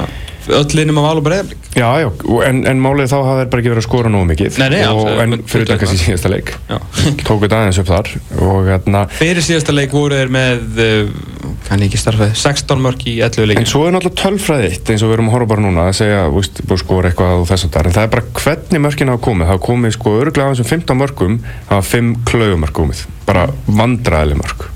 öll 0.59 0.75
linnum 0.75 0.99
af 0.99 1.05
alveg 1.13 1.25
breyðarblik. 1.29 1.67
Já, 1.79 1.89
já, 2.03 2.09
og- 2.11 2.43
en, 2.45 2.65
en 2.67 2.81
málið 2.83 3.13
þá 3.13 3.17
hafa 3.23 3.37
þeir 3.39 3.51
bara 3.53 3.63
ekki 3.63 3.71
verið 3.73 3.83
að 3.83 3.87
skora 3.87 4.11
nógu 4.13 4.29
mikið. 4.33 4.59
Nei, 4.59 4.69
nei, 4.75 4.81
og, 4.91 5.03
absolutt, 5.07 5.23
en 5.23 5.45
fyrir 5.53 5.67
utan 5.69 5.81
kannski 5.83 6.01
síðasta 6.03 6.33
leik. 6.33 6.51
Já. 6.69 6.79
tóku 7.23 7.45
þetta 7.47 7.61
aðeins 7.63 7.79
upp 7.83 7.91
þar 7.93 8.11
og 8.49 8.67
hérna 8.73 9.05
Fyrir 9.21 9.47
síðasta 9.47 9.77
leik 9.77 9.95
voru 9.95 10.19
þeir 10.19 10.33
með, 10.35 10.65
uh, 10.83 11.62
kann 11.73 11.85
ekki 11.87 12.01
starfað, 12.01 12.35
16 12.37 12.83
mörg 12.85 13.05
í 13.09 13.15
11 13.25 13.43
en 13.43 13.49
leikjum. 13.51 13.69
svo 13.71 13.87
er 13.87 13.95
náttúrulega 13.95 14.21
tölfræði 14.21 14.69
eitt 14.69 14.91
eins 14.93 15.05
og 15.05 15.11
við 15.11 15.17
erum 15.17 15.31
að 15.31 15.37
horfa 15.37 15.51
bara 15.53 15.65
núna. 15.65 15.87
Að 15.89 15.97
segja, 16.03 16.19
að 16.29 16.81
skora 16.83 17.11
eitthvað 17.11 17.41
og 17.41 17.49
þess 17.49 17.67
að 17.67 17.73
það 17.77 17.89
en 17.89 17.97
það 17.97 18.07
er 18.07 18.13
bara 18.13 18.27
hvernig 18.43 18.83
mörkin 18.85 19.13
hafa 19.13 19.23
komið. 19.27 19.47
Það 19.47 19.53
hafa 19.53 19.65
komið 19.69 19.95
sko 19.97 20.15
örglega 20.21 20.49
af 20.49 20.55
þessum 20.57 20.71
15 20.73 21.01
mörkum 21.01 21.39
hafa 21.71 21.87
5 21.89 22.13
klaugumörk 22.29 22.77
komið. 22.77 23.03
Bara 23.29 23.47
vandræðileg 23.81 24.41
mörk. 24.43 24.67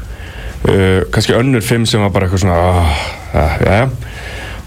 Uh, 0.67 1.01
kannski 1.15 1.37
önnur 1.37 1.65
5 1.65 1.89
sem 1.91 2.03
var 2.03 2.15
bara 2.15 2.27
eitthvað 2.27 2.47
svona 2.47 2.61
ah, 3.37 3.59
ja, 3.61 3.75
ja. 3.77 3.83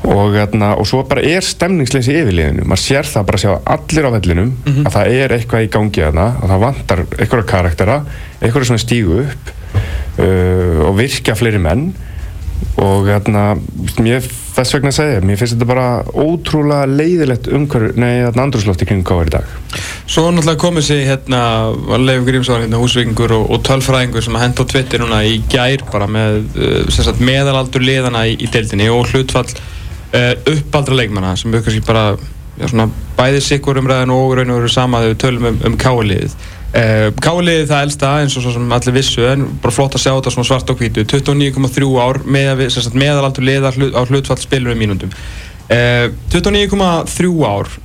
og, 0.06 0.36
hérna, 0.38 0.76
og 0.80 0.88
svo 0.88 1.02
bara 1.10 1.26
er 1.26 1.44
stemningsleysi 1.44 2.14
í 2.14 2.22
yfirliðinu, 2.22 2.68
maður 2.70 2.84
sér 2.86 3.10
það 3.10 3.26
bara 3.28 3.40
að 3.40 3.44
sjá 3.44 3.52
allir 3.74 4.08
á 4.08 4.12
vellinum 4.14 4.54
að 4.86 4.94
það 4.96 5.16
er 5.18 5.34
eitthvað 5.36 5.66
í 5.66 5.72
gangi 5.74 6.06
þarna, 6.06 6.28
að 6.40 6.54
það 6.54 6.64
vantar 6.64 7.02
einhverja 7.18 7.48
karaktera, 7.50 7.98
einhverja 8.40 8.70
sem 8.70 8.80
stígu 8.86 9.18
upp 9.26 9.52
uh, 10.22 10.86
og 10.88 10.96
virkja 11.02 11.36
fleiri 11.36 11.60
menn 11.66 11.90
og 12.80 13.08
hérna, 13.10 13.44
mér 14.00 14.24
þess 14.24 14.76
vegna 14.76 14.92
segja, 14.96 15.22
mér 15.26 15.40
finnst 15.40 15.56
þetta 15.56 15.68
bara 15.70 15.88
ótrúlega 16.12 16.88
leiðilegt 16.90 17.50
umhverf, 17.56 17.96
nei, 18.00 18.22
þarna 18.26 18.46
andrúsloft 18.48 18.84
í 18.84 18.88
kringum 18.90 19.08
káar 19.08 19.30
í 19.32 19.34
dag. 19.34 19.54
Svo 20.10 20.26
náttúrulega 20.32 20.62
komið 20.64 20.88
sér 20.88 21.02
hérna, 21.08 21.42
Leif 22.02 22.26
Grímsson, 22.28 22.64
hérna 22.66 22.82
húsvíkingur 22.82 23.36
og, 23.36 23.46
og 23.56 23.64
tölfræðingur 23.68 24.26
sem 24.26 24.38
að 24.38 24.46
henda 24.46 24.66
á 24.66 24.72
Twitter 24.74 25.04
núna 25.04 25.22
í 25.28 25.40
gær 25.52 25.86
bara 25.92 26.10
með 26.12 26.40
uh, 26.56 26.82
sem 26.88 27.08
sagt, 27.08 27.24
meðalaldur 27.24 27.86
liðana 27.86 28.26
í, 28.30 28.38
í 28.40 28.52
deildinni 28.52 28.90
og 28.94 29.08
hlutfall 29.12 29.48
uh, 29.50 30.34
uppaldra 30.56 31.00
leikmanna 31.00 31.36
sem 31.40 31.52
við 31.54 31.68
kannski 31.68 31.86
bara 31.88 32.06
já, 32.16 32.68
svona, 32.68 32.90
bæði 33.20 33.44
sikkur 33.46 33.82
umræðin 33.82 34.16
og 34.16 34.38
raun 34.40 34.56
og 34.56 34.64
veru 34.64 34.72
sama 34.72 35.04
þegar 35.04 35.16
við 35.16 35.22
tölum 35.26 35.52
um, 35.52 35.62
um 35.70 35.78
káliðið. 35.80 36.40
Uh, 36.70 37.10
káliðið 37.18 37.72
það 37.72 37.84
elsta 37.88 38.14
eins 38.22 38.38
og 38.38 38.44
svo 38.46 38.52
sem 38.54 38.74
allir 38.76 38.94
vissu 39.00 39.24
en 39.26 39.48
bara 39.64 39.74
flott 39.74 39.96
að 39.98 40.04
sjá 40.04 40.12
þetta 40.12 40.34
svona 40.36 40.50
svart 40.52 40.70
og 40.70 40.78
hvítu 40.78 41.02
29,3 41.02 41.88
ár 41.98 42.20
með, 42.30 42.66
meðalaldur 42.94 43.48
liða 43.48 43.72
hlut, 43.74 43.96
á 43.98 44.02
hlutfall 44.06 44.38
spilur 44.38 44.76
um 44.76 44.84
mínúndum. 44.84 45.14
Uh, 45.70 46.12
29,3 46.30 47.32
ár 47.50 47.80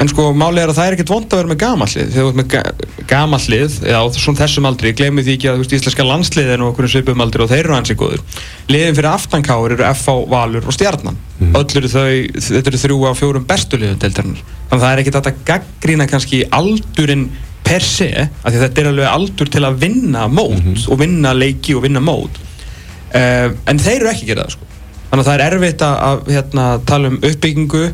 En 0.00 0.08
sko, 0.08 0.30
málið 0.32 0.62
er 0.62 0.70
að 0.72 0.78
það 0.78 0.86
er 0.86 0.94
ekkert 0.96 1.10
vond 1.12 1.26
að 1.34 1.40
vera 1.40 1.50
með 1.50 1.58
gamallið. 1.60 2.12
Þegar 2.12 2.24
þú 2.24 2.30
ert 2.30 2.38
með 2.38 2.46
ga 2.54 2.60
gamallið, 3.10 3.74
eða 3.84 3.98
svona 4.14 4.38
þessum 4.38 4.68
aldri, 4.70 4.92
glemir 4.96 5.26
því 5.26 5.34
ekki 5.36 5.50
að 5.50 5.58
veist, 5.60 5.74
íslenska 5.76 6.06
landslið 6.08 6.52
er 6.54 6.62
nú 6.62 6.70
okkur 6.70 6.88
svipum 6.88 7.20
aldri 7.20 7.44
og 7.44 7.50
þeir 7.50 7.66
eru 7.66 7.74
hansi 7.76 7.96
góður. 8.00 8.22
Liðin 8.72 8.96
fyrir 8.96 9.10
aftankáur 9.10 9.74
eru 9.76 9.84
FH, 9.90 10.14
Valur 10.32 10.70
og 10.70 10.76
Stjarnan. 10.76 11.20
Öll 11.50 11.66
eru 11.82 11.92
þau, 11.92 12.08
þetta 12.48 12.72
eru 12.72 12.80
þrjú 12.80 12.98
af 13.10 13.20
fjórum 13.20 13.44
bestu 13.50 13.80
liðum 13.82 14.00
deildarinnar. 14.00 14.40
Þannig 14.70 14.78
að 14.78 14.86
það 14.86 14.94
er 14.94 15.02
ekkert 15.04 15.20
að 15.20 15.44
gaggrína 15.50 16.08
kannski 16.08 16.42
aldurinn 16.48 17.28
per 17.66 17.84
se, 17.86 18.10
af 18.26 18.46
því 18.48 18.56
að 18.58 18.64
þetta 18.66 18.82
er 18.82 18.90
alveg 18.90 19.10
aldur 19.10 19.50
til 19.52 19.64
að 19.66 19.80
vinna 19.84 20.26
mót 20.30 20.86
og 20.90 21.00
vinna 21.00 21.34
leiki 21.36 21.76
og 21.78 21.84
vinna 21.86 22.02
mót. 22.02 22.40
Uh, 23.10 23.50
en 23.70 23.80
þeir 23.82 24.00
eru 24.00 24.12
ekki 24.12 24.28
að 24.28 24.32
gera 24.32 24.46
það, 24.46 24.54
sko. 24.56 24.68
Þannig 25.10 25.24
að 25.24 25.28
það 25.28 25.34
er 25.34 25.44
erfitt 25.48 25.82
að, 25.82 25.96
að 26.06 26.32
hérna, 26.36 26.68
tala 26.86 27.10
um 27.10 27.18
uppbyggingu 27.18 27.84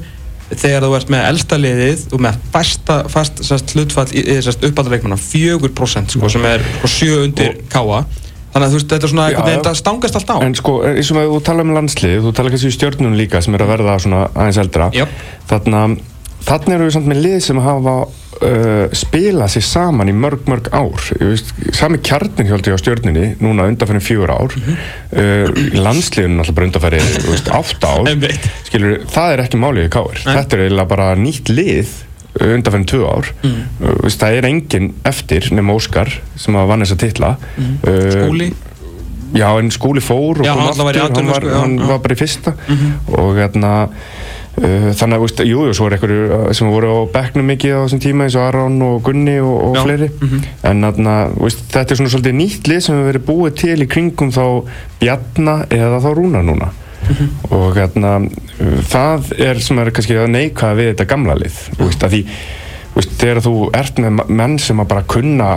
þegar 0.53 0.85
þú 0.87 0.93
ert 0.99 1.11
með 1.11 1.25
elsta 1.31 1.59
liðið 1.59 2.05
og 2.15 2.23
með 2.23 2.39
fasta, 2.55 2.99
fast 3.11 3.43
sest, 3.47 3.73
hlutfall 3.75 4.07
í 4.15 4.37
uppaldarleikmanna 4.39 5.19
4% 5.19 6.15
sko, 6.15 6.31
sem 6.31 6.47
er 6.47 6.63
sko, 6.79 6.91
7 6.93 7.17
undir 7.25 7.57
káa 7.73 8.05
þannig 8.53 8.67
að 8.67 8.71
þú 8.71 8.79
veist, 8.79 8.91
þetta 8.93 9.09
er 9.09 9.13
svona 9.13 9.27
já. 9.33 9.39
þetta 9.49 9.73
stangast 9.81 10.19
allt 10.21 10.31
á 10.31 10.37
En 10.47 10.55
sko, 10.57 10.77
eins 10.87 11.11
og 11.13 11.19
þú 11.19 11.41
tala 11.49 11.67
um 11.67 11.73
landslið, 11.77 12.21
þú 12.25 12.35
tala 12.39 12.53
kannski 12.53 12.71
um 12.71 12.77
stjörnun 12.77 13.19
líka 13.19 13.43
sem 13.45 13.57
er 13.59 13.65
að 13.65 13.73
verða 13.75 13.97
svona 14.05 14.23
aðeins 14.31 14.61
eldra 14.63 14.89
Jöp. 14.95 15.19
þarna, 15.51 15.83
þarna 16.47 16.79
eru 16.79 16.87
við 16.87 16.97
samt 16.97 17.11
með 17.11 17.23
lið 17.27 17.37
sem 17.49 17.63
hafa 17.67 17.97
uh, 18.43 18.87
spilað 18.97 19.53
sér 19.57 19.65
saman 19.67 20.11
í 20.11 20.15
mörg, 20.17 20.43
mörg 20.51 20.69
ár. 20.77 21.07
Veist, 21.21 21.53
sami 21.77 21.99
kjarnin 22.05 22.49
hjálpi 22.51 22.75
á 22.75 22.79
stjörnunni 22.81 23.37
núna 23.43 23.67
undanfærin 23.71 24.05
fjögur 24.05 24.33
ár 24.35 24.57
Mhm. 24.57 24.77
uh, 25.13 25.63
landsliðun 25.87 26.39
alltaf 26.43 26.55
bara 26.59 26.67
undanfæri 26.71 27.01
átta 27.61 27.95
ár. 27.97 28.11
Skilur, 28.69 28.99
það 29.13 29.33
er 29.37 29.45
ekki 29.47 29.63
málið 29.63 29.89
í 29.89 29.95
káir 29.97 30.23
þetta 30.27 30.57
er 30.59 30.65
eiginlega 30.67 30.89
bara 30.95 31.09
nýtt 31.17 31.49
lið 31.53 31.95
undanfærin 32.37 32.85
tvö 32.91 33.03
ár. 33.09 33.31
Mm. 33.43 33.59
uh, 33.81 33.97
veist, 34.05 34.21
það 34.21 34.35
er 34.43 34.49
engin 34.51 34.91
eftir 35.09 35.51
nema 35.57 35.73
Óskar 35.79 36.11
sem 36.37 36.57
að 36.61 36.69
vann 36.69 36.85
þessa 36.85 36.99
titla. 37.01 37.37
Uh, 37.57 38.11
Skúli? 38.13 38.51
Já, 39.37 39.49
en 39.59 39.73
skúli 39.75 40.01
fór 40.01 40.39
Já, 40.47 40.53
hann 40.55 40.69
aftur, 40.71 40.97
hann, 41.03 41.27
var, 41.29 41.45
hann 41.59 41.73
var 41.89 41.99
bara 42.05 42.15
í 42.15 42.19
fyrsta. 42.21 42.53
Og 43.11 43.35
hérna 43.37 43.73
uh, 43.89 44.15
þannig 44.57 45.19
að, 45.19 45.21
veist, 45.21 45.41
jú, 45.45 45.65
jú, 45.69 45.73
svo 45.77 45.87
er 45.91 45.97
einhverju 45.99 46.55
sem 46.57 46.71
voru 46.73 46.89
á 46.89 46.99
bekknum 47.13 47.45
mikið 47.51 47.75
á 47.77 47.81
þessum 47.85 48.01
tíma 48.01 48.25
eins 48.25 48.37
og 48.39 48.47
Aron 48.47 48.79
og 48.87 49.03
Gunni 49.05 49.35
og, 49.45 49.57
og 49.67 49.77
Já, 49.77 49.83
Mhm. 49.83 49.87
fleiri 49.87 50.09
en 50.71 50.81
þarna, 50.87 51.15
veist, 51.37 51.61
þetta 51.75 51.91
er 51.93 51.97
svona 52.01 52.13
svolítið 52.15 52.37
nýtt 52.41 52.71
lið 52.73 52.81
sem 52.81 52.97
hefur 52.97 53.13
verið 53.13 53.27
búið 53.29 53.55
til 53.61 53.77
í 53.85 53.87
kringum 53.87 54.33
þá 54.33 54.65
Bjarna 55.01 55.57
eða 55.69 56.01
þá 56.01 56.09
Rúna 56.17 56.43
núna 56.43 56.71
Mhm. 57.07 57.29
og 57.53 57.75
hérna 57.77 58.15
uh, 58.27 58.81
það 58.89 59.29
er 59.39 59.61
sem 59.61 59.79
er 59.79 59.91
kannski 59.95 60.17
að 60.17 60.31
neikvæða 60.33 60.77
við 60.81 60.89
þetta 60.95 61.07
gamla 61.07 61.35
lið 61.39 61.59
og 61.79 61.85
veist, 61.87 62.03
að 62.03 62.11
því 62.17 62.23
Veist, 62.97 63.11
þegar 63.21 63.43
þú 63.45 63.51
ert 63.77 63.99
með 64.01 64.23
menn 64.39 64.55
sem 64.63 64.79
að 64.81 64.89
bara 64.89 65.03
kunna 65.05 65.49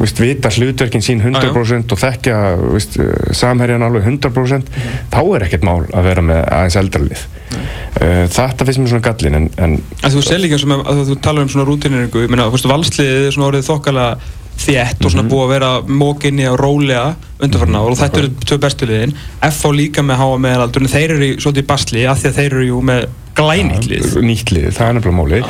veist, 0.00 0.18
vita 0.18 0.50
hlutverkin 0.50 1.04
sín 1.06 1.20
100% 1.22 1.94
og 1.94 2.00
þekkja 2.02 2.38
veist, 2.64 2.96
samherjan 3.38 3.84
alveg 3.86 4.08
100% 4.10 4.72
þá 5.12 5.20
er 5.22 5.46
ekkert 5.46 5.66
mál 5.68 5.84
að 5.94 6.08
vera 6.10 6.24
með 6.26 6.42
aðeins 6.48 6.78
eldralið 6.82 7.22
uh, 7.54 8.26
þetta 8.34 8.66
finnst 8.66 8.82
mér 8.82 8.92
svona 8.94 9.06
gallin 9.06 9.38
en, 9.38 9.48
en 9.62 9.78
þú 10.02 10.24
segir 10.26 10.42
líka 10.48 10.60
með, 10.66 10.82
að 10.90 11.04
þú 11.12 11.18
talar 11.22 11.46
um 11.46 11.54
svona 11.54 11.68
rútineringu, 11.70 12.26
ég 12.26 12.34
meina, 12.34 12.50
valsliðið 12.50 13.30
er 13.30 13.38
svona 13.38 13.50
orðið 13.52 13.70
þokkala 13.70 14.10
þétt 14.60 15.06
og 15.06 15.12
svona 15.14 15.28
búið 15.30 15.44
að 15.46 15.52
vera 15.54 15.70
mókinni 16.02 16.46
og 16.50 16.58
rólega 16.60 17.04
undanfarna 17.40 17.80
og 17.86 17.96
þetta 17.96 18.20
eru 18.20 18.32
tvö 18.44 18.58
bestu 18.60 18.88
liðin. 18.90 19.14
FH 19.46 19.70
líka 19.72 20.04
með 20.04 20.20
háa 20.20 20.36
meðalaldurinn, 20.44 20.92
þeir 20.92 21.14
eru 21.14 21.28
í- 21.30 21.38
svolítið 21.40 21.64
í 21.64 21.68
basli 21.70 22.04
af 22.10 22.20
því 22.20 22.28
að 22.28 22.38
þeir 22.40 22.56
eru 22.58 22.66
jú 22.66 22.82
með 22.90 23.06
glænýtt 23.38 23.86
lið. 23.90 24.08
Nýtt 24.26 24.50
lið, 24.54 24.70
það 24.76 24.88
er 24.88 24.96
nefnilega 24.98 25.18
máli 25.20 25.42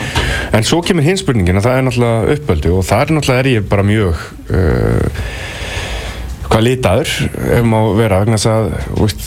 en 0.58 0.66
svo 0.68 0.82
kemur 0.84 1.06
hins 1.06 1.22
spurningin 1.24 1.60
að 1.60 1.68
það 1.68 1.78
er 1.78 1.86
náttúrulega 1.88 2.36
uppöldu 2.36 2.74
og 2.76 2.84
það 2.90 3.06
er 3.06 3.14
náttúrulega 3.16 3.44
er 3.44 3.50
ég 3.54 3.70
bara 3.70 3.86
mjög 3.86 4.26
uh, 4.50 5.24
hvað 6.50 6.64
litaður 6.66 7.10
ef 7.54 7.66
má 7.70 7.76
vera 7.94 8.16
vegna 8.24 8.38
þess 8.40 8.48
að 8.50 8.70
veist, 8.98 9.26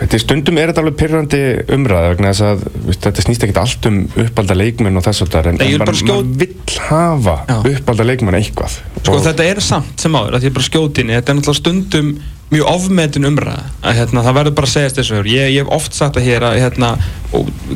þetta 0.00 0.16
er 0.18 0.22
stundum 0.24 0.58
er 0.58 0.72
þetta 0.72 0.82
alveg 0.82 0.96
pyrrandi 0.98 1.40
umræða 1.76 2.08
vegna 2.14 2.32
þess 2.32 2.46
að 2.48 2.64
veist, 2.88 3.02
þetta 3.06 3.24
snýst 3.26 3.46
ekkert 3.46 3.60
allt 3.62 3.88
um 3.90 4.00
uppalda 4.24 4.56
leikmenn 4.58 4.98
og 4.98 5.06
þess 5.06 5.22
að 5.22 5.30
það 5.36 5.50
en, 5.52 5.60
ég 5.62 5.76
en 5.76 5.80
er 5.80 5.84
bara 5.84 6.00
skjót- 6.00 6.10
maður 6.10 6.40
vill 6.42 6.80
hafa 6.88 7.36
Já. 7.46 7.58
uppalda 7.70 8.08
leikmenn 8.10 8.38
eitthvað. 8.40 8.78
Sko 8.98 9.14
og, 9.14 9.22
þetta 9.28 9.46
er 9.52 9.62
samt 9.62 10.02
sem 10.02 10.18
áður, 10.18 10.38
að 10.40 10.48
ég 10.48 10.50
er 10.50 10.56
bara 10.58 10.68
skjótinni, 10.72 11.16
þetta 11.20 11.32
er 11.32 11.38
náttúrulega 11.38 11.62
stundum 11.62 12.10
mjög 12.52 12.68
ofmetin 12.70 13.26
umræða, 13.26 13.62
að 13.82 13.96
hérna, 13.98 14.22
það 14.22 14.36
verður 14.38 14.54
bara 14.58 14.68
að 14.68 14.74
segjast 14.76 14.98
þessu 15.00 15.22
ég, 15.26 15.48
ég 15.50 15.64
hef 15.64 15.72
oft 15.74 15.96
sagt 15.96 16.18
það 16.18 16.28
hér 16.28 16.46
að 16.46 16.58
hérna, 16.62 16.90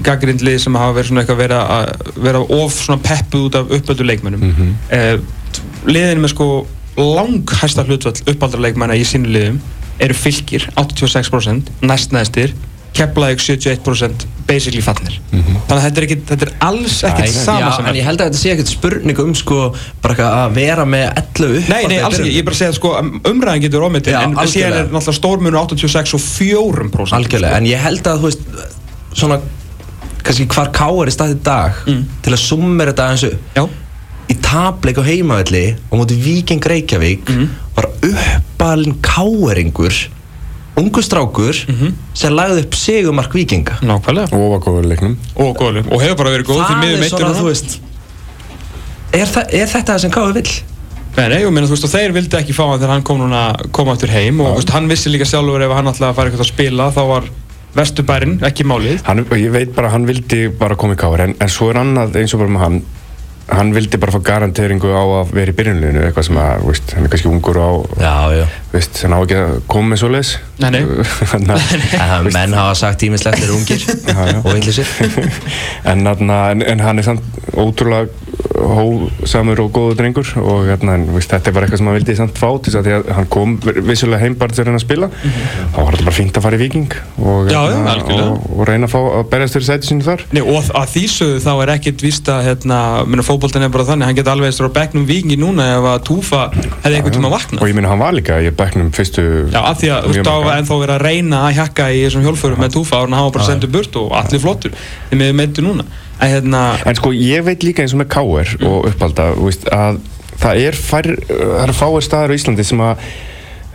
gaggrindlið 0.06 0.58
sem 0.62 0.78
hafa 0.78 0.94
verið 0.94 1.10
svona 1.10 1.24
eitthvað 1.24 1.40
vera, 1.40 1.62
að 1.74 2.20
vera 2.28 2.42
of 2.44 2.76
svona 2.76 3.02
peppuð 3.02 3.48
út 3.48 3.58
af 3.58 3.74
uppöldu 3.78 4.06
leikmennum 4.06 4.44
mm. 4.46 4.54
-hmm. 4.54 5.24
liðin 5.90 6.22
með 6.22 6.34
sko 6.36 6.48
langhæsta 7.00 7.84
hlutvall 7.88 8.14
uppaldra 8.30 8.62
leikmenna 8.62 8.98
í 8.98 9.04
sínu 9.06 9.32
liðum 9.34 9.60
eru 10.00 10.14
fylgir, 10.16 10.68
86% 10.78 11.72
næstnæðstir, 11.82 12.54
Keflavík 12.94 13.42
71% 13.42 14.26
basically 14.50 14.82
fannir 14.84 15.16
þannig 15.30 15.76
að 15.76 15.84
þetta 15.86 16.00
er, 16.02 16.06
ekki, 16.08 16.18
þetta 16.32 16.46
er 16.48 16.52
alls 16.66 16.96
ekkert 17.06 17.34
sama 17.36 17.60
Já, 17.62 17.70
sem 17.76 17.88
en 17.92 17.98
ég 18.00 18.06
held 18.10 18.20
að 18.24 18.30
þetta 18.30 18.40
sé 18.42 18.52
ekkert 18.56 18.72
spurning 18.74 19.22
um 19.24 19.32
sko 19.38 19.60
bara 20.02 20.28
að 20.44 20.56
vera 20.58 20.86
með 20.90 21.06
11 21.22 21.54
upp 21.60 21.70
Nei, 21.70 21.84
nei, 21.92 21.98
alls 22.02 22.18
ekki, 22.18 22.32
ég 22.34 22.42
er 22.42 22.48
bara 22.50 22.56
að 22.58 22.62
segja 22.64 22.76
sko 22.80 22.92
umræðin 23.30 23.64
getur 23.66 23.86
ofmyndin, 23.86 24.16
Já, 24.18 24.24
en 24.26 24.50
síðan 24.50 24.76
er 24.80 24.90
náttúrulega 24.90 25.16
stórmunur 25.20 25.60
86 25.62 26.16
og 26.18 26.24
4% 26.26 27.16
Algjörlega, 27.20 27.56
en 27.62 27.70
ég 27.70 27.82
held 27.86 28.10
að 28.10 28.24
þú 28.24 28.30
veist 28.30 28.42
svona 29.20 29.40
kannski 30.20 30.44
hvar 30.52 30.68
káar 30.76 31.08
í 31.08 31.14
stað 31.14 31.36
í 31.36 31.38
dag 31.46 31.78
Mm. 31.86 32.02
til 32.22 32.32
að 32.34 32.42
summera 32.42 32.92
þetta 32.92 33.30
upp. 33.30 33.54
Já, 33.56 33.64
í 34.30 34.34
tapleik 34.44 34.98
á 35.00 35.04
heimavelli 35.06 35.62
og 35.90 35.98
móti 36.02 36.18
Víking 36.22 36.60
Reykjavík 36.62 37.28
Mhm. 37.30 37.46
var 37.76 37.88
uppalinn 38.04 38.98
káeringur 39.02 39.94
ungu 40.76 41.02
strákur 41.02 41.56
Mhm. 41.68 41.94
sem 42.14 42.32
lagði 42.32 42.62
upp 42.64 42.74
segumark 42.74 43.32
Víkinga. 43.34 43.80
Nákvæmlega. 43.82 44.32
Og 44.32 44.50
var 44.54 44.60
góður 44.60 44.84
í 44.84 44.88
leiknum. 44.94 45.16
Og 45.36 45.56
góðlega, 45.56 45.92
og 45.92 46.00
hefur 46.02 46.16
bara 46.16 46.30
verið 46.30 46.46
góð 46.46 46.60
því 46.60 46.66
það 46.70 46.80
miður 46.82 46.94
er 46.96 47.00
meittur 47.00 47.18
svona, 47.18 47.30
núna 47.34 47.40
þú 47.40 47.48
veist 47.50 47.78
er, 49.12 49.26
þa 49.26 49.42
er 49.52 49.66
þetta 49.66 49.92
það 49.94 49.98
sem 50.00 50.10
káir 50.10 50.32
vill? 50.34 50.52
Nei, 51.16 51.28
nei, 51.28 51.38
ég 51.42 51.50
meina, 51.52 51.66
þú 51.66 51.74
veist, 51.74 51.84
og 51.84 51.90
þeir 51.90 52.12
vildi 52.14 52.36
ekki 52.38 52.54
fá 52.54 52.64
hann 52.70 52.78
þegar 52.78 52.92
hann 52.94 53.02
kom 53.02 53.18
núna, 53.18 53.40
kom 53.72 53.88
aftur 53.88 54.08
heim 54.14 54.40
og 54.40 54.52
þú 54.54 54.60
veist, 54.60 54.70
hann 54.70 54.88
vissi 54.88 55.10
líka 55.10 55.26
sjálfur 55.26 55.62
ef 55.66 55.72
hann 55.74 55.86
ætlaði 55.90 56.10
að 56.12 56.14
fara 56.20 56.30
eitthvað 56.30 56.46
að 56.46 56.52
spila 56.54 56.90
þá 56.94 57.02
var 57.08 57.24
vesturbærin 57.74 58.38
ekki 58.46 58.64
málið. 58.66 59.02
Hann, 59.06 59.24
ég 59.38 59.50
veit 59.52 59.74
bara 59.74 59.88
að 59.88 59.92
hann 59.92 60.06
vildi 60.06 60.40
bara 60.58 60.76
koma 60.76 60.94
í 60.94 60.96
káar 60.96 61.20
en, 61.26 61.34
en 61.40 61.48
svo 61.48 61.70
er 61.70 61.80
annað 61.82 62.16
eins 62.22 62.34
og 62.34 62.40
bara 62.40 62.50
með 62.54 62.64
hann 62.64 62.80
hann 63.50 63.72
vildi 63.74 63.98
bara 64.00 64.14
fá 64.14 64.20
garanteringu 64.24 64.90
á 64.94 65.02
að 65.02 65.32
vera 65.34 65.52
í 65.52 65.56
byrjunleginu 65.58 66.02
eitthvað 66.06 66.26
sem 66.28 66.38
að, 66.40 66.64
veist, 66.68 66.92
hann 66.96 67.06
er 67.06 67.12
kannski 67.12 67.30
ungur 67.30 67.58
á 67.58 67.70
Já, 67.98 68.14
já 68.38 68.44
veist, 68.72 69.00
hann 69.04 69.16
á 69.16 69.18
ekki 69.20 69.38
að 69.40 69.54
koma 69.74 69.92
með 69.92 70.02
svo 70.02 70.10
leis 70.14 70.32
Nei, 70.62 70.68
nei. 70.76 70.82
en, 71.36 71.50
En 71.50 72.30
menn 72.34 72.56
hafa 72.58 72.76
sagt 72.78 73.00
tímislegt 73.02 73.42
eru 73.42 73.58
ungir 73.58 73.82
já. 73.82 74.38
og 74.38 74.50
villisir 74.54 74.86
en, 75.90 76.06
en, 76.06 76.62
en 76.74 76.84
hann 76.86 77.02
er 77.02 77.08
samt 77.10 77.40
ótrúlega 77.58 78.08
hósamur 78.60 79.60
og 79.64 79.70
góður 79.74 79.98
drengur 79.98 80.30
og 80.40 80.68
hérna, 80.68 80.96
en, 80.98 81.06
veist, 81.14 81.30
þetta 81.32 81.50
er 81.50 81.56
bara 81.56 81.66
eitthvað 81.66 81.80
sem 81.80 81.90
hann 81.90 81.98
vildi 81.98 82.16
samt 82.18 82.40
fá 82.40 82.48
til 82.60 82.74
þess 82.74 82.90
að 82.90 83.10
hann 83.16 83.28
kom 83.32 83.56
vissulega 83.88 84.20
heim 84.24 84.36
bara 84.40 84.54
til 84.54 84.62
að 84.62 84.70
reyna 84.70 84.80
að 84.80 84.84
spila. 84.84 85.10
Þá 85.14 85.78
var 85.78 85.96
þetta 85.96 86.06
bara 86.08 86.16
fínt 86.16 86.40
að 86.40 86.46
fara 86.46 86.58
í 86.58 86.62
viking 86.62 86.96
og. 87.18 87.50
Já, 87.50 87.60
hérna, 87.70 87.96
og, 88.16 88.46
og 88.56 88.68
reyna 88.68 88.88
að 88.88 88.94
fá 88.94 88.98
að 89.00 89.24
berjast 89.32 89.58
fyrir 89.58 89.68
sæti 89.68 89.90
sínu 89.90 90.06
þar. 90.06 90.24
Nei, 90.34 90.42
og 90.42 90.70
að 90.80 90.94
því 90.94 91.04
sögðu 91.14 91.42
þá 91.46 91.50
er 91.54 91.74
ekkert 91.76 92.04
víst 92.06 92.30
að 92.32 92.42
hérna, 92.48 92.80
minna 93.08 93.26
fótboltan 93.26 93.66
er 93.66 93.72
bara 93.74 93.88
þannig, 93.90 94.10
hann 94.10 94.18
geti 94.20 94.34
alveg 94.34 94.54
eftir 94.54 94.70
á 94.70 94.76
bekknum 94.80 95.08
vikingi 95.08 95.38
núna 95.40 95.68
ef 95.76 95.88
að 95.94 95.98
Túfa 96.10 96.42
hefði 96.54 96.94
einhvern 97.00 97.16
tíma 97.16 97.32
vaknað. 97.32 97.62
Og 97.64 97.70
ég 97.70 97.78
minna 97.78 97.92
hann 97.92 98.02
var 98.02 98.16
líka 98.16 98.40
í 98.42 98.52
bekknum 98.56 98.92
fyrstu 98.96 99.26
Já, 99.52 99.60
af 99.62 99.80
því 99.80 99.92
að 99.94 100.10
þú 100.20 100.36
var 100.44 100.58
ennþá 100.58 100.78
verið 100.84 100.94
að 100.96 101.04
reyna 101.06 101.42
að 101.46 101.56
hjakka 101.60 101.88
í 101.92 102.04
þessum 102.04 102.26
hjólförum 102.26 102.62
með 102.62 102.76
túfa 102.76 103.00
og 103.00 103.08
hann 103.08 103.18
hafa 103.18 103.34
bara 103.36 103.48
sendur 103.48 103.72
burt 103.72 103.98
og 104.00 104.14
allir 104.18 104.42
flottur 104.42 104.74
þeim 105.10 105.24
við 105.24 105.36
meittu 105.40 105.64
núna 105.64 105.86
hérna, 106.28 106.62
En 106.86 106.94
sko 106.94 107.12
ég 107.16 107.42
veit 107.44 107.62
líka 107.64 107.82
eins 107.82 107.94
og 107.96 108.02
með 108.02 108.08
KR 108.14 108.54
og 108.68 108.86
uppalda 108.92 109.30
veist, 109.38 109.66
að 109.72 110.00
það 110.40 110.62
er 110.66 110.78
fær, 110.78 111.08
það 111.28 111.62
eru 111.64 111.76
fáir 111.76 112.04
staðar 112.06 112.32
á 112.32 112.36
Íslandi 112.36 112.64
sem 112.64 112.80
að 112.80 113.04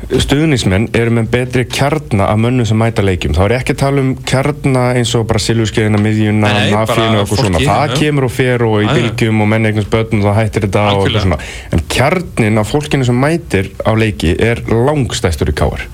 stuðnismenn 0.05 0.89
eru 0.93 1.13
með 1.15 1.29
betri 1.33 1.63
kjarna 1.71 2.27
af 2.29 2.37
mönnum 2.37 2.67
sem 2.67 2.77
mæta 2.77 3.01
leikjum. 3.05 3.33
Þá 3.33 3.43
er 3.47 3.53
ekki 3.57 3.73
að 3.73 3.79
tala 3.79 4.03
um 4.03 4.11
kjarna 4.27 4.83
eins 4.99 5.13
og 5.17 5.23
bara 5.29 5.41
silfurskeiðina, 5.41 6.01
miðjuna, 6.03 6.51
bara 6.75 6.83
og 7.07 7.21
eitthvað 7.23 7.41
svona, 7.41 7.61
það 7.63 7.95
kemur 8.01 8.27
og 8.27 8.33
fer 8.35 8.65
og 8.67 8.75
í 8.83 8.85
já. 8.85 8.91
bylgjum 8.99 9.41
og 9.41 9.49
menn 9.53 9.69
eignast 9.71 9.89
börn 9.93 10.19
og 10.19 10.27
það 10.27 10.37
hættir 10.41 10.67
þetta 10.67 10.83
og 10.91 10.99
eitthvað 11.07 11.25
svona. 11.25 11.39
En 11.73 11.85
kjarnin 11.95 12.61
af 12.61 12.69
fólkinu 12.75 13.07
sem 13.07 13.17
mætir 13.23 13.71
á 13.81 13.91
leiki 13.97 14.35
er 14.37 14.61
langstæstur 14.69 15.53
í 15.53 15.57
KR 15.57 15.87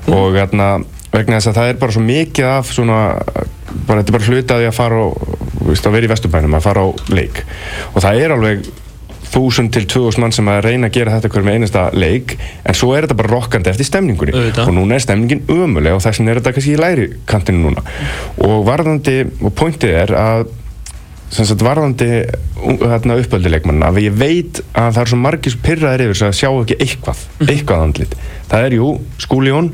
Mm. 0.00 0.14
og 0.16 0.32
hérna 0.32 0.66
vegna 1.10 1.38
þess 1.38 1.50
að 1.50 1.58
það 1.58 1.70
er 1.70 1.80
bara 1.80 1.96
svo 1.96 2.02
mikið 2.06 2.50
af 2.50 2.74
svona 2.74 2.98
bara 3.86 4.02
þetta 4.02 4.10
er 4.12 4.16
bara 4.16 4.28
hlutaði 4.28 4.68
að 4.68 4.76
fara 4.76 5.00
og 5.06 5.40
veist, 5.66 5.86
að 5.86 5.96
vera 5.96 6.06
í 6.06 6.12
vesturbænum 6.12 6.54
að 6.58 6.68
fara 6.68 6.84
á 6.86 6.88
leik. 7.14 7.42
Og 7.94 8.04
það 8.04 8.22
er 8.22 8.34
alveg 8.36 8.70
þúsund 9.30 9.70
til 9.74 9.84
2000 9.86 10.22
mann 10.22 10.34
sem 10.34 10.48
að 10.50 10.64
reyna 10.66 10.88
að 10.90 10.96
gera 10.96 11.16
þetta 11.16 11.30
hver 11.30 11.44
með 11.46 11.58
einasta 11.58 11.82
leik 11.94 12.32
en 12.38 12.76
svo 12.76 12.94
er 12.96 13.06
þetta 13.06 13.18
bara 13.20 13.30
rokkandi 13.30 13.70
eftir 13.70 13.86
stemningunni. 13.86 14.34
Auðvitað. 14.34 14.70
og 14.70 14.74
núna 14.74 14.96
er 14.96 15.04
stemningin 15.04 15.44
ömuleg 15.54 15.94
og 15.94 16.02
þess 16.02 16.18
vegna 16.18 16.32
er 16.32 16.40
þetta 16.40 16.54
kannski 16.56 16.74
í 16.74 16.80
læri 16.80 17.06
kantinu 17.30 17.68
núna. 17.68 17.84
Og 18.46 18.64
varðandi, 18.66 19.20
og 19.38 19.54
pointið 19.58 19.94
er 20.02 20.14
að 20.18 20.48
sem 21.30 21.46
sagt 21.46 21.62
varðandi 21.62 22.08
hérna, 22.58 23.20
uppöldileikmanna 23.22 23.92
að 23.92 24.02
ég 24.08 24.18
veit 24.18 24.58
að 24.74 24.96
það 24.96 25.02
er 25.04 25.12
svo 25.12 25.20
margir 25.20 25.54
sem 25.54 25.62
pyrraðir 25.62 26.08
yfir 26.08 26.26
að 26.26 26.36
sjá 26.40 26.48
ekki 26.50 26.78
eitthvað 26.82 27.22
eitthvað 27.46 27.84
andlit. 27.86 28.16
Það 28.50 28.66
er 28.66 28.76
jú 28.80 28.88
Skúljón 29.22 29.70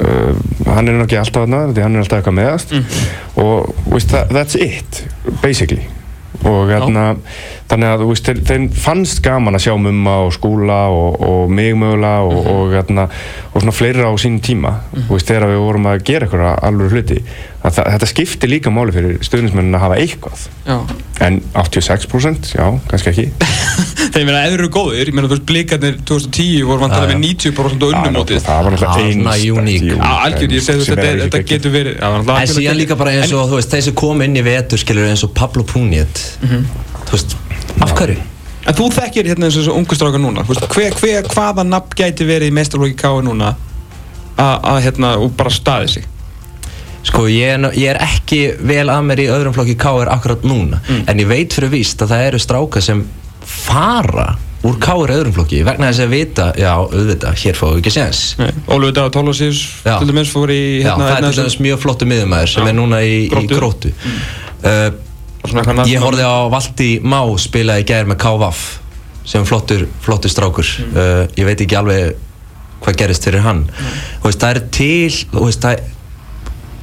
uh, 0.00 0.34
hann 0.66 0.88
er 0.88 0.98
nokkið 0.98 1.22
alltaf 1.22 1.46
þarna 1.46 1.62
því 1.70 1.86
hann 1.86 1.96
er 1.96 2.04
alltaf 2.04 2.20
eitthvað 2.20 2.38
meðast 2.40 2.74
og 3.40 3.72
veist, 3.86 4.12
that, 4.12 4.30
that's 4.34 4.58
it 4.58 5.04
basically. 5.42 5.86
Og 6.40 6.70
hérna, 6.70 7.18
þannig 7.68 7.90
að 7.90 8.02
veist, 8.08 8.24
þeir, 8.24 8.38
þeim 8.48 8.66
fannst 8.72 9.18
gaman 9.24 9.58
að 9.58 9.66
sjá 9.66 9.74
mumma 9.76 10.14
og 10.24 10.30
skúla 10.32 10.78
og, 10.88 11.18
og 11.20 11.50
mig 11.52 11.74
mögulega 11.76 12.22
og, 12.24 12.46
og, 12.48 12.72
hérna, 12.72 13.08
og 13.52 13.60
svona 13.60 13.74
fleira 13.76 14.08
á 14.08 14.14
sínum 14.16 14.40
tíma. 14.40 14.72
Þú 14.94 15.18
veist, 15.18 15.28
þegar 15.28 15.50
við 15.52 15.60
vorum 15.66 15.90
að 15.90 16.04
gera 16.08 16.28
eitthvað 16.28 16.64
alveg 16.70 16.94
hluti 16.96 17.18
það, 17.62 17.88
þetta 17.94 18.08
skiptir 18.08 18.50
líka 18.50 18.72
máli 18.72 18.94
fyrir 18.94 19.18
stuðnismennin 19.26 19.76
að 19.76 19.82
hafa 19.84 19.98
eitthvað. 20.00 20.44
Já. 20.64 20.76
En 21.20 21.40
86% 21.60 22.54
já, 22.56 22.64
kannski 22.88 23.10
ekki. 23.12 23.26
Þeir 24.14 24.24
meina, 24.26 24.40
ef 24.42 24.54
þeir 24.54 24.62
eru 24.62 24.70
góðir, 24.74 25.10
ég 25.10 25.14
meina, 25.14 25.28
þú 25.28 25.36
veist, 25.36 25.44
blikarnir 25.46 25.98
2010 26.08 26.64
voru 26.66 26.82
vantilega 26.82 27.12
með 27.12 27.20
90% 27.26 27.84
og 27.84 27.92
unnumótið 27.94 28.40
það 28.46 28.64
var 28.66 28.74
náttúrulega 28.74 28.96
ég 30.50 30.56
veist, 30.56 30.70
sem 30.88 30.98
þetta, 31.20 31.42
getur 31.52 31.74
verið 31.74 32.00
En 32.00 32.50
síðan 32.50 32.80
líka 32.80 32.96
bara 32.98 33.12
eins 33.20 33.34
og, 33.36 33.52
þeir 33.70 33.84
sem 33.86 33.96
kom 34.00 34.24
inn 34.24 34.40
í 34.40 34.42
vetur, 34.46 34.80
skilur, 34.82 35.06
eins 35.12 35.22
og 35.28 35.34
Pablo 35.36 35.62
Puniet 35.68 36.24
Þú 36.40 37.12
veist, 37.12 37.36
af 37.84 37.94
hverju? 38.00 38.18
En 38.66 38.76
þú 38.76 38.88
þekkir 38.96 39.30
hérna 39.30 39.46
eins 39.46 39.56
og 39.60 39.62
þessu 39.64 39.76
ungu 39.78 39.96
strákar 40.00 40.24
núna 40.24 40.42
þú 40.48 40.56
veist, 40.56 40.66
hver, 40.74 40.96
hver, 41.00 41.28
hvaða 41.30 41.66
nafn 41.68 41.94
gæti 42.00 42.26
verið 42.28 42.50
í 42.50 42.56
meistarlóki 42.56 42.96
K.A. 42.98 43.20
núna 43.24 43.52
a- 44.40 44.58
að 44.74 44.82
hérna, 44.88 45.14
og 45.22 45.36
bara 45.38 45.52
staði 45.54 45.94
sig 45.94 46.08
Sko, 47.06 47.24
ég 47.32 47.54
er, 47.54 47.64
ég 47.80 47.88
er 47.94 47.98
ekki 48.04 48.40
vel 48.68 48.84
að 48.92 49.06
mér 49.08 49.22
í 49.24 49.30
öðrum 49.32 49.54
flokki 49.56 49.76
K.R. 49.80 50.10
akkurat 50.12 50.42
núna 50.44 50.82
En 51.08 51.18
ég 51.22 51.28
veit 51.30 51.54
fyrir 51.56 51.70
víst 51.72 52.02
að 52.04 52.10
það 52.12 52.26
eru 52.28 52.40
strákar 52.44 52.84
sem 52.84 53.04
fara 53.40 54.34
úr 54.68 54.74
káur 54.76 55.08
öðrum 55.08 55.32
flokki 55.32 55.62
vegna 55.64 55.88
þess 55.88 56.02
að 56.04 56.10
vita, 56.12 56.46
já, 56.60 56.74
auðvitað, 56.76 57.38
hér 57.40 57.56
fáum 57.56 57.70
við 57.72 57.78
ekki 57.80 57.92
séns 57.94 58.18
Davar 58.68 59.12
Tólásís 59.14 59.60
Já. 59.86 59.94
til 60.02 60.10
dæmis 60.10 60.32
fór 60.34 60.52
í 60.52 60.58
Já, 60.82 60.90
hérna, 60.90 61.06
það 61.06 61.06
er 61.08 61.14
hérna, 61.16 61.30
til 61.32 61.40
dæmis 61.46 61.56
mjög 61.64 61.78
flottu 61.86 62.08
miðumæður 62.10 62.50
sem 62.52 62.66
Já. 62.66 62.68
er 62.68 62.76
núna 62.76 62.98
í 63.00 63.14
í 63.24 63.30
Gróttu. 63.32 63.56
gróttu 63.56 63.92
uh, 64.68 64.90
Ég 65.88 66.02
horfði 66.04 66.26
á 66.28 66.36
Valdi 66.52 66.90
Má 67.00 67.22
spila 67.40 67.78
í 67.80 67.86
gær 67.88 68.04
með 68.10 68.18
KVF 68.20 68.60
sem 69.30 69.46
flottur, 69.48 69.86
flottur 70.04 70.32
strákur 70.32 70.68
Mm. 70.80 70.92
uh, 70.92 71.24
ég 71.40 71.48
veit 71.48 71.64
ekki 71.64 71.78
alveg 71.80 72.20
hvað 72.84 73.00
gerist 73.00 73.24
fyrir 73.24 73.40
hann 73.44 73.64
Þú 74.20 74.28
veist, 74.28 74.44
það 74.44 74.52
er 74.52 74.60
til 74.76 75.40
veist, 75.40 75.64
það 75.64 75.80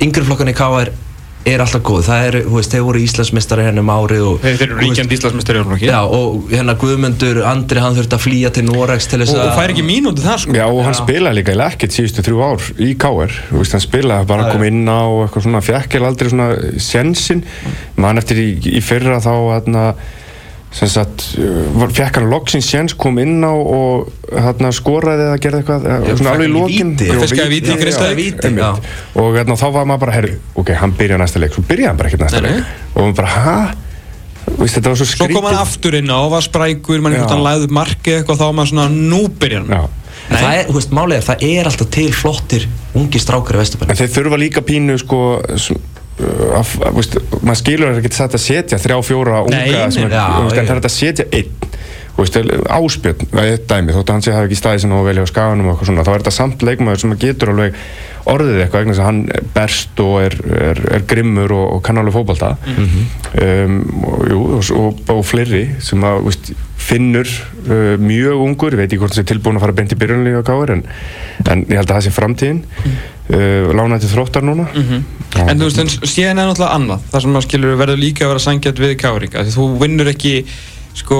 yngri 0.03 0.25
flokkan 0.27 0.51
í 0.51 0.55
KVF 0.57 1.03
er, 1.47 1.61
alltaf 1.63 1.83
góð. 1.85 2.01
Það 2.07 2.25
er, 2.27 2.37
þú 2.43 2.55
veist, 2.57 2.73
þeir 2.73 2.83
voru 2.83 3.01
Íslandsmeistari 3.01 3.65
hérna 3.67 3.83
um 3.83 3.91
árið 3.93 4.23
og, 4.27 4.37
Þeir 4.43 4.57
þeir 4.59 4.65
eru 4.67 4.79
ríkjandi 4.81 5.17
Íslandsmeistari 5.17 5.59
í 5.59 5.63
Ólflokki 5.63 5.87
Já, 5.87 5.97
og 6.17 6.51
hérna 6.51 6.75
Guðmundur 6.81 7.39
Andri 7.47 7.83
hann 7.83 7.95
þurfti 7.95 8.17
að 8.17 8.23
flýja 8.25 8.51
til 8.57 8.65
Noregs 8.67 9.07
til 9.07 9.21
þess 9.21 9.33
og, 9.33 9.41
að 9.45 9.51
og 9.53 9.59
fær 9.61 9.73
ekki 9.73 9.85
mínúti 9.87 10.25
það 10.25 10.41
sko. 10.43 10.57
Já, 10.57 10.65
og 10.67 10.81
hann 10.87 10.97
spilaði 10.97 11.39
líka 11.39 11.55
í 11.55 11.63
ekkert 11.67 11.95
síðustu 11.95 12.25
þrjú 12.27 12.43
ár 12.43 12.67
í 12.83 12.91
KR, 12.99 13.39
þú 13.47 13.61
veist, 13.61 13.77
hann 13.77 13.85
spilaði 13.85 14.29
bara 14.33 14.51
kom 14.51 14.67
inn 14.67 14.83
á 14.91 15.01
og 15.07 15.23
eitthvað 15.25 15.47
svona, 15.47 15.63
fjekk 15.69 15.97
er 15.97 16.07
aldrei 16.09 16.33
svona 16.33 16.49
sjensin, 16.89 17.43
mann 17.95 18.19
eftir 18.19 18.43
í, 18.43 18.49
í 18.67 18.83
fyrra 18.83 19.21
þá, 19.23 19.33
hérna 19.55 19.87
sem 20.75 20.89
sagt, 20.91 21.23
uh, 21.39 21.87
fjekk 21.95 22.19
hann 22.19 22.27
loksins 22.31 22.67
sjens, 22.67 22.93
kom 22.99 23.17
inn 23.21 23.39
á 23.41 23.51
og 23.55 24.09
hérna 24.33 24.71
skoraði 24.75 25.27
eða 25.29 25.39
gerði 25.41 25.61
eitthvað, 25.63 25.87
Já, 25.87 25.95
já, 26.03 26.15
svona 26.19 26.33
alveg 26.35 26.49
í 26.51 26.53
já. 28.59 28.69
og 29.23 29.37
hérna, 29.39 29.57
þá 29.57 29.67
var 29.77 29.89
maður 29.89 30.03
bara, 30.05 30.15
herru, 30.17 30.33
ok, 30.59 30.73
hann 30.81 30.95
byrja 30.99 31.19
næsta 31.21 31.41
leik, 31.41 31.55
svo 31.55 31.63
byrjaði 31.69 31.91
hann 31.91 32.01
bara 32.01 32.11
ekkert 32.11 32.25
næsta 32.25 32.43
Nei, 32.43 32.49
nei. 32.51 32.57
leik 32.59 32.95
og 32.97 33.01
maður 33.05 33.19
bara, 33.21 33.35
hæ? 33.37 33.85
Var 34.47 34.95
svo 34.95 35.05
Svo 35.07 35.27
kom 35.31 35.47
hann 35.49 35.59
aftur 35.59 35.95
inn 35.97 36.11
á 36.11 36.17
og 36.19 36.31
var 36.35 36.43
sprækur, 36.45 37.01
mann 37.03 37.15
einhvern 37.15 37.31
veginn 37.31 37.47
læði 37.47 37.67
upp 37.67 37.73
markið 37.77 38.19
eitthvað 38.19 38.39
þá 38.39 38.45
var 38.45 38.55
maður 38.59 38.71
svona, 38.71 38.85
nú 39.11 39.23
byrjar 39.41 39.65
hann. 39.65 39.73
Já. 39.75 40.07
En 40.27 40.35
það 40.41 40.53
er, 40.59 40.71
veist, 40.75 40.95
er, 40.97 41.21
það 41.23 41.43
er 41.47 41.69
alltaf 41.69 41.89
til 41.95 42.07
flottir 42.15 42.65
ungi 42.97 43.19
strákar 43.21 43.55
í 43.55 43.61
Vesturbænum. 43.61 43.93
En 43.93 43.99
þeir 43.99 44.13
þurfa 44.15 44.39
líka 44.41 44.63
pínu 44.65 44.97
sko 44.99 45.19
að, 46.17 46.73
veist, 46.97 47.17
maður 47.41 47.59
skilur 47.61 47.89
að 47.91 47.97
það 47.97 48.07
getur 48.07 48.19
satt 48.21 48.37
að 48.37 48.43
setja 48.45 48.81
þrjá, 48.81 48.97
fjóra 49.05 49.43
unga 49.45 49.61
en 49.85 49.93
það 49.93 50.61
er 50.63 50.81
að 50.81 50.93
setja 50.95 51.27
einn. 51.31 51.53
Áspjörn, 52.17 53.27
það 53.29 53.51
dæmi 53.69 53.93
þótt 53.93 54.09
að 54.09 54.15
hann 54.15 54.23
sé 54.25 54.31
að 54.31 54.37
hafa 54.39 54.47
ekki 54.47 54.57
staðið 54.57 54.79
sem 54.81 54.93
á 54.97 55.05
velja 55.05 55.21
á 55.21 55.29
skaganum 55.29 55.67
og 55.67 55.75
eitthvað 55.75 55.89
svona, 55.91 56.05
þá 56.07 56.13
er 56.15 56.23
þetta 56.23 56.33
samt 56.33 56.63
leikmaður 56.65 57.01
sem 57.03 57.11
getur 57.21 57.51
alveg 57.53 57.75
orðið 58.33 58.61
eitthvað, 58.63 58.81
vegna 58.81 58.95
þess 58.95 59.03
að 59.03 59.09
hann 59.11 59.19
er 59.37 59.45
berst 59.53 60.01
og 60.01 60.15
er, 60.23 60.37
er, 60.57 60.81
er 60.97 61.05
grimmur 61.11 61.53
og, 61.53 61.67
og 61.75 61.83
kann 61.85 62.01
alveg 62.01 62.17
fótbolta. 62.17 62.55
Um, 63.37 63.77
og, 64.01 64.25
jú, 64.31 64.39
og, 64.57 64.71
og, 64.81 65.03
og 65.13 65.21
fleiri 65.29 65.61
sem 65.83 66.09
að 66.09 66.23
veist, 66.25 66.49
finnur 66.87 67.27
uh, 67.27 67.95
mjög 67.99 68.43
ungur, 68.45 68.75
ég 68.75 68.81
veit 68.81 68.87
ekki 68.87 69.01
hvort 69.01 69.15
það 69.15 69.21
sé 69.21 69.27
tilbúin 69.33 69.59
að 69.59 69.65
fara 69.65 69.75
beint 69.77 69.93
í 69.93 69.99
byrjunlífi 69.99 70.39
á 70.39 70.47
káir 70.47 70.73
en, 70.77 70.85
en 71.43 71.65
ég 71.67 71.81
held 71.81 71.91
að 71.91 71.97
það 71.97 72.05
sé 72.07 72.15
framtíðin 72.15 72.63
uh, 72.87 73.75
lánaði 73.75 74.05
til 74.05 74.13
þróttar 74.15 74.47
núna 74.47 74.69
Já. 74.71 75.43
En 75.43 75.59
þú 75.59 75.67
veist, 75.67 75.83
en 75.83 75.91
síðan 76.07 76.39
er 76.39 76.47
náttúrulega 76.47 76.77
annað 76.79 77.05
Það 77.11 77.23
sem 77.23 77.33
maður 77.35 77.45
skilur 77.49 77.77
verður 77.81 77.99
líka 77.99 78.23
að 78.25 78.29
vera 78.31 78.43
sangjart 78.45 78.79
við 78.79 78.93
Káringa 79.01 79.43
Því 79.43 79.55
þú 79.57 79.65
vinnur 79.81 80.09
ekki 80.13 80.33
sko 80.97 81.17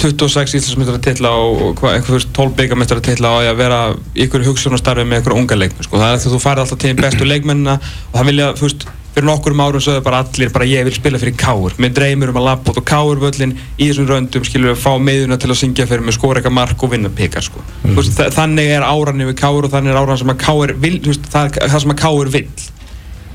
26 0.00 0.54
íslensmestara 0.56 1.00
titla 1.02 1.32
og 1.36 1.58
og 1.66 1.74
hvað, 1.80 1.98
eitthvað, 1.98 2.08
þú 2.08 2.16
veist, 2.16 2.30
12 2.38 2.54
byggamestara 2.60 3.04
titla 3.04 3.34
og 3.36 3.48
að 3.50 3.58
vera 3.60 3.80
ykkur 4.24 4.46
hugsunastarfi 4.46 5.04
með 5.08 5.22
ykkur 5.22 5.36
unga 5.36 5.58
leikmenn 5.58 5.86
sko. 5.86 6.00
það 6.00 6.14
er 6.14 6.22
því 6.22 6.30
að 6.30 6.36
þú 6.36 6.40
farið 6.46 6.64
alltaf 6.64 6.80
til 6.80 6.94
bestu 7.00 7.28
leikmennina 7.28 7.74
og 7.82 8.16
það 8.16 8.28
vilja, 8.30 8.48
þú 8.56 8.68
veist, 8.68 8.86
fyrir 9.12 9.26
nokkur 9.28 9.56
árum 9.60 9.82
sögðu 9.84 10.02
bara 10.06 10.22
allir, 10.24 10.50
bara 10.54 10.68
ég 10.68 10.86
vil 10.88 10.94
spila 10.96 11.20
fyrir 11.20 11.36
Káur 11.38 11.74
mér 11.82 11.92
dreymir 11.96 12.32
um 12.32 12.38
að 12.40 12.46
lappa 12.48 12.72
út 12.72 12.80
og 12.80 12.86
Káur 12.88 13.20
völlin 13.20 13.52
í 13.76 13.88
þessum 13.90 14.08
röndum, 14.08 14.46
skilur 14.48 14.72
við, 14.72 14.78
fá 14.80 14.94
meðuna 14.98 15.36
til 15.40 15.50
að 15.52 15.58
syngja 15.60 15.86
fyrir 15.90 16.06
mig, 16.06 16.16
skora 16.16 16.40
eitthvað 16.40 16.56
mark 16.56 16.82
og 16.86 16.94
vinna 16.94 17.10
pika 17.12 17.42
sko. 17.44 17.60
mm. 17.82 17.96
veist, 17.98 18.16
þa- 18.16 18.30
þannig 18.38 18.72
er 18.78 18.86
áran 18.88 19.20
yfir 19.26 19.36
Káur 19.42 19.68
og 19.68 19.74
þannig 19.74 19.92
er 19.92 20.00
áran 20.00 20.22
sem 20.22 20.32
að 20.32 20.40
Káur 20.46 20.72
vil, 20.80 20.96
veist, 21.04 21.28
það, 21.34 21.60
það 21.60 21.84
sem 21.84 21.94
að 21.94 22.00
Káur 22.06 22.32
vil 22.32 22.48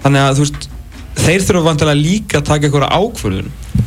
þannig 0.02 0.24
að 0.24 0.36
þú 0.40 0.48
veist 0.48 0.70
þeir 1.18 1.46
þurfa 1.48 1.66
vantilega 1.70 2.02
líka 2.02 2.42
að 2.42 2.50
taka 2.52 2.70
einhverja 2.70 2.92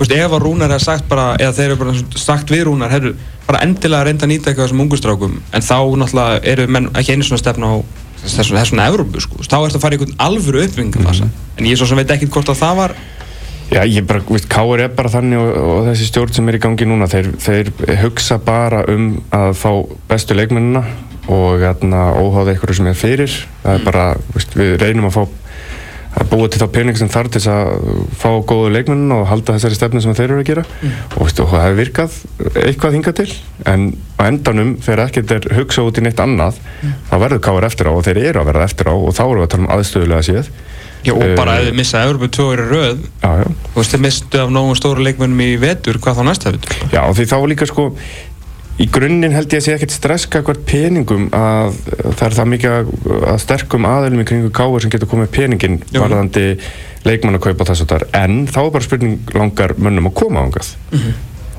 veist, 0.01 0.13
ef 0.15 0.33
að 0.35 0.43
Rúnar 0.45 0.73
hefur 0.73 0.85
sagt 0.85 1.09
bara 1.11 1.27
eða 1.39 1.55
þeir 1.57 1.67
eru 1.71 1.81
bara 1.81 1.95
sagt 2.19 2.53
við 2.53 2.65
Rúnar 2.69 2.93
herru, 2.93 3.15
bara 3.47 3.63
endilega 3.67 4.07
reynda 4.09 4.27
að 4.27 4.33
nýta 4.33 4.51
eitthvað 4.51 4.69
þessum 4.69 4.85
ungustrákum 4.87 5.37
en 5.53 5.67
þá 5.67 5.77
náttúrulega 6.01 6.41
eru 6.53 6.67
menn 6.71 6.89
ekki 6.95 7.17
einu 7.17 7.27
svona 7.27 7.43
stefna 7.43 7.73
á 7.75 7.77
þessum, 8.25 8.59
þessum 8.59 8.83
Evrópu 8.85 9.23
sko, 9.25 9.41
þá 9.45 9.57
ertu 9.61 9.81
að 9.81 9.85
fara 9.85 9.97
í 9.97 10.01
einhvern 10.01 10.21
alvöru 10.27 10.65
uppbyggingafasa 10.67 11.31
en 11.57 11.69
ég 11.69 11.81
svo 11.81 11.89
sem 11.89 12.01
veit 12.01 12.13
ekkert 12.15 12.35
hvort 12.35 12.53
að 12.53 12.63
það 12.63 12.85
var 12.85 12.97
Já, 13.71 13.85
ég 13.87 14.03
bara, 14.03 14.19
veist, 14.27 14.49
Káur 14.51 14.81
er 14.83 14.91
bara 14.91 15.13
þannig 15.13 15.39
og, 15.39 15.51
og 15.63 15.85
þessi 15.87 16.09
stjórn 16.09 16.35
sem 16.35 16.49
er 16.51 16.57
í 16.59 16.63
gangi 16.63 16.89
núna 16.91 17.07
þeir, 17.07 17.29
þeir 17.39 17.69
hugsa 18.01 18.41
bara 18.43 18.81
um 18.91 19.13
að 19.31 19.53
fá 19.61 19.71
bestu 20.11 20.35
leikmennina 20.35 20.83
og 21.31 21.61
hérna, 21.63 22.09
óháða 22.19 22.57
ykkur 22.57 22.75
sem 22.75 22.89
er 22.91 22.99
fyrir. 22.99 23.37
Það 23.63 23.77
er 23.77 23.85
bara, 23.87 24.07
við 24.59 24.75
reynum 24.83 25.07
að 25.07 25.21
fá 25.21 25.23
að 26.11 26.27
búa 26.33 26.49
til 26.51 26.59
þá 26.63 26.67
pening 26.75 26.97
sem 26.99 27.11
þarf 27.13 27.31
til 27.37 27.43
að 27.53 27.69
fá 28.19 28.29
góðu 28.51 28.73
leikmennina 28.75 29.21
og 29.23 29.29
halda 29.31 29.55
þessari 29.57 29.79
stefnu 29.79 30.03
sem 30.03 30.15
þeir 30.19 30.33
eru 30.33 30.41
að 30.43 30.49
gera. 30.51 30.65
Og, 31.15 31.21
veist, 31.23 31.41
og 31.45 31.53
það 31.53 31.65
hefur 31.67 31.79
virkað 31.81 32.17
eitthvað 32.65 32.97
hingað 32.99 33.17
til 33.21 33.29
en 33.71 33.85
á 34.19 34.23
endanum 34.27 34.73
þegar 34.83 35.05
ekkert 35.07 35.35
er 35.37 35.49
hugsa 35.61 35.85
út 35.87 36.01
í 36.03 36.05
neitt 36.05 36.21
annað 36.23 36.59
þá 37.11 37.15
verður 37.23 37.43
Káur 37.47 37.69
eftir 37.71 37.89
á 37.89 37.93
og 37.95 38.03
þeir 38.09 38.23
eru 38.27 38.43
að 38.43 38.51
verða 38.51 38.67
eftir 38.67 38.91
á 38.91 38.95
og 38.97 39.15
þá 39.15 39.23
erum 39.29 39.39
við 39.41 39.47
að 39.47 39.53
tala 39.55 39.65
um 39.69 39.73
aðstöðulega 39.77 40.27
séð. 40.31 40.51
Já, 41.01 41.15
og 41.17 41.23
bara 41.39 41.55
Eh, 41.57 41.63
ef 41.63 41.71
þið 41.71 41.77
missa 41.79 42.01
Evrópu 42.05 42.27
tvö 42.29 42.45
ári 42.53 42.65
röð 42.69 42.99
Já, 43.23 43.31
já. 43.41 43.47
þú 43.73 43.79
veist, 43.79 43.93
þið 43.95 44.03
mistu 44.05 44.41
af 44.43 44.51
nógu 44.53 44.75
stóru 44.77 45.01
leikmennum 45.07 45.41
í 45.41 45.55
vetur 45.63 45.97
hvað 45.97 46.19
þá 46.19 46.27
næsta 46.29 46.53
vetur? 46.53 46.75
Já, 46.93 47.01
og 47.07 47.15
því 47.17 47.25
þá 47.31 47.37
líka 47.49 47.69
sko 47.71 47.87
í 48.81 48.89
grunninn 48.93 49.35
held 49.35 49.53
ég 49.53 49.61
að 49.61 49.67
sé 49.67 49.77
ekkert 49.77 49.95
streska 49.95 50.45
hvert 50.47 50.63
peningum 50.69 51.29
að 51.37 51.81
það 52.17 52.27
er 52.27 52.37
það 52.39 52.53
mikið 52.55 52.77
að, 52.77 52.93
sterkum 53.45 53.89
aðeilum 53.89 54.23
í 54.23 54.29
kringu 54.31 54.53
káur 54.57 54.85
sem 54.85 54.93
getur 54.93 55.11
komið 55.11 55.33
peningin 55.37 55.81
varðandi 55.93 56.47
leikmann 57.05 57.37
að 57.37 57.49
kaupa 57.49 57.67
þess 57.71 57.85
að 57.85 57.95
það 57.95 58.21
en 58.21 58.39
þá 58.49 58.61
er 58.63 58.71
bara 58.77 58.87
spurning 58.87 59.35
langar 59.37 59.77
mönnum 59.81 60.09
að 60.11 60.17
koma 60.23 60.47
ángað 60.47 60.73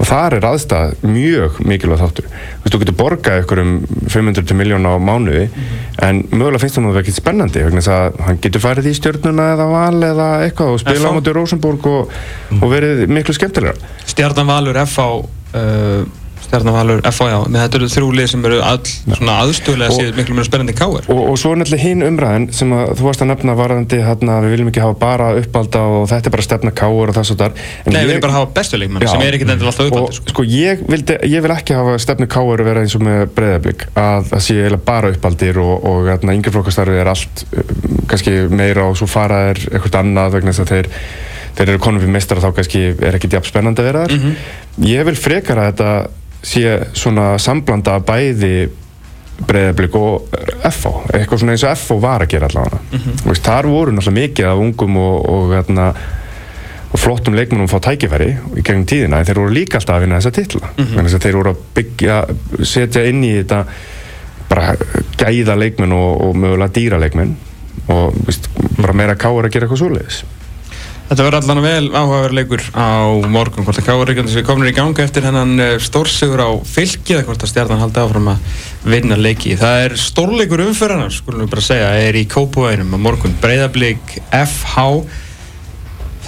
og 0.02 0.08
þar 0.10 0.36
er 0.38 0.46
aðstæð 0.50 1.04
mjög 1.06 1.58
mikilvæg 1.68 2.00
þáttur. 2.02 2.30
Þú 2.32 2.64
veist, 2.64 2.74
þú 2.74 2.80
getur 2.82 2.96
borgað 2.98 3.42
ykkur 3.44 3.62
um 3.62 3.74
500 4.10 4.56
miljón 4.58 4.88
á 4.90 4.98
mánuði 4.98 5.44
en 6.02 6.24
mögulega 6.32 6.64
finnst 6.64 6.80
það 6.80 6.86
nú 6.88 6.94
ekki 7.02 7.14
spennandi 7.14 7.66
vegna 7.68 7.84
þess 7.84 7.94
að 7.94 8.24
hann 8.26 8.40
getur 8.42 8.64
farið 8.64 8.90
í 8.90 8.96
stjörnuna 8.98 9.52
eða 9.56 9.68
val 9.70 10.08
eða 10.08 10.30
eitthvað 10.48 10.74
og 10.74 10.82
spila 10.82 11.12
á 11.14 11.16
móti 11.18 11.36
Rosenborg 11.38 11.86
og, 11.92 12.16
og 12.58 12.74
verið 12.74 13.04
miklu 13.14 13.36
skemmtilegra. 13.38 13.94
Stjarnan 14.10 14.50
Valur 14.50 14.82
FH 14.88 15.06
uh, 15.06 16.02
Stjarnan 16.52 16.76
Valur 16.76 17.00
FH, 17.08 17.28
já, 17.32 17.38
með 17.48 17.62
þetta 17.64 17.78
eru 17.80 17.88
þrjú 17.94 18.08
lið 18.18 18.26
sem 18.28 18.46
eru 18.50 18.58
aðstöðlega 18.68 19.88
Og- 19.94 20.00
séð 20.02 20.18
miklu 20.20 20.36
meira 20.36 20.48
spennandi 20.50 20.74
en 20.74 20.80
Káir 20.82 21.06
Og, 21.08 21.22
og 21.32 21.38
svo 21.40 21.54
er 21.54 21.62
náttúrulega 21.62 21.86
hinn 21.86 22.04
umræðin 22.04 22.48
sem 22.54 22.74
að 22.76 22.92
þú 23.00 23.06
varst 23.08 23.24
að 23.24 23.30
nefna 23.32 23.56
varðandi 23.56 24.00
hérna, 24.04 24.36
við 24.44 24.52
viljum 24.58 24.72
ekki 24.74 24.84
hafa 24.84 24.98
bara 25.00 25.30
uppalda 25.40 25.84
og 25.96 26.10
þetta 26.12 26.28
er 26.28 26.36
bara 26.36 26.46
stefna 26.50 26.74
káur 26.76 27.14
og 27.14 27.16
þess 27.16 27.32
og 27.32 27.40
þar. 27.40 27.56
En 27.86 27.94
Nei, 27.96 27.96
við 27.96 28.02
ég- 28.04 28.12
viljum 28.12 28.26
bara 28.28 28.36
hafa 28.36 28.52
bestu 28.60 28.78
leikmenn 28.82 29.06
Já. 29.08 29.12
sem 29.14 29.24
er 29.24 29.38
ekkert 29.40 29.54
endilega 29.56 29.72
alltaf 29.72 29.86
og 29.88 29.92
uppaldi 29.96 30.20
sko. 30.20 30.30
sko 30.36 30.44
ég, 30.52 30.84
vildi, 30.92 31.18
ég 31.32 31.42
vil 31.48 31.56
ekki 31.56 31.78
hafa 31.80 31.96
stefnu 32.04 32.28
káur 32.28 32.64
vera 32.68 32.84
eins 32.84 32.96
og 33.00 33.02
með 33.08 33.26
breyðablík 33.40 33.88
að 33.96 34.30
það 34.36 34.46
sé 34.50 34.80
bara 34.92 35.12
uppaldir 35.16 35.58
og, 35.64 35.74
og 35.88 36.12
hérna, 36.12 36.36
yngri 36.36 36.52
flokkastarfið 36.52 37.00
er 37.06 37.08
allt 37.16 37.46
um, 37.56 38.06
kannski 38.12 38.36
meira 38.52 38.90
og 38.92 38.98
svo 39.00 39.08
fara 39.08 39.46
er 39.54 39.60
eitthvað 39.72 40.02
annað 40.04 40.36
vegna 40.36 40.52
þess 40.52 40.66
að 40.68 40.74
þeir 40.76 40.90
þeir 41.52 41.70
eru 41.74 41.80
konum 41.84 42.00
fyrir 42.04 42.14
meistara 42.16 42.42
þá 42.44 42.54
kannski 42.56 42.82
er 43.04 43.16
ekki 43.18 43.30
jafn 43.32 43.48
spennandi 43.48 43.82
að 43.84 43.88
vera 43.92 44.04
þar. 44.08 44.36
Ég 44.88 45.04
vil 45.08 45.16
frekar 45.20 45.60
að 45.60 45.72
þetta 45.72 45.90
sé 46.42 46.78
svona 46.98 47.36
samblanda 47.42 48.00
bæði 48.06 48.70
breyðablík 49.48 49.96
og 49.98 50.34
FO 50.70 50.92
eitthvað 51.14 51.42
svona 51.42 51.56
eins 51.56 51.66
og 51.66 51.78
FO 51.82 51.98
var 52.02 52.26
að 52.26 52.34
gera 52.36 52.50
allavega. 52.50 52.82
Mm 52.92 52.98
veist, 53.30 53.46
þar 53.46 53.70
voru 53.70 53.92
náttúrulega 53.92 54.22
mikið 54.22 54.50
af 54.50 54.58
ungum 54.58 54.98
og, 54.98 55.30
og, 55.30 55.54
hérna, 55.56 55.88
og 56.92 57.00
flottum 57.00 57.38
leikmennum 57.38 57.70
fá 57.72 57.80
tækifæri 57.80 58.30
í 58.58 58.62
gegnum 58.62 58.86
tíðina 58.86 59.20
en 59.20 59.26
þeir 59.26 59.40
voru 59.40 59.54
líka 59.54 59.78
alltaf 59.78 59.96
að 59.96 60.02
vinna 60.02 60.20
þessa 60.20 60.32
titla. 60.32 60.70
Mm 60.78 60.86
-hmm. 60.86 61.20
þeir 61.20 61.36
voru 61.36 61.50
að 61.50 61.64
byggja 61.76 62.26
setja 62.64 63.06
inn 63.06 63.24
í 63.24 63.34
þetta 63.38 63.66
bara 64.50 64.76
gæða 65.18 65.56
leikmenn 65.56 65.92
og, 65.92 66.22
og 66.22 66.36
mögulega 66.36 66.74
dýra 66.76 67.00
leikmenn 67.00 67.36
og 67.88 68.14
veist, 68.26 68.50
bara 68.78 68.94
meira 68.94 69.16
káur 69.16 69.46
að 69.46 69.54
gera 69.54 69.66
eitthvað 69.66 69.84
svoleiðis 69.84 70.24
Þetta 71.12 71.26
verður 71.26 71.42
allan 71.42 71.60
vel 71.66 71.88
áhugaverð 71.92 72.36
leikur 72.38 72.62
á 72.72 73.04
morgun 73.28 73.66
hvort 73.68 73.82
að 73.82 73.88
Káuríkjandi 73.90 74.32
sem 74.32 74.46
komur 74.48 74.70
í 74.70 74.72
ganga 74.72 75.04
eftir 75.04 75.26
hennan 75.28 75.60
eh, 75.60 75.74
stórsigur 75.84 76.40
á 76.40 76.56
fylki 76.64 77.18
eða 77.18 77.26
hvort 77.28 77.44
að 77.44 77.52
stjarnan 77.52 77.82
haldi 77.82 78.00
áfram 78.00 78.30
að 78.32 78.62
vinna 78.94 79.18
leiki. 79.20 79.58
Það 79.60 79.84
er 79.90 79.96
stórleikur 80.00 80.64
umferðanar, 80.70 81.12
skulum 81.12 81.44
við 81.44 81.50
bara 81.52 81.66
segja, 81.66 81.90
er 82.06 82.16
í 82.16 82.24
Kópavænum 82.32 82.96
á 82.96 83.00
morgun. 83.04 83.36
Breiðablík 83.44 84.16
FH 84.40 84.88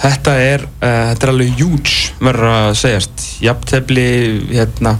Þetta 0.04 0.36
er, 0.42 0.66
uh, 0.66 1.00
þetta 1.14 1.30
er 1.30 1.32
alveg 1.32 1.56
huge, 1.62 2.12
verður 2.20 2.50
að 2.50 2.70
segjast. 2.82 3.26
Jafntefli, 3.40 4.06
hérna, 4.50 4.98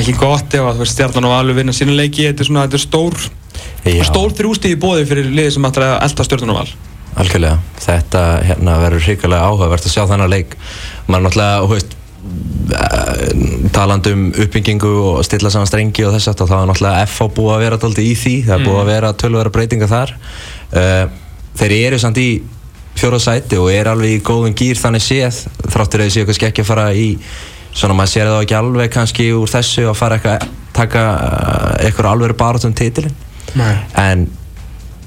ekki 0.00 0.16
gott 0.16 0.56
ef 0.56 0.72
að 0.72 0.84
stjarnan 0.88 1.28
og 1.28 1.36
alveg 1.42 1.60
vinna 1.60 1.76
sína 1.76 1.98
leiki. 1.98 2.30
Þetta 2.30 2.46
er 2.46 2.52
svona, 2.54 2.64
þetta 2.64 2.80
er 2.80 2.86
stór, 2.86 3.30
Já. 3.84 4.02
stór 4.08 4.36
þrjústíð 4.40 4.78
í 4.78 4.80
bóði 4.80 5.08
fyrir 5.12 5.28
liðið 5.28 5.56
sem 5.58 5.72
elda 5.74 6.30
stjórnun 6.30 6.56
og 6.56 6.62
val. 6.62 6.70
Algjörlega, 7.16 7.60
þetta 7.80 8.24
hérna, 8.44 8.80
verður 8.82 9.06
hrikalega 9.06 9.50
áhugavert 9.50 9.86
að 9.88 9.94
sjá 9.94 10.02
þennan 10.10 10.32
leik. 10.32 10.56
Maður 11.06 11.26
náttúrulega, 11.26 11.62
þú 11.62 11.76
veist, 11.76 11.94
talandi 13.76 14.12
um 14.16 14.24
uppbyggingu 14.34 14.90
og 15.12 15.22
stilla 15.24 15.52
saman 15.52 15.68
strengi 15.70 16.04
og 16.04 16.16
þess 16.16 16.32
að 16.32 16.42
það 16.42 16.56
var 16.56 16.68
náttúrulega 16.72 17.06
FH 17.06 17.30
búið 17.36 17.54
að 17.54 17.62
vera 17.64 17.78
alltaf 17.78 18.02
í 18.02 18.12
því. 18.18 18.34
Það 18.48 18.56
er 18.56 18.66
búið 18.66 18.80
að 18.82 18.90
vera 18.90 19.14
tölvöra 19.22 19.54
breytinga 19.54 19.88
þar. 19.90 20.14
Uh, 20.74 21.04
þeir 21.56 21.76
eru 21.78 22.00
samt 22.02 22.20
í 22.20 22.28
fjóra 22.96 23.20
sæti 23.20 23.58
og 23.60 23.68
er 23.72 23.90
alveg 23.90 24.16
í 24.16 24.22
góðum 24.24 24.56
gýr 24.56 24.78
þannig 24.80 25.04
séð 25.04 25.42
þráttur 25.68 26.02
að 26.02 26.08
þessi 26.08 26.24
kannski 26.28 26.48
ekki 26.48 26.64
að 26.64 26.70
fara 26.70 26.86
í 26.96 27.08
svona 27.76 27.96
maður 27.96 28.12
sér 28.12 28.30
það 28.30 28.42
ekki 28.46 28.56
alveg 28.56 28.92
kannski 28.94 29.26
úr 29.36 29.52
þessu 29.52 29.84
að 29.90 29.98
fara 29.98 30.16
eitthvað 30.16 30.46
taka 30.76 31.04
eitthvað 31.84 32.10
alveg 32.12 32.36
barátum 32.40 32.74
titilin 32.76 33.14
en 34.00 34.26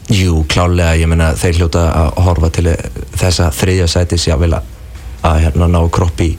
jú 0.09 0.43
klálega 0.49 0.97
ég 0.97 1.09
menna 1.09 1.31
þeir 1.37 1.61
hljóta 1.61 1.85
að 1.93 2.19
horfa 2.25 2.51
til 2.53 2.67
þessa 3.19 3.49
þriðja 3.53 3.87
sæti 3.91 4.17
sér 4.17 4.45
að, 4.49 5.41
hérna 5.43 5.67
ná 5.69 5.81
kroppi 5.91 6.31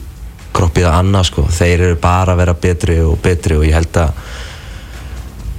kroppið 0.51 0.87
að 0.89 0.97
annað 0.99 1.27
sko 1.29 1.45
þeir 1.47 1.83
eru 1.87 1.99
bara 2.01 2.33
að 2.33 2.41
vera 2.41 2.55
betri 2.65 2.97
og 3.05 3.19
betri 3.23 3.57
og 3.57 3.67
ég 3.67 3.77
held 3.77 3.99
að 4.01 4.23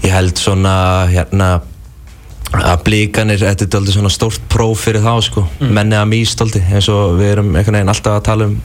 ég 0.02 0.12
held 0.12 0.40
svona 0.40 0.74
hérna 1.08 1.52
að 2.52 2.82
blíkanir, 2.84 3.40
þetta 3.40 3.64
er 3.64 3.76
aldrei 3.78 3.94
svona 3.94 4.10
stórt 4.12 4.42
próf 4.52 4.82
fyrir 4.84 5.00
þá 5.00 5.14
sko, 5.24 5.46
mm. 5.62 5.70
menni 5.72 5.96
að 5.96 6.10
mýst 6.10 6.42
aldrei 6.44 6.60
eins 6.68 6.88
og 6.92 7.14
við 7.16 7.30
erum 7.30 7.54
einhvern 7.54 7.78
veginn 7.78 7.92
alltaf 7.94 8.18
að 8.18 8.26
tala 8.26 8.48
um 8.50 8.58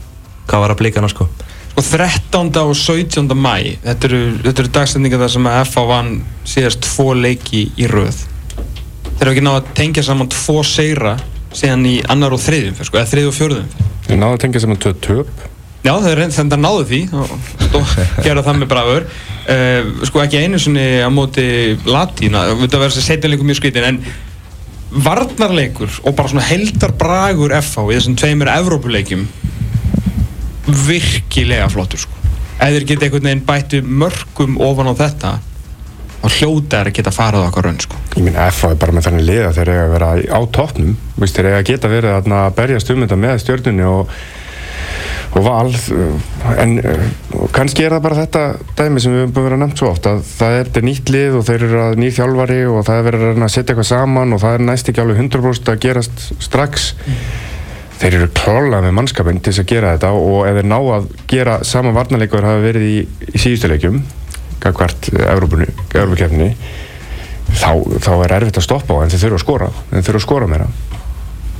hvað 0.47 0.63
var 0.65 0.73
að 0.73 0.81
blíkana 0.81 1.11
sko 1.11 1.29
Sko 1.77 1.83
13. 1.93 2.47
og 2.57 2.73
17. 2.73 3.35
mæ 3.37 3.77
þetta 3.83 4.07
eru, 4.09 4.21
eru 4.49 4.71
dagsendingar 4.73 5.21
þar 5.21 5.33
sem 5.35 5.47
að 5.51 5.59
FA 5.69 5.83
vann 5.85 6.09
síðast 6.49 6.81
tvo 6.83 7.13
leiki 7.13 7.67
í 7.77 7.87
rauð 7.91 8.23
þeir 9.17 9.25
eru 9.25 9.35
ekki 9.35 9.45
náðu 9.47 9.61
að 9.61 9.69
tengja 9.81 10.05
saman 10.05 10.31
tvo 10.31 10.61
seira 10.67 11.17
síðan 11.57 11.85
í 11.89 11.97
annar 12.11 12.35
og 12.35 12.41
þriðjum 12.43 12.79
sko, 12.79 12.99
eða 12.99 13.11
þriðjum 13.11 13.31
og 13.33 13.37
fjóruðum 13.37 13.85
Þeir 14.07 14.19
náðu 14.21 14.37
að 14.37 14.43
tengja 14.43 14.59
saman 14.63 14.77
tvö 14.79 14.91
töp. 15.03 15.31
Já, 15.83 15.91
þeir 16.03 16.21
þetta 16.35 16.57
náðu 16.59 16.85
því 16.87 16.99
og 17.17 17.91
gera 18.25 18.43
það 18.43 18.61
með 18.61 18.69
bravur 18.71 19.07
uh, 19.07 19.89
sko 20.07 20.21
ekki 20.23 20.41
einu 20.43 20.59
svoni 20.59 20.85
á 21.03 21.09
móti 21.11 21.45
latína, 21.87 22.45
þetta 22.63 22.81
verður 22.81 23.01
að 23.01 23.07
setja 23.07 23.31
leikum 23.31 23.47
mjög 23.47 23.59
skritin 23.61 23.87
en 23.87 23.99
varnarleikur 25.03 25.99
og 26.03 26.15
bara 26.15 26.31
svona 26.31 26.47
heldarbragur 26.47 27.55
FH 27.59 27.85
í 27.91 27.97
þessum 27.97 28.17
tveimur 28.19 28.51
Evrópuleikum 28.51 29.25
virkilega 30.87 31.67
flottur 31.71 32.03
sko. 32.03 32.15
Eða 32.57 32.79
þeir 32.79 32.87
geta 32.89 33.07
einhvern 33.07 33.27
veginn 33.29 33.45
bættu 33.47 33.81
mörgum 33.83 34.57
ofan 34.63 34.91
á 34.91 34.93
þetta 35.03 35.33
og 36.23 36.33
hljóta 36.33 36.81
að 36.81 36.93
geta 36.97 37.13
farað 37.13 37.45
á 37.45 37.49
okkar 37.51 37.67
raun 37.67 37.79
sko. 37.83 37.99
Ég 38.15 38.25
minna 38.25 38.47
FH 38.49 38.73
er 38.73 38.81
bara 38.81 38.95
með 38.95 39.07
þannig 39.09 39.27
liða 39.27 39.53
þeir 39.57 39.71
eiga 39.73 39.85
að 39.85 39.93
vera 39.93 40.09
á 40.33 40.39
toppnum. 40.57 40.97
Þeir 41.21 41.49
eiga 41.51 41.61
að 41.61 41.69
geta 41.71 41.91
verið 41.91 42.17
að 42.17 42.57
berjast 42.57 42.91
um 42.93 43.05
þetta 43.05 43.21
með 43.21 43.39
stjórnunni 43.43 43.87
og 43.87 44.17
og 45.35 45.43
val 45.43 45.71
en 46.61 46.77
kannski 47.53 47.85
er 47.85 47.95
það 47.95 48.03
bara 48.05 48.19
þetta 48.21 48.43
dæmi 48.77 49.01
sem 49.03 49.13
við 49.13 49.23
höfum 49.23 49.33
búin 49.35 49.55
að 49.57 49.61
nefnt 49.63 49.81
svo 49.81 49.89
oft 49.91 50.07
að 50.09 50.21
það 50.29 50.57
er 50.61 50.87
nýtt 50.87 51.11
lið 51.13 51.37
og 51.39 51.45
þeir 51.47 51.65
eru 51.67 51.81
að 51.83 51.97
nýð 52.01 52.15
þjálfari 52.17 52.59
og 52.71 52.85
það 52.87 52.99
er 52.99 53.07
verið 53.07 53.27
að 53.33 53.53
setja 53.53 53.73
eitthvað 53.73 53.89
saman 53.91 54.35
og 54.35 54.41
það 54.43 54.57
er 54.57 54.65
næst 54.69 54.91
ekki 54.91 55.03
alveg 55.03 55.21
100% 55.25 55.73
að 55.73 55.81
gerast 55.83 56.25
strax. 56.43 56.87
Þeir 57.97 58.19
eru 58.19 58.29
klála 58.37 58.81
með 58.85 58.93
mannskapin 58.93 59.41
til 59.41 59.51
þess 59.51 59.63
að 59.63 59.71
gera 59.73 59.93
þetta 59.95 60.13
og 60.13 60.39
ef 60.45 60.59
þeir 60.59 60.69
ná 60.69 60.77
að 60.79 61.09
gera 61.33 61.59
sama 61.65 61.93
varnarleikur 61.97 62.45
hafa 62.45 62.63
verið 62.63 62.87
í, 62.87 62.97
í 63.33 63.41
síðustuleikum 63.41 64.03
hvert 64.65 65.09
Európa-kefni 65.13 66.49
þá, 67.53 67.71
þá 68.03 68.11
er 68.25 68.35
erfitt 68.39 68.59
að 68.59 68.67
stoppa 68.67 68.97
á 68.97 69.01
en 69.03 69.13
þeir 69.13 69.23
þurfa 69.25 69.39
að 69.39 69.45
skora. 69.45 69.69
Þeir 69.91 70.07
þurfa 70.09 70.21
að 70.21 70.25
skora 70.25 70.49
meira. 70.51 70.67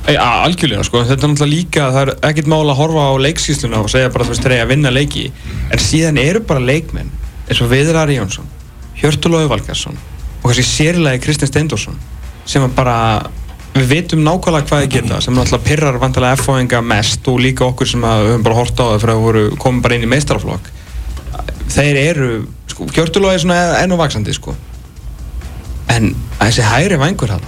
Ja, 0.08 0.26
algjörlega 0.46 0.84
sko, 0.88 1.02
þetta 1.04 1.26
er 1.26 1.32
náttúrulega 1.32 1.52
líka 1.52 1.88
það 1.92 2.02
er 2.02 2.12
ekkert 2.30 2.46
mál 2.48 2.62
að 2.64 2.78
horfa 2.78 3.08
á 3.12 3.14
leikskísluna 3.26 3.80
og 3.82 3.90
segja 3.92 4.12
bara 4.12 4.24
þú 4.24 4.32
veist 4.32 4.46
þeir 4.46 4.54
að 4.62 4.70
vinna 4.72 4.92
leiki. 4.94 5.24
En 5.68 5.82
síðan 5.82 6.20
eru 6.22 6.40
bara 6.48 6.64
leikmenn 6.64 7.10
eins 7.48 7.60
og 7.64 7.72
Viður 7.72 7.98
Ari 8.02 8.16
Jónsson, 8.16 8.46
Hjörtulói 9.00 9.48
Valgarsson 9.50 9.98
og 10.38 10.46
kannski 10.46 10.64
sérlega 10.64 11.20
Kristins 11.22 11.52
Steindorsson 11.52 11.98
sem 12.48 12.64
bara 12.76 12.96
við 13.74 13.88
veitum 13.92 14.24
nákvæmlega 14.24 14.68
hvað 14.68 14.84
þið 14.84 14.92
geta 14.94 15.20
sem 15.24 15.36
náttúrulega 15.36 15.66
pirrar 15.66 16.00
vantilega 16.02 16.38
F-fóðinga 16.38 16.80
mest 16.84 17.28
og 17.30 17.40
líka 17.42 17.66
okkur 17.68 17.88
sem 17.90 18.04
við 18.04 18.30
höfum 18.30 18.46
bara 18.46 18.58
horta 18.58 18.86
á 18.86 18.88
það 18.92 19.02
fyrir 19.04 19.14
að 19.14 19.38
við 19.38 19.56
komum 19.64 19.82
bara 19.84 19.98
inn 19.98 20.06
í 20.06 20.10
meistaraflokk 20.12 20.70
þeir 21.72 22.00
eru, 22.02 22.30
sko, 22.70 22.88
Hjörtulói 22.94 23.34
er 23.34 23.44
svona 23.44 23.60
enn 23.82 23.94
og 23.94 24.02
vaksandi 24.02 24.34
sko. 24.36 24.56
En 25.92 26.12
þessi 26.38 26.66
hægri 26.66 26.98
vangur 27.00 27.32
hann 27.32 27.46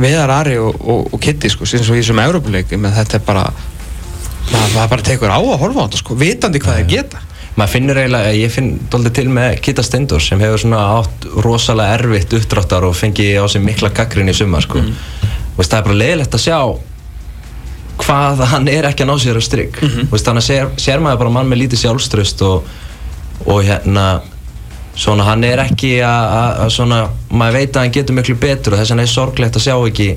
Viðar 0.00 0.30
Ari 0.32 0.58
og, 0.60 0.76
og, 0.80 1.08
og 1.12 1.20
Kitty 1.20 1.50
sko, 1.52 1.66
síðan 1.68 1.88
svo 1.88 1.96
í 1.96 2.00
þessum 2.00 2.22
Európa-leikum 2.22 2.86
en 2.88 2.94
þetta 2.96 3.18
er 3.18 3.24
bara 3.26 3.48
maður, 3.50 4.70
maður 4.76 4.92
bara 4.94 5.06
tekur 5.10 5.34
á 5.34 5.40
að 5.40 5.58
horfa 5.60 5.82
á 5.82 5.86
þetta 5.88 6.00
sko, 6.00 6.16
vitandi 6.20 6.62
hvað 6.62 6.78
það 6.78 6.94
geta. 6.94 7.24
Maður 7.58 7.72
finnur 7.74 7.98
eiginlega, 7.98 8.30
ég 8.38 8.52
finn 8.54 8.70
doldið 8.92 9.16
til 9.18 9.26
með 9.34 9.56
Kitta 9.66 9.84
Stendur 9.84 10.22
sem 10.24 10.40
hefur 10.40 10.62
svona 10.62 10.84
átt 11.00 11.26
rosalega 11.44 11.98
erfitt 11.98 12.36
uppdráttar 12.38 12.86
og 12.86 12.94
fengið 12.96 13.42
á 13.42 13.46
sig 13.50 13.64
mikla 13.64 13.90
gaggrin 13.92 14.30
í 14.30 14.36
summa 14.36 14.62
sko. 14.64 14.80
Mm. 14.80 14.94
Veist, 15.58 15.72
það 15.72 15.80
er 15.80 15.88
bara 15.88 15.98
leiðilegt 16.00 16.38
að 16.38 16.44
sjá 16.46 16.60
hvað 18.00 18.44
hann 18.54 18.68
er 18.70 18.88
ekki 18.88 19.04
að 19.04 19.10
ná 19.10 19.16
sér 19.20 19.40
á 19.40 19.42
strikk 19.44 19.80
mm 19.82 19.88
-hmm. 19.88 20.22
þannig 20.24 20.42
að 20.42 20.46
sér, 20.46 20.70
sér 20.80 21.02
maður 21.04 21.18
bara 21.24 21.34
mann 21.36 21.50
með 21.50 21.60
lítið 21.64 21.82
sjálfströst 21.82 22.42
og, 22.46 22.70
og 23.46 23.62
hérna 23.64 24.06
svona 25.00 25.24
hann 25.24 25.44
er 25.46 25.62
ekki 25.64 25.94
að 26.04 26.66
svona, 26.74 27.04
maður 27.32 27.60
veit 27.60 27.76
að 27.76 27.84
hann 27.84 27.94
getur 27.94 28.16
miklu 28.16 28.36
betur 28.40 28.74
og 28.74 28.82
þess 28.82 28.92
vegna 28.92 29.06
er 29.06 29.12
sorglegt 29.12 29.56
að 29.56 29.66
sjá 29.66 29.76
ekki 29.76 30.08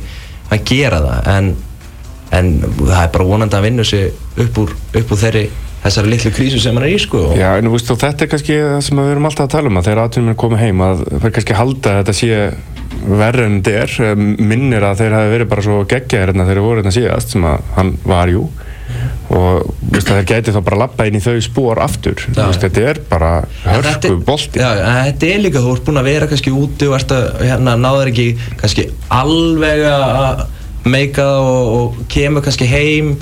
að 0.54 0.66
gera 0.68 1.02
það. 1.04 1.30
En, 1.34 1.52
en 2.34 2.50
það 2.64 2.98
er 3.04 3.14
bara 3.14 3.30
vonandi 3.30 3.60
að 3.60 3.68
vinna 3.70 3.86
sig 3.88 4.42
upp 4.44 4.60
úr, 4.64 4.74
upp 4.74 5.14
úr 5.14 5.22
þeirri 5.24 5.46
þessari 5.84 6.14
litlu 6.14 6.32
krísu 6.32 6.60
sem 6.64 6.78
hann 6.78 6.86
er 6.88 6.96
í 6.96 7.00
sko. 7.02 7.26
Já, 7.38 7.50
en 7.58 7.68
þú 7.68 7.74
veist, 7.76 7.90
og 7.92 8.00
þetta 8.02 8.26
er 8.26 8.32
kannski 8.32 8.60
það 8.60 8.84
sem 8.88 9.02
við 9.02 9.10
erum 9.14 9.30
alltaf 9.30 9.48
að 9.48 9.56
tala 9.56 9.72
um 9.72 9.80
að 9.80 9.90
þegar 9.90 10.04
aðtunum 10.04 10.34
er 10.34 10.40
komið 10.44 10.64
heim 10.64 10.84
að 10.86 11.02
það 11.10 11.28
er 11.28 11.34
kannski 11.38 11.58
halda 11.60 11.96
þetta 12.00 12.16
sé 12.20 12.38
verður 13.04 13.50
en 13.50 13.58
er. 13.74 13.98
Minnir 14.40 14.86
að 14.88 15.02
þeir 15.02 15.18
hafi 15.18 15.34
verið 15.34 15.50
bara 15.52 15.66
svo 15.66 15.82
geggjaðir 15.84 16.32
hérna 16.32 16.48
þegar 16.48 16.60
þeir 16.60 16.68
voru 16.68 16.82
hérna 16.82 16.96
síðast 16.96 17.36
sem 17.36 17.48
að 17.50 17.68
hann 17.78 17.98
var 18.08 18.32
jú 18.32 18.46
og 19.34 19.70
veist, 19.92 20.08
það 20.10 20.26
gæti 20.30 20.54
þá 20.54 20.60
bara 20.68 20.80
lappa 20.84 21.08
inn 21.10 21.18
í 21.18 21.22
þau 21.24 21.36
spór 21.44 21.82
aftur. 21.84 22.26
Veist, 22.36 22.64
þetta 22.64 22.84
er 22.92 23.00
bara 23.10 23.32
hörku 23.66 24.18
bolti 24.26 24.62
Já, 24.62 24.70
þetta 25.10 25.30
er 25.30 25.46
líka, 25.46 25.64
þú 25.64 25.76
ert 25.76 25.88
búin 25.88 26.02
að 26.02 26.10
vera 26.12 26.32
kannski 26.32 26.54
úti 26.54 26.90
og 26.90 26.98
ert 27.00 27.14
að 27.16 27.30
hérna, 27.44 27.78
náður 27.80 28.12
ekki 28.14 28.28
kannski 28.62 28.90
alveg 29.14 29.86
að 29.90 30.44
meika 30.90 31.30
og, 31.40 31.72
og 31.78 32.04
kemur 32.12 32.44
kannski 32.46 32.68
heim 32.68 33.16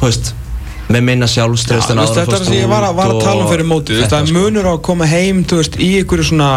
veist, 0.00 0.32
með 0.92 1.06
minna 1.08 1.28
sjálfströst 1.30 1.90
Þetta 1.92 2.22
er 2.22 2.30
það 2.30 2.46
sem 2.46 2.60
ég 2.60 2.70
var 2.70 2.86
að, 2.86 2.96
var 2.98 3.14
að 3.14 3.24
tala 3.24 3.44
um 3.44 3.50
fyrir 3.50 3.68
mótið 3.68 4.04
það 4.06 4.18
er 4.20 4.36
munur 4.36 4.70
á 4.70 4.72
að 4.74 4.82
koma 4.88 5.08
heim 5.10 5.42
veist, 5.50 5.78
í 5.82 5.92
einhverju 6.00 6.30
svona 6.32 6.52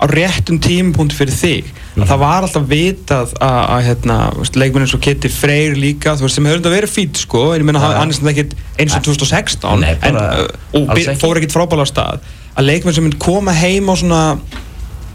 á 0.00 0.04
réttum 0.08 0.58
tímapunkt 0.62 1.12
fyrir 1.16 1.34
þig. 1.36 1.68
Mm. 1.90 2.06
það 2.06 2.20
var 2.22 2.46
alltaf 2.46 2.66
vitað 2.70 3.32
að 3.44 3.82
hérna, 3.88 4.16
leikmennin 4.54 4.88
svo 4.88 5.00
Kitty 5.02 5.28
Freyr 5.32 5.74
líka 5.76 6.14
veist, 6.16 6.38
sem 6.38 6.46
hefur 6.48 6.62
verið 6.70 6.92
fít 6.92 7.20
sko. 7.20 7.50
En 7.52 7.60
ég 7.60 7.68
menna 7.68 7.82
ja. 7.82 7.98
hann 7.98 8.12
er 8.12 8.16
sem 8.16 8.30
ekki 8.30 8.46
eins 8.80 8.96
og 8.96 9.04
2016 9.10 9.82
Nei, 9.82 9.92
en, 10.08 10.16
uh, 10.16 10.46
og 10.78 11.20
fór 11.20 11.40
ekkert 11.40 11.56
frábæla 11.56 11.84
á 11.84 11.88
stað. 11.90 12.26
Að 12.54 12.68
leikmenn 12.70 12.96
sem 12.96 13.06
mynd 13.06 13.18
koma 13.20 13.54
heim 13.56 13.90
á 13.92 13.94
svona 13.98 14.22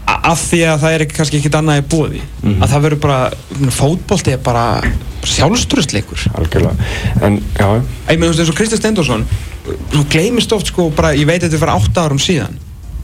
af 0.06 0.38
því 0.46 0.60
að 0.70 0.84
það 0.84 0.94
er 0.94 1.04
ekki, 1.04 1.16
kannski 1.16 1.40
ekkert 1.40 1.58
annað 1.58 1.80
í 1.80 1.84
bóði 1.90 2.20
mm 2.20 2.46
-hmm. 2.46 2.62
að 2.62 2.72
það 2.72 2.84
verður 2.84 3.00
bara 3.02 3.70
fótbólti 3.74 4.32
er 4.36 4.42
bara 4.44 4.66
sjálfsturustleikur 5.26 6.28
algjörlega. 6.38 6.76
En 7.26 7.40
já. 7.58 7.82
Ég 8.12 8.18
meina 8.20 8.30
þú 8.30 8.36
veist 8.36 8.44
eins 8.44 8.52
og 8.52 8.58
Kristján 8.60 8.82
Stendorsson 8.82 9.26
þú 9.66 10.04
gleymist 10.12 10.52
oft 10.54 10.70
sko 10.70 10.90
bara 10.94 11.14
ég 11.16 11.26
veit 11.26 11.42
að 11.42 11.50
þetta 11.50 11.64
var 11.64 11.74
8 11.74 12.04
árum 12.04 12.22
síðan 12.22 12.54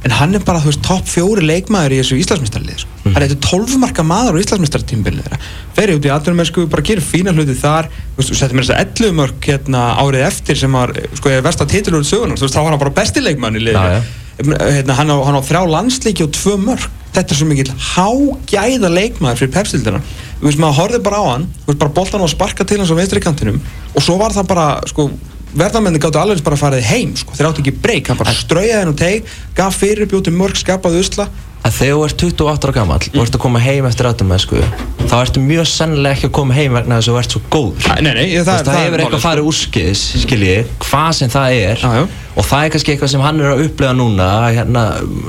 en 0.02 0.14
hann 0.18 0.34
er 0.34 0.44
bara, 0.46 0.60
þú 0.62 0.70
veist, 0.70 0.82
topp 0.86 1.10
fjóri 1.10 1.44
leikmaður 1.46 1.94
í 1.94 1.98
þessu 2.00 2.18
Íslandsmyndstarlið 2.22 2.80
sko. 2.82 2.94
mm. 3.02 3.12
hann 3.14 3.26
er 3.26 3.32
þetta 3.32 3.50
12 3.50 3.76
marka 3.82 4.04
maður 4.06 4.38
á 4.38 4.42
Íslandsmyndstartímbilið 4.42 5.28
þeirra. 5.28 5.40
Ferið 5.76 6.00
út 6.00 6.08
í 6.08 6.12
aðdunumensku, 6.16 6.64
bara 6.72 6.86
gerir 6.88 7.06
fína 7.06 7.34
hluti 7.36 7.58
þar. 7.58 7.90
Þú 8.16 8.22
veist, 8.22 8.34
setjum 8.40 8.58
við 8.58 8.66
þess 8.66 8.74
að 8.74 8.82
11 8.86 9.14
mörg 9.20 9.50
hérna, 9.50 9.84
árið 10.02 10.26
eftir 10.26 10.58
sem 10.62 10.74
var, 10.78 10.94
sko, 11.20 11.30
ég 11.32 11.46
verst 11.46 11.62
að 11.62 11.76
titilur 11.76 12.08
sögunar, 12.08 12.40
þú 12.40 12.48
veist, 12.48 12.56
þá 12.56 12.62
var 12.62 12.74
hann 12.74 12.82
bara 12.82 12.96
bestileikmann 12.98 13.60
í 13.60 13.62
liðinu. 13.68 14.02
Hérna, 14.42 14.96
hann, 14.98 15.12
á, 15.12 15.16
hann 15.28 15.38
á 15.38 15.42
þrjá 15.44 15.62
landsleiki 15.70 16.26
og 16.26 16.34
tvö 16.34 16.58
mörg 16.58 16.90
þetta 17.12 17.34
er 17.34 17.38
svo 17.38 17.48
mikil 17.48 17.72
hágæða 17.92 18.90
leikmaður 18.92 19.42
fyrir 19.42 19.52
pepsildina 19.52 20.00
þú 20.40 20.46
veist, 20.46 20.60
maður 20.62 20.78
horfið 20.78 21.04
bara 21.04 21.20
á 21.20 21.24
hann 21.28 21.44
þú 21.58 21.68
veist, 21.68 21.80
bara 21.82 21.94
boltan 21.98 22.24
á 22.24 22.26
að 22.26 22.32
sparka 22.32 22.66
til 22.68 22.78
hans 22.80 22.92
á 22.92 22.96
veistri 22.96 23.22
kantinum 23.22 23.60
og 23.92 24.04
svo 24.04 24.16
var 24.20 24.34
það 24.34 24.48
bara, 24.54 24.66
sko 24.88 25.10
verðarmenni 25.58 26.00
gáttu 26.02 26.20
alveg 26.20 26.42
bara 26.44 26.58
að 26.58 26.64
fara 26.64 26.82
heim 26.86 27.14
sko. 27.18 27.36
þeir 27.36 27.48
áttu 27.48 27.62
ekki 27.64 27.78
breyk, 27.84 28.10
hann 28.10 28.20
bara 28.20 28.34
straujaði 28.36 28.80
henn 28.80 28.92
og 28.92 28.98
teg 29.00 29.32
gaf 29.56 29.78
fyrirbjóti 29.80 30.34
mörg, 30.34 30.58
skapaði 30.58 31.02
usla. 31.04 31.28
Að 31.62 31.76
þegar 31.76 31.92
þú 31.94 32.06
ert 32.08 32.22
28 32.24 32.66
ára 32.66 32.74
gammal 32.74 32.96
mm. 32.98 33.12
og 33.14 33.22
ert 33.22 33.36
að 33.36 33.42
koma 33.44 33.60
heim 33.62 33.84
eftir 33.86 34.08
aðdum 34.08 34.32
sko, 34.42 34.62
þá 35.06 35.14
ertu 35.20 35.42
mjög 35.44 35.68
sennilega 35.70 36.16
ekki 36.16 36.26
að 36.26 36.32
koma 36.40 36.56
heim 36.56 36.74
vegna 36.74 36.98
þess 36.98 37.10
að 37.12 37.14
þú 37.14 37.20
ert 37.20 37.36
svo 37.36 37.42
góður. 37.52 37.86
Nei, 37.92 38.00
nei, 38.08 38.24
það, 38.32 38.48
það, 38.48 38.66
það 38.66 38.80
hefur 38.80 39.04
eitthvað 39.04 39.22
farið 39.22 39.50
úrskiðis 39.52 40.02
skiljiði, 40.24 40.64
hvað 40.82 41.12
sem 41.20 41.30
það 41.30 41.60
er. 41.60 41.86
Ah, 41.86 42.18
og 42.34 42.48
það 42.48 42.66
er 42.66 42.74
kannski 42.74 42.96
eitthvað 42.96 43.12
sem 43.14 43.22
hann 43.22 43.38
er 43.44 43.52
að 43.52 43.64
upplega 43.68 43.94
núna 43.94 44.28
hérna, 44.48 44.84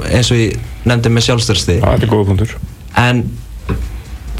eins 0.09 0.34
og 0.34 0.41
ég 0.41 0.57
nefndi 0.89 1.13
með 1.13 1.28
sjálfstörsti 1.30 1.78
en 3.03 3.24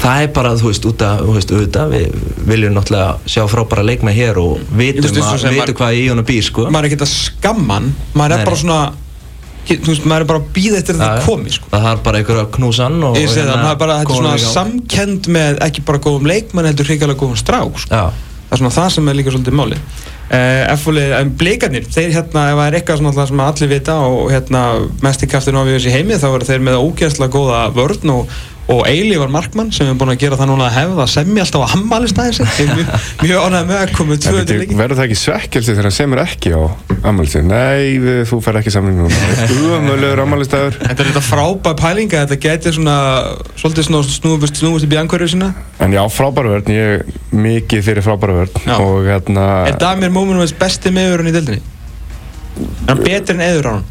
það 0.02 0.24
er 0.24 0.32
bara, 0.36 0.50
þú 0.58 0.68
veist, 0.70 0.88
út 0.90 1.04
að, 1.06 1.22
þú 1.24 1.36
veist, 1.36 1.54
auðvitað, 1.54 1.94
við 1.94 2.18
viljum 2.50 2.74
náttúrulega 2.76 3.30
sjá 3.30 3.44
frábæra 3.50 3.86
leikmenn 3.86 4.16
hér 4.16 4.40
og 4.42 4.58
veist, 4.58 4.98
vitum, 5.00 5.22
og 5.22 5.30
að, 5.30 5.46
vitum 5.46 5.56
maður- 5.60 5.78
hvað 5.80 6.00
í 6.00 6.04
honum 6.10 6.28
býr, 6.28 6.44
sko. 6.48 6.66
maður 6.68 6.84
er 6.84 6.90
ekki 6.90 7.00
að 7.04 7.14
skamman 7.14 7.88
maður 8.14 8.36
er 8.36 8.42
Nei, 8.42 8.48
bara 8.50 8.60
svona 8.64 8.80
þú 9.64 9.88
veist, 9.94 10.04
maður 10.04 10.26
er 10.26 10.28
bara 10.28 10.42
að 10.42 10.48
býða 10.56 10.80
eftir 10.82 10.98
að 10.98 11.04
það 11.04 11.28
komi 11.28 11.54
sko. 11.54 11.70
Það 11.72 11.86
þarf 11.88 12.02
bara 12.04 12.18
einhver 12.20 12.40
að 12.42 12.50
knúsa 12.58 12.88
hann 12.88 13.04
og 13.08 13.16
ég 13.16 13.30
segi 13.32 13.46
það, 13.48 13.62
maður 13.62 13.74
er 13.76 13.80
bara, 13.84 13.98
þetta 14.02 14.12
er 14.12 14.20
svona 14.20 14.34
gang. 14.34 14.52
samkend 14.52 15.28
með 15.38 15.60
ekki 15.68 15.84
bara 15.88 16.02
góðum 16.04 16.28
leikmann 16.28 16.68
heldur 16.68 16.90
hrigalega 16.90 17.20
góðum 17.22 17.40
strák 17.40 17.78
sko. 17.80 17.88
Já, 17.94 18.10
það 18.44 18.58
er 18.58 18.60
svona 18.60 18.74
það 18.76 18.90
sem 18.96 19.08
er 19.08 19.18
líka 19.18 19.32
svolítið 19.34 19.56
máli 19.56 19.78
uh, 19.78 20.74
F-fólið, 20.74 21.14
en 21.18 21.32
blikarnir 21.40 21.88
þeir 21.88 22.12
hérna, 22.18 22.44
ef 22.52 22.58
það 22.60 22.66
er 22.66 22.78
eitthvað 22.78 23.28
sem 23.30 23.44
allir 23.46 23.72
vita 23.72 23.96
og 24.04 24.32
hérna 24.32 24.64
mest 25.04 25.24
í 25.24 25.30
kaftinu 25.32 25.64
á 25.64 25.66
við 25.66 25.78
þessi 25.78 25.94
heimi 25.96 26.20
þá 26.20 26.28
eru 26.30 26.48
þeir 26.50 26.66
með 26.68 26.80
ógeðslega 26.84 27.34
góða 27.34 27.62
vörn 27.76 28.14
og, 28.14 28.36
og 28.64 28.86
Eilívar 28.88 29.28
Markmann 29.28 29.72
sem 29.74 29.88
er 29.90 29.96
búin 30.00 30.14
að 30.14 30.22
gera 30.22 30.38
það 30.40 30.48
núna 30.48 30.70
að 30.70 30.76
hefða 30.78 31.04
semja 31.12 31.44
alltaf 31.44 31.64
á 31.68 31.72
hammalistæðin 31.74 32.36
sig 32.38 32.52
Ég 32.62 32.70
er 32.70 32.78
mjög, 32.78 32.92
mjög 33.26 33.42
ánægð 33.44 33.66
með 33.68 33.80
að 33.80 33.92
koma 33.98 34.16
En 34.16 34.22
200 34.24 34.38
veitu, 34.38 34.58
leiki 34.62 34.78
Verður 34.78 35.00
það 35.00 35.08
ekki 35.08 35.18
svekkelsi 35.20 35.74
þegar 35.74 35.88
hann 35.88 35.96
semur 35.98 36.22
ekki 36.22 36.52
á 36.56 36.62
ammælistæður? 37.04 37.48
Nei, 37.50 38.22
þú 38.28 38.38
fer 38.44 38.58
ekki 38.60 38.72
samling 38.72 39.02
núna. 39.02 39.18
Uðamöluður 39.58 40.22
ammælistæður. 40.24 40.78
Þetta 40.80 41.04
er 41.04 41.10
þetta 41.10 41.22
frábæð 41.26 41.76
pælinga, 41.82 42.22
þetta 42.24 42.38
geti 42.46 42.72
svona 42.78 42.96
svolítið 43.60 43.88
snúist 43.90 44.86
upp 44.88 44.94
í 44.96 45.00
angverju 45.00 45.30
sína 45.34 45.50
En 45.84 45.92
já, 45.92 46.00
frábæra 46.08 46.54
vörn, 46.54 46.72
ég 46.72 46.94
er 46.94 47.04
mikið 47.36 47.84
fyrir. 47.84 48.08
Já. 48.64 48.76
Og 48.78 49.04
hérna... 49.04 49.48
Er 49.68 49.76
Damir 49.80 50.12
Móminovits 50.14 50.54
besti 50.56 50.92
meðurinn 50.94 51.28
í 51.28 51.34
deildinni? 51.34 51.60
Er 52.86 52.94
hann 52.94 53.04
betri 53.04 53.36
en 53.36 53.44
eður 53.44 53.68
á 53.68 53.72
hann? 53.74 53.84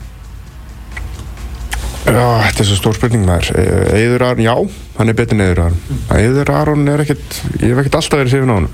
Já, 2.03 2.23
þetta 2.49 2.63
er 2.63 2.67
svo 2.67 2.75
stór 2.77 2.97
spurning 2.97 3.23
maður. 3.27 3.55
Eður 3.95 4.25
Aron, 4.27 4.43
já, 4.43 4.53
hann 4.97 5.11
er 5.11 5.15
betur 5.17 5.37
en 5.37 5.43
Eður 5.45 5.61
Aron. 5.63 5.77
Eður 6.17 6.51
Aron 6.51 6.87
er 6.91 7.03
ekkert, 7.05 7.37
ég 7.61 7.71
hef 7.71 7.79
ekkert 7.83 7.99
alltaf 8.01 8.19
verið 8.19 8.35
hrifin 8.35 8.51
á 8.51 8.55
hann. 8.57 8.69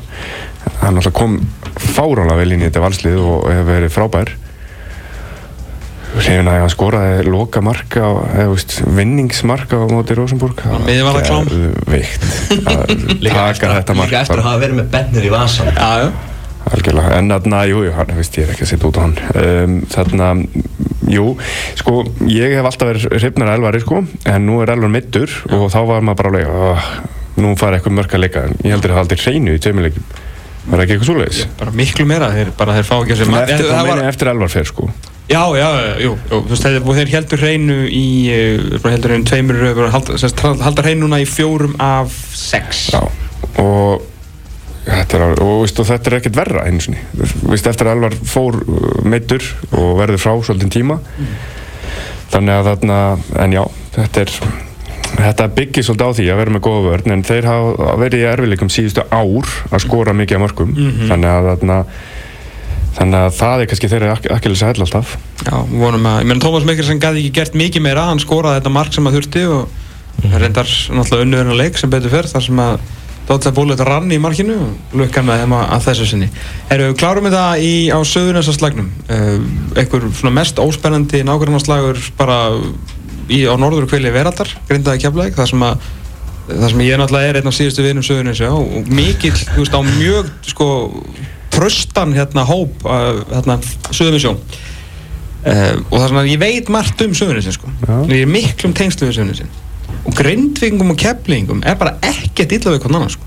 Hann 0.82 0.98
alltaf 1.00 1.14
kom 1.20 1.36
fáránlega 1.78 2.40
vel 2.42 2.56
inn 2.56 2.64
í 2.64 2.70
þetta 2.70 2.84
valslið 2.88 3.20
og 3.22 3.46
hefur 3.52 3.70
verið 3.70 3.94
frábær. 3.94 4.32
Hrifin 6.16 6.50
að 6.50 6.58
hann 6.64 6.74
skoraði 6.74 7.28
loka 7.30 7.62
marka, 7.62 8.08
eða 8.34 8.50
veist, 8.56 8.80
vinningsmarka 8.98 9.78
á 9.78 9.86
móti 9.94 10.18
Rosenborg. 10.18 10.66
miðvarða 10.88 11.22
klám. 11.30 11.54
Veikt 11.86 12.26
að 12.66 12.98
taka 13.30 13.76
þetta 13.78 14.00
mark. 14.00 14.10
Líka 14.10 14.24
eftir 14.26 14.42
að 14.42 14.50
hafa 14.50 14.64
verið 14.66 14.82
með 14.82 14.92
bennir 14.98 15.30
í 15.30 15.34
vasan. 15.38 15.70
Já, 15.78 16.08
já 16.08 16.10
Algjörlega, 16.70 17.16
en 17.18 17.32
þarna, 17.32 17.62
jú, 17.70 17.84
jú, 17.88 17.94
hann, 17.96 18.12
veist, 18.18 18.36
ég 18.38 18.46
er 18.46 18.54
ekki 18.54 18.66
að 18.66 18.72
setja 18.74 18.90
út 18.90 19.00
á 19.00 19.02
hann. 19.06 19.16
Um, 19.40 19.76
Þarna, 19.90 20.32
jú, 21.10 21.28
sko, 21.80 22.02
ég 22.30 22.58
hef 22.58 22.68
alltaf 22.68 22.92
verið 22.92 23.08
hrifnar 23.16 23.54
að 23.54 23.60
Elvari, 23.60 23.82
sko 23.84 24.02
En 24.30 24.46
nú 24.46 24.60
er 24.62 24.74
Elvar 24.76 24.92
middur 24.94 25.34
og 25.56 25.70
þá 25.74 25.80
var 25.90 26.04
maður 26.06 26.20
bara 26.20 26.34
alveg, 26.34 26.52
oh, 26.54 26.90
nú 27.40 27.54
fara 27.60 27.80
eitthvað 27.80 27.96
mörg 27.98 28.18
að 28.18 28.26
leika. 28.26 28.44
En 28.50 28.60
ég 28.66 28.76
heldur 28.76 28.94
að 28.94 29.00
það 29.00 29.06
aldrei 29.06 29.24
hreinu 29.24 29.56
í 29.56 29.64
tveimilegjum 29.64 30.10
Var 30.70 30.84
ekki 30.84 30.96
eitthvað 30.96 31.10
svoleiðis? 31.10 31.46
Bara 31.58 31.72
miklu 31.74 32.06
meira, 32.10 32.28
þeir, 32.36 32.52
bara 32.60 32.76
þeir 32.78 32.86
fá 32.86 32.96
ekki 33.00 33.16
að 33.16 33.22
segja 33.24 33.46
Eftir, 33.46 33.72
var, 33.88 34.02
eftir 34.12 34.30
Elvar 34.34 34.52
fer, 34.54 34.68
sko. 34.70 34.90
Já, 35.30 35.42
já, 35.58 35.68
jú, 36.02 36.12
jú, 36.12 36.14
þú 36.30 36.40
veist, 36.52 36.68
þeir, 37.00 37.12
heldur 37.14 37.42
hreinu 37.42 37.80
í, 37.86 38.06
heldur 38.84 39.14
hreinu 39.14 39.30
tveimur, 39.30 39.60
uh, 39.64 39.74
bara 39.78 39.90
halda, 39.94 40.18
semst, 40.22 40.42
halda 40.42 40.86
hreinu 40.86 41.06
núna 41.06 41.22
í 41.24 41.28
fjórum 41.30 41.76
af 41.82 42.14
sex. 42.38 42.90
Já, 42.94 43.02
og 43.62 44.06
þetta 44.90 45.20
er, 45.20 45.26
og, 45.44 45.54
veist, 45.64 45.82
og 45.82 45.90
þetta 45.90 46.12
er 46.12 46.18
ekkert 46.20 46.40
verra 46.40 46.66
einu 46.68 46.84
sinni. 46.84 47.02
Vist, 47.52 47.68
eftir 47.70 47.90
að 47.90 47.98
Elvar 47.98 48.18
fór 48.30 48.60
uh, 48.64 48.88
meiddur 49.06 49.46
og 49.72 49.94
verður 50.00 50.24
frá 50.24 50.34
svolítið 50.48 50.74
tíma. 50.80 51.00
Þannig 52.30 52.56
að 52.56 52.72
þarna 52.72 52.98
en 53.46 53.56
já, 53.58 53.64
þetta 53.96 54.26
er 54.26 54.34
þetta 55.10 55.50
byggir 55.58 55.86
svolítið 55.86 56.06
á 56.06 56.18
því 56.20 56.26
að 56.30 56.40
vera 56.40 56.54
með 56.54 56.64
góða 56.68 56.82
vörn 56.86 57.14
en 57.16 57.26
þeir 57.26 57.48
hafa 57.50 57.94
verið 58.00 58.22
í 58.22 58.28
erfileikum 58.30 58.70
síðustu 58.72 59.06
ár 59.10 59.54
að 59.74 59.84
skora 59.84 60.14
mikið 60.16 60.38
af 60.38 60.44
mörgum 60.44 60.76
þannig 61.10 61.30
að 61.32 61.48
þarna 61.50 61.78
þannig 63.00 63.20
að 63.20 63.36
það 63.40 63.64
er 63.64 63.70
kannski 63.72 63.90
þeirra 63.92 64.14
ekki 64.14 64.32
að 64.52 64.64
hælla 64.70 64.86
alltaf. 64.86 65.16
Já, 65.46 65.56
vonum 65.72 66.08
að, 66.10 66.22
ég 66.22 66.30
meina 66.30 66.44
Tómas 66.44 66.66
Mikkelsen 66.68 67.02
gæti 67.02 67.24
ekki 67.24 67.36
gert 67.40 67.58
mikið 67.58 67.86
meira, 67.86 68.08
hann 68.10 68.22
skoraði 68.22 68.60
þetta 68.60 68.74
mark 68.76 68.96
sem 68.96 69.10
að 69.10 69.20
þurfti 69.20 69.44
og 69.56 70.34
reyndar 70.36 70.72
náttúrulega 70.98 71.26
unnurinn 71.26 71.54
að 71.54 71.62
leik 71.62 71.80
sem 71.80 71.92
betur 71.92 72.14
fyrr 72.14 72.30
þar 72.30 72.46
sem 72.46 72.64
að 72.64 72.82
Dóttar 73.30 73.54
Bólið 73.54 73.84
rann 73.86 74.10
í 74.10 74.18
markinu 74.22 74.56
og 74.58 74.96
lukkan 74.98 75.28
með 75.28 75.44
þeim 75.44 75.54
að, 75.54 75.66
að 75.76 75.84
þessu 75.86 76.10
sinni. 76.10 76.30
Erum 76.74 76.88
við 76.90 76.96
klárum 76.98 77.28
þetta 77.30 77.44
í, 77.62 77.74
á 77.94 78.00
söðunessa 78.10 78.56
slagnum? 78.56 78.90
Uh, 79.06 79.36
einhver 79.78 80.08
svona 80.18 80.34
mest 80.40 80.62
óspennandi 80.64 81.22
nákvæmnaslagur 81.28 82.02
bara 82.18 82.40
í, 83.30 83.44
á 83.46 83.54
norður 83.62 83.86
kvili 83.92 84.10
veraldar, 84.14 84.50
grindaði 84.70 85.04
keflæk, 85.06 85.38
þar 85.38 85.52
sem 85.54 85.66
að 85.68 85.88
þar 86.50 86.74
sem 86.74 86.82
ég 86.82 86.98
náttúrulega 86.98 87.30
er 87.30 87.40
einn 87.40 87.52
af 87.52 87.56
síðustu 87.58 87.86
vinum 87.86 88.06
söðunessa 88.06 88.50
og 88.56 88.90
mikill, 88.90 89.36
þú 89.38 89.62
veist, 89.62 89.78
á 89.78 89.82
mjög 89.86 90.32
sko, 90.50 90.68
tröstan 91.54 92.16
hérna 92.18 92.46
hóp 92.50 92.86
uh, 92.88 93.22
hérna, 93.30 93.60
söðumisjón 93.94 94.40
uh, 94.40 95.76
og 95.78 95.94
það 95.94 96.06
er 96.06 96.14
svona, 96.14 96.28
ég 96.30 96.42
veit 96.42 96.72
margt 96.74 97.06
um 97.06 97.14
söðunissin 97.18 97.58
sko, 97.58 97.72
ég 98.10 98.24
er 98.24 98.32
miklum 98.32 98.74
tengslu 98.78 99.10
við 99.10 99.20
söðunissin 99.20 99.54
og 100.06 100.16
grindvingum 100.16 100.94
og 100.94 100.98
keflingum 101.00 101.64
er 101.68 101.78
bara 101.80 101.98
ekkert 102.06 102.52
illa 102.58 102.76
við 102.76 102.90
annan 102.90 103.10
sko. 103.14 103.24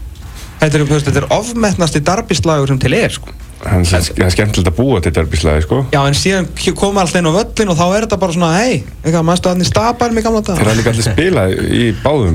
þetta 0.61 0.79
er, 0.79 0.85
þetta 0.91 1.23
er 1.23 1.31
ofmetnasti 1.39 2.01
darbislagur 2.07 2.73
sem 2.73 2.79
til 2.83 2.95
er 2.99 3.12
sko. 3.12 3.33
en 3.62 3.85
það 3.87 4.09
er 4.27 4.33
skemmtilegt 4.35 4.70
að 4.73 4.79
búa 4.79 5.01
til 5.03 5.12
derbíslæði 5.14 5.62
sko 5.66 5.85
já 5.93 6.01
en 6.03 6.16
síðan 6.18 6.49
koma 6.75 7.05
alltaf 7.05 7.20
inn 7.20 7.31
á 7.31 7.33
völlin 7.37 7.70
og 7.70 7.79
þá 7.79 7.85
er 7.87 8.07
þetta 8.07 8.18
bara 8.25 8.35
svona 8.35 8.53
hei, 8.59 8.83
eitthvað, 9.05 9.27
maður 9.29 9.43
stöðan 9.43 9.62
í 9.62 9.68
stapar 9.68 10.11
með 10.16 10.27
gamla 10.27 10.43
þeir 10.43 10.57
dag 10.57 10.62
hafa 10.66 10.79
líka 10.81 10.91
allir 10.91 11.07
spilað 11.07 11.49
í 11.70 11.85
báðum. 12.03 12.35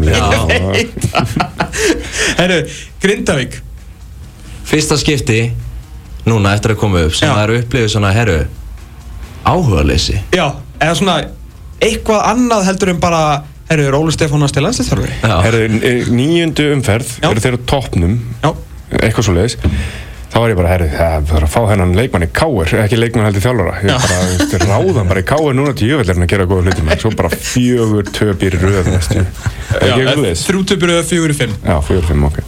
Herru, 2.37 2.59
Grindavík 3.03 3.59
Fyrsta 4.67 4.97
skipti, 4.99 5.51
núna 6.27 6.51
eftir 6.57 6.73
að 6.73 6.79
koma 6.81 7.05
upp, 7.07 7.13
sem 7.15 7.29
Já. 7.29 7.33
það 7.37 7.43
eru 7.45 7.59
upplifið 7.61 7.91
svona, 7.93 8.09
herru, 8.11 8.39
áhugaleysi. 9.47 10.17
já, 10.35 10.47
eða 10.79 10.95
svona 10.99 11.15
eitthvað 11.79 12.25
annað 12.33 12.65
heldur 12.67 12.91
en 12.91 12.99
bara 12.99 13.21
herru, 13.69 13.87
er 13.87 13.99
Óli 13.99 14.15
Stefánas 14.15 14.55
til 14.55 14.65
landslýstþjálfari 14.65 15.21
Já. 15.21 15.37
Herðu, 15.45 15.63
eh, 15.91 16.73
umferð 16.73 17.15
Já. 17.21 17.29
eru 17.31 17.45
þeir 17.45 17.57
á 17.57 17.61
toppnum? 17.73 18.19
Já, 18.43 18.51
eitthvað 19.01 19.27
svo 19.27 19.37
leiðis 19.37 19.57
þá 20.27 20.41
var 20.43 20.51
ég 20.51 20.57
bara, 20.59 20.71
herri, 20.73 20.87
það 20.91 21.31
er 21.37 21.45
að 21.45 21.51
fá 21.53 21.61
hennan 21.71 21.93
leikmann 21.97 22.25
í 22.25 22.29
káir, 22.35 22.73
ekki 22.83 22.99
leikmann 22.99 23.25
heldur 23.29 23.43
þjálfara. 23.45 23.75
Ég 23.81 23.89
Já. 23.89 23.95
bara, 24.03 24.17
þú 24.19 24.35
veist, 24.41 24.65
ráðan 24.67 25.09
bara 25.09 25.23
í 25.23 25.27
káir 25.27 25.55
núna 25.57 25.73
til 25.77 25.87
jöfnverðin 25.91 26.25
að 26.25 26.31
gera 26.33 26.47
góða 26.49 26.65
hluti 26.67 26.85
með 26.85 27.01
svo 27.03 27.11
bara 27.17 27.31
fjögur 27.31 28.11
töpir 28.11 28.57
í 28.57 28.61
röð 28.61 28.91
eitthvað 28.91 30.19
leiðis 30.19 30.43
þrjú 30.49 30.63
töpur 30.73 30.93
eða 30.93 31.07
fjögur 31.07 31.33
í 31.33 31.37
fimm. 31.37 31.55
Já, 31.63 31.75
fjögur, 31.87 32.07
fimm, 32.11 32.27
ok. 32.27 32.41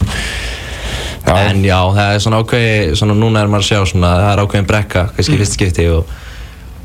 Já, 1.24 1.34
En 1.40 1.64
já, 1.64 1.78
það 1.96 2.14
er 2.14 2.22
svona 2.24 2.40
ákveði, 2.44 2.76
svona 3.00 3.16
núna 3.16 3.42
er 3.42 3.50
maður 3.50 3.64
að 3.64 3.70
sjá 3.70 3.90
svona, 3.90 4.12
það 4.20 4.30
er 4.30 4.44
ákveðin 4.44 4.70
brekka, 4.70 5.04
kannski 5.16 5.34
mm. 5.34 5.40
fyrst 5.42 5.56
skipti 5.58 5.88
og, 5.94 6.14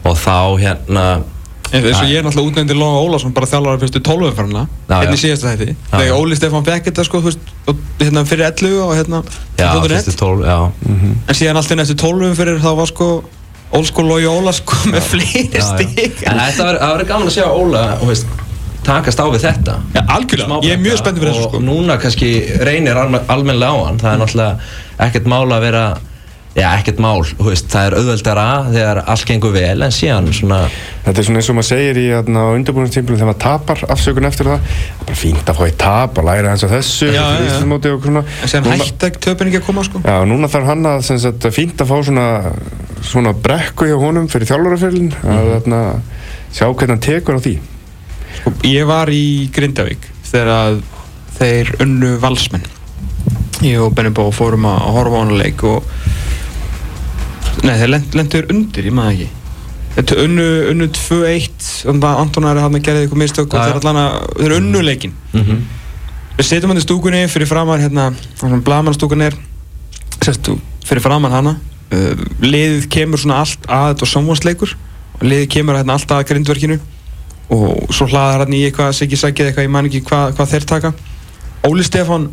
og 0.06 0.20
þá 0.22 0.38
hérna, 0.64 1.06
eins 1.74 1.98
og 2.00 2.08
ég 2.10 2.20
er 2.20 2.26
náttúrulega 2.26 2.52
útnefndi 2.52 2.76
Lóa 2.78 3.00
Ólafsson 3.06 3.34
bara 3.36 3.48
þjálfari 3.50 3.82
fyrstu 3.84 4.02
tólumferðina 4.06 4.66
Já, 4.90 4.96
hérna 5.02 5.16
í 5.16 5.18
já. 5.18 5.24
síðasta 5.24 5.54
þætti 5.54 5.68
Já, 5.74 5.96
þegar 5.96 6.06
já. 6.12 6.16
Óli 6.22 6.38
Stefán 6.40 6.66
fekk 6.68 6.90
þetta 6.92 7.06
sko 7.08 7.22
og, 7.26 7.82
hérna, 8.00 8.24
fyrir 8.30 8.46
11 8.52 8.78
og 8.86 8.94
hérna 9.00 9.22
já, 9.58 9.68
á 9.74 9.78
fyrstu 9.86 10.16
tól, 10.20 10.44
já. 10.46 10.58
en 10.86 11.36
síðan 11.40 11.60
alltaf 11.62 11.96
12 12.06 12.36
fyrir 12.38 12.62
þá 12.64 12.72
var 12.82 12.92
sko 12.92 13.10
Old 13.76 13.90
School 13.90 14.08
Lói 14.14 14.26
Óla 14.30 14.54
sko 14.56 14.78
með 14.94 15.08
fleiri 15.12 15.46
já, 15.50 15.60
já. 15.60 15.68
stík 15.74 16.22
En 16.30 16.40
þetta 16.40 16.68
verður- 16.70 17.08
gaman 17.10 17.28
að 17.32 17.38
sjá 17.40 17.46
Óla, 17.50 17.84
þú 18.00 18.10
veist, 18.14 18.28
takast 18.86 19.18
á 19.20 19.26
við 19.34 19.42
þetta. 19.48 19.74
Já, 19.96 20.02
algjörlega, 20.14 20.60
ég 20.64 20.76
er 20.78 20.82
mjög 20.86 21.00
spenntið 21.02 21.24
fyrir 21.26 21.34
þessu 21.34 21.48
Og 21.48 21.56
sko 21.56 21.62
núna 21.66 21.96
kannski 21.98 22.30
reynir 22.62 23.00
almen, 23.02 23.24
almennilega 23.34 23.74
á 23.74 23.78
hann, 23.90 23.98
það 24.00 24.12
er 24.14 24.22
náttúrulega 24.22 25.08
ekkert 25.08 25.26
mál 25.34 25.48
að 25.50 25.66
vera, 25.66 25.84
já, 26.56 26.70
ekkert 26.80 27.00
mál, 27.04 27.20
þú 27.28 27.50
veist, 27.50 27.66
það 27.72 27.86
er 27.90 27.96
auðveldara 28.00 28.44
þegar 28.72 29.00
allt 29.12 29.26
gengur 29.28 29.52
vel, 29.56 29.82
en 29.84 29.92
síðan 29.92 30.30
svona, 30.34 30.60
þetta 31.04 31.20
er 31.22 31.28
svona 31.28 31.42
eins 31.42 31.50
og 31.52 31.58
maður 31.58 31.68
segir 31.70 32.00
í 32.00 32.06
hérna, 32.14 32.44
undirbúinistímplum 32.56 33.20
þegar 33.20 33.30
maður 33.32 33.42
tapar 33.44 33.82
afsökun 33.96 34.28
eftir 34.30 34.50
það. 34.52 34.70
Það 34.70 35.02
er 35.02 35.10
bara 35.10 35.20
fínt 35.20 35.52
að 35.52 35.60
fá 35.60 35.64
í 35.68 35.74
tap 35.84 36.22
og 36.22 36.28
læra 36.30 36.54
eins 36.54 36.64
og 36.68 36.72
þessu 36.72 37.10
Já, 37.10 37.18
já, 37.20 37.26
já. 37.36 37.46
Íslandsmóti 37.50 37.92
og 37.92 38.08
svona. 38.08 38.24
En 38.42 38.52
síðan 38.54 38.68
Núna- 38.70 38.88
hætti 38.88 39.10
ekki 39.10 39.24
töpun 39.28 39.52
ekki 39.52 39.60
að 39.62 39.66
koma 39.68 39.84
sko. 39.90 40.02
Já, 40.06 40.16
núna 40.32 40.52
þarf 40.56 40.72
hann 40.72 40.90
að 40.94 41.04
sem 41.10 41.20
sagt, 41.26 41.50
fínt 41.60 41.84
að 41.84 41.92
fá 41.92 41.96
svona, 42.08 42.28
svona 43.04 43.36
brekku 43.36 43.90
hjá 43.92 43.98
honum 44.00 44.30
fyrir 44.32 44.48
þjálfaraferlin 44.54 45.12
að 45.28 45.52
þarna, 45.58 45.82
sjá 46.56 46.70
hvernig 46.72 46.96
hann 46.96 47.06
tekur 47.10 47.36
á 47.36 47.42
því. 47.44 47.58
Sko, 48.40 48.56
ég 48.72 48.88
var 48.88 49.12
í 49.12 49.26
Grindavík 49.52 50.08
þegar 50.32 50.54
að 50.56 50.80
þeir 51.36 51.76
unnu 51.84 52.16
valsmenn. 52.24 52.64
Ég 53.64 53.80
og 53.84 53.94
Benny 53.96 54.12
Bó 54.16 54.30
fórum 54.36 54.66
að 54.68 54.88
horfa 54.96 55.20
á 55.20 55.22
hana 55.24 55.38
leik 55.40 55.64
og 55.68 55.84
nei 57.66 57.76
þeir 57.82 57.92
lend, 57.92 58.20
lendur 58.20 58.52
undir, 58.54 58.88
ég 58.90 58.96
maður 58.96 59.16
ekki. 59.16 59.32
Þeir 59.96 60.22
unnu, 60.26 60.46
unnu 60.74 60.90
2-1 60.92 61.72
og 61.88 62.00
það 62.04 62.22
Anton 62.22 62.48
Ari 62.50 62.64
hann 62.66 62.82
gerði 62.84 63.06
eitthvað 63.06 63.22
mistök 63.22 63.54
og 63.56 63.62
þeir 63.64 63.80
allan 63.80 64.00
að, 64.02 64.16
þeir 64.42 64.56
unnu 64.60 64.82
leikin 64.84 65.14
mm 65.32 65.66
við 66.36 66.50
setjum 66.50 66.72
hann 66.72 66.80
í 66.80 66.84
stúkunni 66.84 67.22
fyrir 67.32 67.50
framann 67.50 67.84
hérna, 67.84 68.10
svona 68.36 68.60
blamanstúkunni 68.64 69.30
er 69.30 69.38
sérst, 70.20 70.50
fyrir 70.86 71.04
framann 71.04 71.34
hana. 71.34 71.56
Uh, 71.94 72.18
liðið 72.42 72.90
kemur 72.92 73.22
svona 73.22 73.44
allt 73.44 73.68
að 73.70 73.92
þetta 73.94 74.10
samvansleikur 74.10 74.74
og 74.76 75.24
liðið 75.24 75.52
kemur 75.54 75.78
hérna 75.78 75.96
allt 75.96 76.12
að 76.12 76.24
grindverkinu 76.32 76.80
og 77.54 77.94
svo 77.94 78.08
hlaðar 78.10 78.44
hann 78.44 78.56
í 78.58 78.64
eitthvað 78.66 78.96
Siggi 78.98 79.20
Sækið 79.22 79.52
eitthvað, 79.52 79.68
ég 79.68 79.74
man 79.76 79.88
ekki 79.88 80.02
hvað, 80.08 80.34
hvað 80.36 80.52
þeir 80.56 80.66
taka. 80.72 80.92
Óli 81.70 81.86
Stefán 81.86 82.28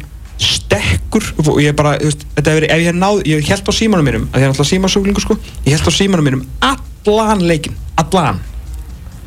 stekkur 0.47 1.27
og 1.47 1.61
ég 1.63 1.77
bara, 1.79 1.97
veist, 2.03 2.25
þetta 2.37 2.55
hefur 2.55 2.61
verið, 2.63 2.73
ef 2.73 2.83
ég 2.83 2.89
hef 2.91 2.99
náð, 2.99 3.21
ég 3.31 3.51
held 3.53 3.69
á 3.69 3.73
símanum 3.77 4.09
mínum, 4.09 4.25
að 4.31 4.41
ég 4.41 4.47
er 4.47 4.53
náttúrulega 4.53 4.73
símasuglingu 4.73 5.25
sko, 5.25 5.37
ég 5.67 5.77
held 5.77 5.89
á 5.89 5.93
símanum 5.93 6.29
mínum 6.29 6.47
allan 6.63 7.45
leikin, 7.47 7.77
allan. 8.01 8.41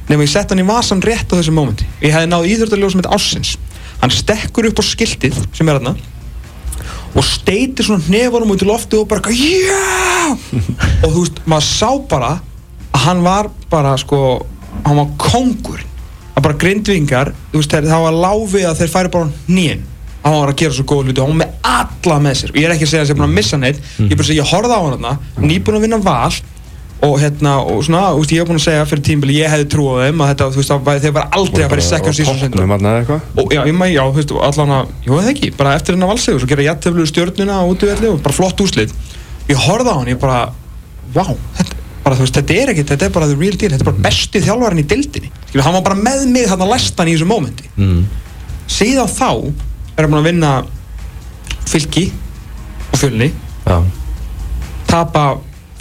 Nema 0.09 0.25
ég 0.25 0.31
sett 0.31 0.51
hann 0.53 0.61
í 0.61 0.67
vasan 0.67 1.01
rétt 1.01 1.31
á 1.33 1.37
þessum 1.37 1.57
mómenti. 1.57 1.87
Ég 2.03 2.13
hefði 2.13 2.29
náð 2.29 2.49
íþjórnarljóð 2.51 2.93
sem 2.93 3.01
heit 3.01 3.13
Ássins 3.15 3.55
hann 4.01 4.13
stekkur 4.13 4.69
upp 4.69 4.81
á 4.81 4.83
skiltið 4.85 5.37
sem 5.55 5.69
er 5.69 5.79
þarna 5.79 5.95
og 7.15 7.23
steitir 7.25 7.87
svona 7.87 8.03
hnefunum 8.05 8.51
út 8.53 8.63
í 8.63 8.67
loftu 8.67 9.01
og 9.01 9.09
bara 9.09 9.31
já! 9.31 10.35
Og 11.05 11.09
þú 11.09 11.23
veist, 11.23 11.41
maður 11.47 11.67
sá 11.69 11.89
bara 12.11 12.31
að 12.91 13.05
hann 13.05 13.23
var 13.25 13.49
bara 13.71 13.95
sko 14.01 14.19
hann 14.85 14.99
var 14.99 15.11
kongur 15.21 15.83
að 16.35 16.43
bara 16.43 16.59
grindvingar, 16.59 17.31
þú 17.53 17.61
veist, 17.61 17.75
það 17.87 18.05
var 18.05 18.17
láfið 18.25 18.67
að 18.69 18.81
þeir 18.81 18.91
færi 18.91 19.13
bara 19.13 19.31
nýjinn 19.47 19.85
hann 20.25 20.35
var 20.41 20.51
að 20.51 20.59
gera 20.63 20.73
svo 20.79 20.85
góð 20.89 21.05
hluti 21.05 21.21
og 21.21 21.29
hann 21.29 21.37
var 21.37 21.45
með 21.45 21.71
alla 21.75 22.17
með 22.25 22.35
sér 22.41 22.51
og 22.53 22.59
ég 22.59 22.65
er 22.67 22.75
ekki 22.75 22.87
að 22.87 22.91
segja 22.95 23.03
að 23.05 23.07
ég 23.07 23.15
er 23.15 23.19
búin 23.21 23.29
að 23.29 23.37
missa 23.37 23.57
neitt 23.61 23.79
ég 23.99 24.11
er 24.11 24.17
bara 24.17 24.25
að 24.25 24.29
segja, 24.31 24.41
ég 24.41 24.51
horfði 24.51 24.75
á 24.75 24.81
hann 24.81 24.93
þarna 24.95 25.47
nýbúin 25.51 25.77
að 25.79 25.85
vinna 25.85 25.99
val 26.05 26.33
og 27.05 27.17
hérna, 27.19 27.51
og 27.59 27.81
svona, 27.85 28.01
þú 28.15 28.21
veist, 28.21 28.31
ég 28.33 28.39
hef 28.41 28.47
búin 28.49 28.57
að 28.57 28.63
segja 28.65 28.85
fyrir 28.89 29.03
tímbili, 29.05 29.33
ég 29.37 29.51
hefði 29.51 29.65
trú 29.73 29.83
á 29.91 29.95
þeim 30.07 30.21
að 30.23 30.29
þetta, 30.31 30.45
þú 30.55 30.61
veist, 30.61 30.71
að 30.73 31.01
þeir 31.03 31.13
var 31.17 31.25
aldrei 31.37 31.63
að 31.65 31.73
fara 31.73 31.83
í 31.83 31.85
second 31.85 32.15
season 32.17 32.37
Og 32.39 32.45
toppnum 32.45 32.71
hann 32.73 32.87
eða 32.87 33.01
eitthvað? 33.01 33.25
og 33.43 33.53
já, 33.53 33.59
ég 33.67 33.75
maður, 33.75 33.91
já, 33.93 34.01
þú 34.07 34.15
veist, 34.21 34.31
og 34.31 34.45
allan 34.47 34.71
að, 34.77 34.93
jú, 35.05 35.17
eða 35.19 35.33
ekki, 35.35 35.49
bara 35.59 35.73
eftir 35.75 35.97
hennar 35.97 36.11
valsegur, 36.13 36.39
svo 36.41 36.49
gera 36.49 36.65
jættöflu 36.65 37.05
stjórnuna 37.11 37.57
út 37.67 37.83
í 37.85 37.91
velli 37.91 38.09
og 38.13 38.21
bara 38.25 38.37
flott 38.39 38.63
úslit. 38.63 38.95
Ég 39.51 39.61
horfði 39.67 39.91
á 39.91 39.95
hann, 39.99 40.09
ég 40.15 40.21
bara, 40.23 40.39
vá, 41.13 41.23
þetta, 41.59 41.77
bara, 42.07 42.19
veist, 42.23 42.39
þetta 42.39 42.57
er 42.63 42.73
ekkert, 42.73 42.95
þetta 42.95 43.09
er 43.11 43.15
bara 43.19 43.29
the 43.29 43.37
real 43.43 43.59
deal, 43.59 43.73
þetta 43.75 43.85
er 43.85 43.91
bara 43.91 44.03
besti 44.07 44.43
þjálfarinn 44.47 44.81
í 44.81 44.87
dildinni. 44.95 45.31
Skilju, 45.51 45.67
hann 45.67 45.77
var 45.77 45.85
bara 45.91 45.99
með 45.99 46.25
mig 46.31 46.47
þarna 46.49 46.71
lestan 46.71 47.11
í 47.11 47.17
þessu 47.19 47.29
mómenti. 47.29 47.69
mm. 47.75 48.03
Síðan 48.71 49.11
þá 49.11 49.29
er 50.03 50.07
búin 50.11 50.19
að 50.21 50.27
vinna 50.29 50.51
fylki 51.65 52.05
og 52.91 52.99
fjölni, 53.01 53.31
Já, 53.65 53.79
tapa 54.87 55.25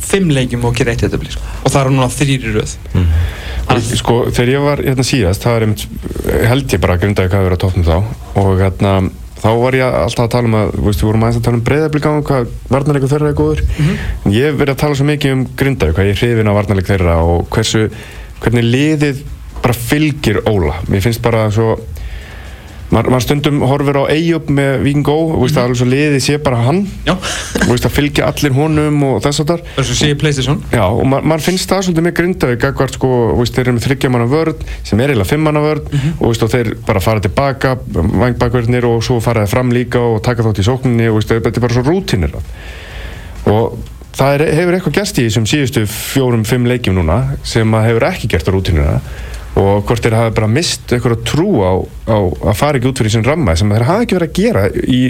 fimm 0.04 0.28
leikjum 0.32 0.64
og 0.68 0.74
gera 0.76 0.92
eitt 0.94 1.02
þetta 1.06 1.18
sko. 1.32 1.42
og 1.64 1.72
það 1.72 1.80
er 1.86 1.90
núna 1.94 2.08
þrýri 2.12 2.54
röð. 2.54 2.74
Ég- 2.94 3.96
Sko, 3.96 4.14
þegar 4.30 4.50
ég 4.52 4.60
var 4.64 4.76
hérna 4.84 5.04
síðast, 5.04 5.42
það 5.42 5.56
er 5.56 5.62
einmitt, 5.64 5.84
held 6.48 6.68
ég 6.74 6.80
bara 6.80 6.94
að 6.96 7.00
Grindavík 7.00 7.32
hafi 7.32 7.46
verið 7.48 7.56
á 7.56 7.62
toppnum 7.64 7.84
þá. 7.84 7.96
Og 8.36 8.58
hérna, 8.60 9.10
þá 9.40 9.48
var 9.62 9.72
ég 9.72 9.94
alltaf 10.04 10.24
að 10.26 10.30
tala 10.34 10.44
um 10.50 10.54
að, 10.58 10.72
veist, 10.84 11.00
við 11.00 11.08
vorum 11.08 11.24
aðeins 11.24 11.38
að 11.40 11.44
tala 11.46 11.56
um 11.56 11.64
breyðablík 11.64 12.04
á 12.04 12.12
hvað 12.28 12.48
varnarleikur 12.70 13.08
þeirra 13.14 13.28
er 13.32 13.38
góður. 13.38 13.62
En 14.26 14.32
ég 14.36 14.56
verið 14.60 14.74
að 14.74 14.82
tala 14.84 14.94
svo 14.94 15.06
mikið 15.08 15.32
um 15.32 15.46
Grindavík 15.56 15.96
hvað 15.96 16.10
ég 16.12 16.20
hrifin 16.20 16.48
á 16.52 16.58
varnarleik 16.58 16.86
þeirra 16.92 17.16
og 17.24 17.48
hversu, 17.48 17.86
hvernig 18.44 18.68
liðið 18.68 19.22
bara 19.64 19.74
fylgir 19.74 20.42
Óla, 20.46 20.74
mér 20.92 21.00
finnst 21.00 21.22
bara 21.24 21.46
svo 21.50 21.78
maður 22.92 23.14
mað 23.14 23.22
stundum 23.24 23.62
horfir 23.64 23.96
á 23.96 24.04
Eyjup 24.12 24.50
með 24.52 24.74
Víkingó, 24.84 25.14
þú 25.32 25.38
veist, 25.40 25.56
að 25.58 25.68
alveg 25.68 25.78
svo 25.80 25.86
liðið 25.88 26.22
sé 26.24 26.36
bara 26.44 26.60
hann, 26.66 26.82
Já, 27.06 27.14
þú 27.54 27.68
veist, 27.70 27.88
að 27.88 27.94
fylgja 27.96 28.28
allir 28.28 28.54
honum 28.58 29.00
og 29.08 29.16
þess 29.24 29.42
að 29.42 29.50
þar 29.52 29.64
það 29.70 29.80
er 29.82 29.88
svo 29.88 29.96
sé 29.98 30.10
Playstation. 30.20 30.60
Já, 30.74 30.84
og 30.84 31.02
ma 31.10 31.22
maður 31.24 31.46
finnst 31.48 31.72
það 31.72 31.82
svolítið 31.88 32.06
með 32.06 32.16
Grindavík 32.20 32.66
akkvært 32.68 32.98
sko, 32.98 33.10
veist, 33.40 33.56
þeir 33.56 33.64
eru 33.64 33.76
með 33.78 33.86
þryggjamanna 33.88 34.28
vörð 34.34 34.62
sem 34.84 35.00
er 35.00 35.14
eiginlega 35.14 35.32
fimmanna 35.32 35.64
vörð 35.64 35.88
og, 35.88 36.20
þú 36.20 36.30
veist, 36.30 36.46
og 36.46 36.54
þeir 36.54 36.72
bara 36.86 37.04
fara 37.04 37.24
tilbaka, 37.24 37.74
vangbakverðnir 37.94 38.88
og 38.90 39.02
svo 39.06 39.18
fara 39.24 39.44
þeir 39.44 39.54
fram 39.56 39.74
líka 39.74 40.04
og 40.04 40.20
taka 40.24 40.46
þátt 40.46 40.62
í 40.62 40.68
sókninni 40.68 41.10
og 41.10 41.18
veist, 41.18 41.34
þetta 41.34 41.56
er 41.56 41.66
bara 41.66 41.78
svo 41.78 41.86
rútinir 41.88 42.38
og 43.50 43.78
það 44.14 44.34
er, 44.36 44.44
hefur 44.60 44.76
eitthvað 44.78 44.98
gerst 45.00 45.18
í 45.18 45.26
þessum 45.26 45.46
síðustu 45.50 45.84
fjórum, 45.90 46.44
fimm 46.46 46.68
leikjum 46.70 46.98
núna 47.00 47.18
sem 47.46 47.78
hefur 47.84 48.06
ekki 48.12 48.30
gert 48.34 48.50
rútinina 48.52 49.00
og 49.60 49.84
hvort 49.86 50.02
þeir 50.02 50.16
hafi 50.18 50.34
bara 50.34 50.50
mist 50.50 50.92
eitthvað 50.92 51.20
trú 51.28 51.50
á, 51.62 51.72
á 52.10 52.18
að 52.50 52.56
fara 52.58 52.80
ekki 52.80 52.90
út 52.90 53.02
fyrir 53.02 53.14
sín 53.14 53.26
ramma 53.26 53.54
sem 53.58 53.70
þeir 53.70 53.86
hafi 53.86 54.06
ekki 54.06 54.18
verið 54.18 54.30
að 54.30 54.40
gera 54.40 54.64
í 54.90 55.02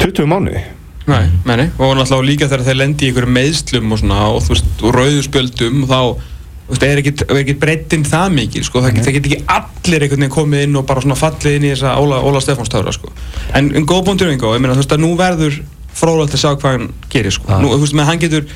20 0.00 0.30
mánuði. 0.30 0.62
Nei, 1.04 1.26
meni, 1.44 1.66
og 1.76 1.98
náttúrulega 1.98 2.24
líka 2.30 2.46
þegar 2.48 2.64
þeir 2.64 2.78
lendi 2.80 3.04
í 3.04 3.10
einhverjum 3.10 3.34
meðslum 3.36 3.92
og 3.92 4.00
svona 4.00 4.22
og 4.32 4.46
veist, 4.48 4.70
og 4.80 4.94
rauðurspjöldum 4.96 5.82
og 5.84 5.90
þá, 5.90 6.30
veist, 6.70 6.86
er 6.86 7.00
ekkit, 7.02 7.24
ekkit 7.28 7.60
breyttinn 7.60 8.06
það 8.08 8.36
mikið, 8.38 8.64
sko, 8.70 8.80
það, 8.86 9.00
það 9.04 9.16
get 9.18 9.28
ekki 9.28 9.40
allir 9.52 10.06
einhvern 10.06 10.24
veginn 10.24 10.34
komið 10.38 10.64
inn 10.64 10.80
og 10.80 10.86
bara 10.88 11.04
svona 11.04 11.18
fallið 11.20 11.58
inn 11.58 11.66
í 11.68 11.72
þessa 11.74 11.92
Óla, 12.00 12.22
Óla 12.24 12.40
Stefánstöðra, 12.40 12.94
sko. 12.96 13.12
En 13.52 13.68
en 13.76 13.88
góð 13.90 14.06
búndur 14.08 14.32
yngo, 14.32 14.54
ég 14.56 14.64
meina, 14.64 14.78
þú 14.78 14.80
veist, 14.80 14.96
að 14.96 15.04
nú 15.04 15.12
verður 15.20 15.60
frólægt 15.94 16.38
að 16.38 16.44
sjá 16.46 16.54
hvað 16.54 16.78
hann 16.78 16.88
gerir, 17.12 17.36
sko. 17.36 17.60
Nú, 17.60 17.74
veist, 17.84 17.98
með 18.00 18.08
hann 18.08 18.24
getur 18.24 18.48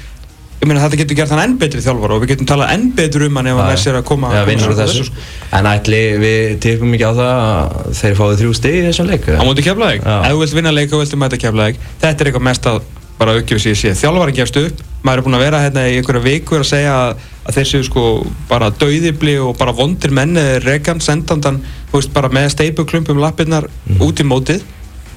ég 0.59 0.67
meina, 0.67 0.83
þetta 0.83 0.99
getur 1.03 1.19
gert 1.21 1.31
hann 1.35 1.43
enn 1.45 1.57
betri 1.61 1.81
þjálfara 1.85 2.17
og 2.17 2.23
við 2.25 2.33
getum 2.33 2.49
talað 2.51 2.73
enn 2.75 2.89
betur 2.99 3.25
um 3.29 3.37
hann 3.39 3.47
ef 3.47 3.59
hann 3.61 3.73
er 3.73 3.83
sér 3.83 3.99
að 4.01 4.07
koma 4.09 4.31
úr 4.35 4.63
sér 4.63 4.75
þessu. 4.81 5.05
sko. 5.07 5.27
En 5.55 5.69
ætli 5.71 6.01
við 6.19 6.59
tippum 6.65 6.95
ekki 6.97 7.07
á 7.07 7.13
það 7.15 7.33
að 7.47 7.91
þeir 8.01 8.17
fáið 8.19 8.39
þrjú 8.43 8.55
stig 8.59 8.79
í 8.79 8.85
þessum 8.89 9.11
leik 9.13 9.29
á 9.31 9.43
móti 9.47 9.67
keflaðið, 9.69 10.03
Já. 10.03 10.17
ef 10.19 10.33
þú 10.35 10.41
vilt 10.43 10.57
vinna 10.59 10.73
leika 10.75 10.97
og 10.99 11.03
viltu 11.05 11.21
mæta 11.23 11.39
keflaðið, 11.45 11.79
þetta 12.03 12.25
er 12.25 12.31
eitthvað 12.33 12.47
mest 12.49 12.67
að 12.73 12.81
bara 13.19 13.35
aukjöf 13.35 13.63
sér 13.63 13.79
sér, 13.79 13.95
þjálfarinn 13.99 14.37
gefst 14.39 14.57
upp. 14.61 14.83
Maður 15.03 15.19
er 15.19 15.25
búinn 15.27 15.37
að 15.39 15.43
vera 15.43 15.61
hérna 15.63 15.83
í 15.91 15.97
einhverja 15.99 16.23
vikur 16.23 16.63
að 16.63 16.69
segja 16.71 16.93
að, 16.95 17.23
að 17.47 17.57
þeir 17.57 17.67
séu 17.71 17.87
sko 17.87 18.03
bara 18.51 18.69
dauðibli 18.71 19.35
og 19.43 19.57
bara 19.59 19.75
vondir 19.75 20.15
menni 20.15 20.45
rekan, 20.63 21.01
sendandan, 21.03 21.59
þú 21.91 21.99
veist, 21.99 22.13
bara 22.15 22.31
með 22.31 22.51
steipuklumpum 22.55 23.19
lappirnar 23.23 23.67
út 23.99 24.23
í 24.23 24.27
mótið. 24.27 24.63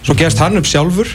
Svo 0.02 0.16
gefst 0.18 0.42
hann 0.42 0.58
upp 0.58 0.66
sjálfur 0.70 1.10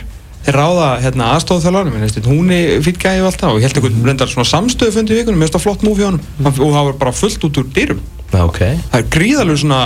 þeir 0.46 0.58
ráða 0.60 0.88
hérna 1.04 1.30
aðstofþjálfarinn 1.36 2.26
hún 2.30 2.52
er 2.54 2.82
fýtt 2.86 3.00
gæði 3.02 3.22
og 3.22 3.30
allt 3.30 3.40
það. 3.42 3.52
Og 3.52 3.60
ég 3.60 3.66
held 3.66 3.80
einhvern 3.80 4.10
reyndar 4.10 4.32
svona 4.32 4.50
samstöðufundi 4.50 5.14
í 5.14 5.20
vikunum, 5.20 5.40
mér 5.40 5.48
finnst 5.48 5.58
það 5.58 5.64
flott 5.66 5.86
múfi 5.86 6.06
á 6.06 6.08
hann 6.10 6.20
og 6.46 6.60
það 6.60 6.84
var 6.90 7.00
bara 7.00 7.14
fullt 7.16 7.48
út 7.48 7.62
úr 7.62 7.70
dyrum. 7.76 8.04
Já, 8.32 8.42
ok. 8.44 8.60
Það 8.92 9.00
er 9.00 9.08
gríðalegu 9.16 9.62
svona 9.62 9.80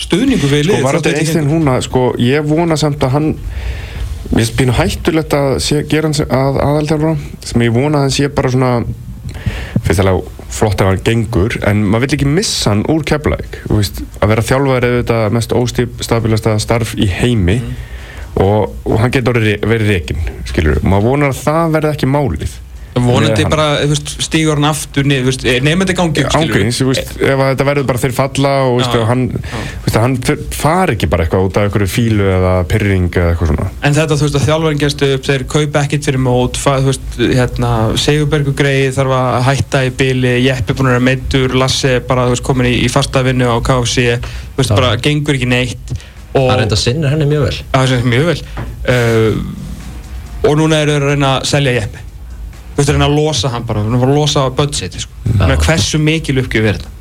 stuðningu 0.00 0.52
við 0.52 0.70
Sko 0.70 0.96
Einstein 0.96 1.46
gengur. 1.46 1.52
húna, 1.54 1.76
sko, 1.84 2.06
ég 2.20 2.48
vona 2.48 2.76
samt 2.80 3.04
að 3.04 3.14
hann 3.16 3.34
Mér 4.26 4.42
finnst 4.42 4.56
pínu 4.58 4.74
hættulegt 4.74 5.34
að 5.38 5.52
sé, 5.62 5.82
gera 5.86 6.08
hans 6.08 6.18
að 6.24 6.56
aðalþjálfara 6.58 7.12
sem 7.46 7.62
ég 7.62 7.74
vona 7.76 8.00
að 8.00 8.06
hann 8.06 8.14
sé 8.16 8.30
bara 8.34 8.50
svona 8.50 8.70
fyrst 9.86 10.02
alveg 10.02 10.32
flott 10.56 10.82
ef 10.82 10.88
hann 10.90 11.02
gengur 11.06 11.56
en 11.68 11.84
maður 11.86 12.06
vill 12.06 12.16
ekki 12.16 12.30
missa 12.30 12.72
hann 12.72 12.82
úr 12.90 13.04
keflæk 13.06 13.60
að 13.70 14.32
vera 14.32 14.44
þjálfari 14.48 14.88
er 14.88 14.96
þetta 15.00 15.18
mest 15.36 15.54
óstabilasta 15.54 16.56
starf 16.62 16.96
í 16.98 17.06
heimi 17.10 17.60
og, 18.42 18.76
og 18.84 19.00
hann 19.00 19.14
getur 19.14 19.40
verið 19.40 19.90
rekin 19.90 20.22
skilur, 20.48 20.82
maður 20.84 21.10
vonar 21.10 21.34
að 21.34 21.42
það 21.46 21.76
verði 21.78 21.92
ekki 21.96 22.12
málið. 22.12 22.62
Vonandi 22.96 23.44
hann. 23.44 23.52
bara 23.52 23.96
stígur 24.24 24.56
hann 24.56 24.70
aftur 24.70 25.04
nefnum 25.04 25.82
þetta 25.82 25.96
gangi 25.98 26.22
upp, 26.24 26.36
ángríns, 26.38 26.78
ef 26.80 27.10
þetta 27.20 27.66
verður 27.68 27.84
bara 27.90 28.00
þeir 28.00 28.14
falla 28.16 28.52
og 28.70 28.80
Já, 28.80 28.86
og 28.96 29.04
hann, 29.10 29.24
veist, 29.84 29.98
hann 30.00 30.16
far 30.56 30.94
ekki 30.94 31.10
bara 31.12 31.26
eitthvað 31.26 31.50
út 31.50 31.60
af 31.60 31.68
einhverju 31.68 31.90
fílu 31.92 32.30
eða 32.32 32.54
pyrring 32.70 33.10
eða 33.10 33.34
eitthvað 33.34 33.52
svona. 33.52 33.68
En 33.84 33.98
þetta, 33.98 34.16
þú 34.16 34.28
veist, 34.28 34.40
að 34.40 34.48
þjálfarinn 34.48 34.82
gerst 34.86 35.06
upp, 35.10 35.28
þeir 35.28 35.46
kaupa 35.52 35.84
ekkert 35.84 36.08
fyrir 36.08 36.24
mót, 36.24 36.62
hérna, 37.20 37.74
Sigurbergur 38.00 38.56
greið 38.56 38.96
þarf 38.96 39.16
að 39.20 39.38
hætta 39.50 39.84
í 39.84 39.94
byli, 40.00 40.34
Jeppi 40.46 40.72
búin 40.78 40.88
að 40.88 40.96
vera 40.96 41.06
meittur, 41.12 41.60
Lasse 41.60 41.98
bara, 42.08 42.30
veist, 42.32 42.46
komin 42.48 42.72
í, 42.72 42.78
í 42.86 42.92
fasta 42.92 43.20
vinnu 43.26 43.52
á 43.52 43.60
Já. 44.56 44.72
bara 44.72 44.96
gengur 44.96 45.36
ekki 45.36 45.52
neitt 45.52 45.96
og 46.36 46.50
Það 46.50 46.58
reynda 46.60 46.80
sinnir 46.80 47.14
henni 47.14 47.28
mjög 47.30 47.46
vel 47.46 47.54
það 47.72 47.94
er 47.96 48.10
mjög 48.12 48.26
vel 48.30 48.40
uh, 48.94 49.38
og 50.46 50.60
núna 50.60 50.82
eru 50.84 50.94
þeir 50.94 51.06
að 51.06 51.14
reyna 51.14 51.32
að 51.38 51.48
selja 51.50 51.74
Jeppi, 51.74 52.02
þú 52.04 52.78
veist, 52.78 52.90
að 52.90 52.94
reyna 52.94 53.08
að 53.08 53.16
losa 53.16 53.52
hann 53.54 53.66
bara, 53.66 53.82
þú 53.82 53.94
veist, 53.94 54.06
að 54.06 54.14
losa 54.14 54.44
budgeti, 54.60 55.02
sko. 55.02 55.22
Menn, 55.40 55.56
hversu 55.64 56.00
mikil 56.02 56.38
uppgjöf 56.42 56.70
er 56.70 56.78
þetta? 56.78 56.92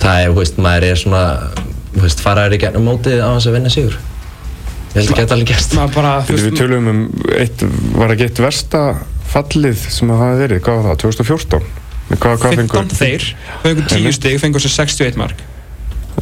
Það 0.00 0.22
er, 0.22 0.30
þú 0.30 0.38
veist, 0.42 0.62
maður 0.66 0.88
er 0.90 1.00
svona 1.00 1.24
Þú 1.90 2.04
veist, 2.04 2.20
faraður 2.22 2.54
í 2.54 2.58
gennum 2.62 2.84
mótið 2.86 3.18
á 3.18 3.28
þess 3.34 3.48
að 3.50 3.56
vinna 3.56 3.70
sigur 3.74 3.96
Ég 4.90 5.00
held 5.00 5.10
að 5.10 5.18
geta 5.18 5.34
alveg 5.36 5.48
gert 5.50 5.72
Maður 5.74 5.96
bara, 5.96 6.12
þú 6.26 6.36
Við 6.38 6.58
tölum 6.60 6.90
um 6.90 7.00
eitt, 7.34 7.64
var 7.98 8.14
ekki 8.14 8.28
eitt 8.28 8.42
versta 8.44 8.82
fallið 9.30 9.84
sem 9.90 10.10
það 10.10 10.22
hafi 10.24 10.38
verið, 10.44 10.62
hvað 10.66 10.78
var 10.78 10.88
það, 10.88 11.00
2014? 11.04 11.68
Hvað, 12.10 12.38
hvað 12.42 12.56
15 12.58 12.70
fengur? 12.70 12.96
þeir, 12.98 13.26
fengur 13.64 13.90
10 13.92 14.16
stig, 14.16 14.38
fengur 14.42 14.64
sér 14.64 14.72
61 14.74 15.18
mark. 15.20 15.44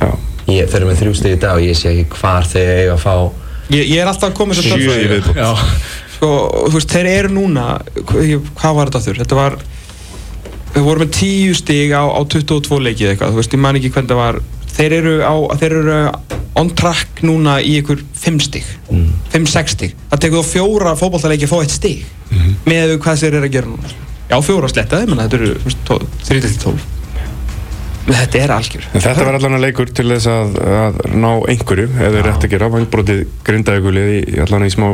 Já, 0.03 0.11
Ég 0.49 0.70
fer 0.72 0.86
með 0.88 1.03
þrjú 1.03 1.18
stig 1.18 1.36
í 1.36 1.40
dag 1.42 1.59
og 1.59 1.66
ég 1.66 1.76
sé 1.76 1.92
ekki 1.92 2.20
hvar 2.20 2.46
þeir 2.49 2.70
eiga 2.78 2.96
að 2.96 3.05
fá 3.05 3.14
Ég, 3.68 3.84
ég 3.84 4.01
er 4.01 4.09
alltaf 4.09 4.30
að 4.30 4.38
að 4.49 4.78
í 4.80 5.09
viðbót. 5.11 5.36
Já, 5.36 5.51
sko, 6.14 6.28
þú 6.70 6.78
veist, 6.78 6.94
þeir 6.94 7.09
eru 7.11 7.32
núna, 7.34 7.66
hvað, 7.99 8.78
var 8.78 8.88
þetta 8.88 9.03
þurr? 9.05 9.20
Þetta 9.20 9.36
var, 9.36 9.57
við 10.72 10.86
vorum 10.86 11.05
með 11.05 11.12
10 11.18 11.59
stig 11.61 11.92
á, 11.92 12.05
á 12.09 12.20
22 12.24 12.80
leikið 12.86 13.12
eitthvað, 13.12 13.34
þú 13.34 13.42
veist, 13.42 13.59
ég 13.59 13.62
man 13.66 13.80
ekki 13.80 13.92
hvernig 13.92 14.14
það 14.14 14.22
var. 14.22 14.40
Þeir 14.78 14.96
eru, 15.03 15.14
á, 15.20 15.34
þeir 15.61 15.76
eru 15.82 16.01
on 16.59 16.72
track 16.80 17.22
núna 17.28 17.59
í 17.61 17.76
ykkur 17.82 18.01
5 18.24 18.42
stig, 18.49 18.74
5-6 19.36 19.76
stig. 19.76 19.96
Það 20.09 20.24
tekur 20.24 20.40
þá 20.46 20.53
fjóra 20.57 20.96
fótballtaleiki 20.99 21.44
að 21.44 21.53
fá 21.53 21.59
eitt 21.61 21.76
stig 21.76 22.07
með 22.64 22.96
hvað 23.05 23.20
þeir 23.26 23.34
eru 23.34 23.51
að 23.51 23.59
gera 23.59 23.74
núna. 23.74 23.96
Já, 24.28 24.38
fjóra 24.44 24.72
slettaði, 24.72 25.11
menn 25.12 25.20
þetta 25.26 25.42
eru 25.42 25.53
3-12. 26.24 26.97
Þetta 28.09 28.40
er 28.40 28.54
algjör. 28.54 28.88
en 28.92 29.04
þetta 29.04 29.28
var 29.28 29.38
allan 29.38 29.59
að 29.59 29.64
leikur 29.66 29.92
til 29.92 30.09
þess 30.09 30.30
að, 30.32 30.59
að 30.78 30.98
ná 31.12 31.30
einhverju, 31.52 31.86
ef 31.92 32.16
þeir 32.16 32.26
rétt 32.26 32.46
að 32.48 32.52
gera, 32.54 32.72
vangbrotið 32.72 33.22
grindaðugulið 33.46 34.12
í 34.16 34.42
allan 34.46 34.66
í 34.66 34.72
smá 34.72 34.88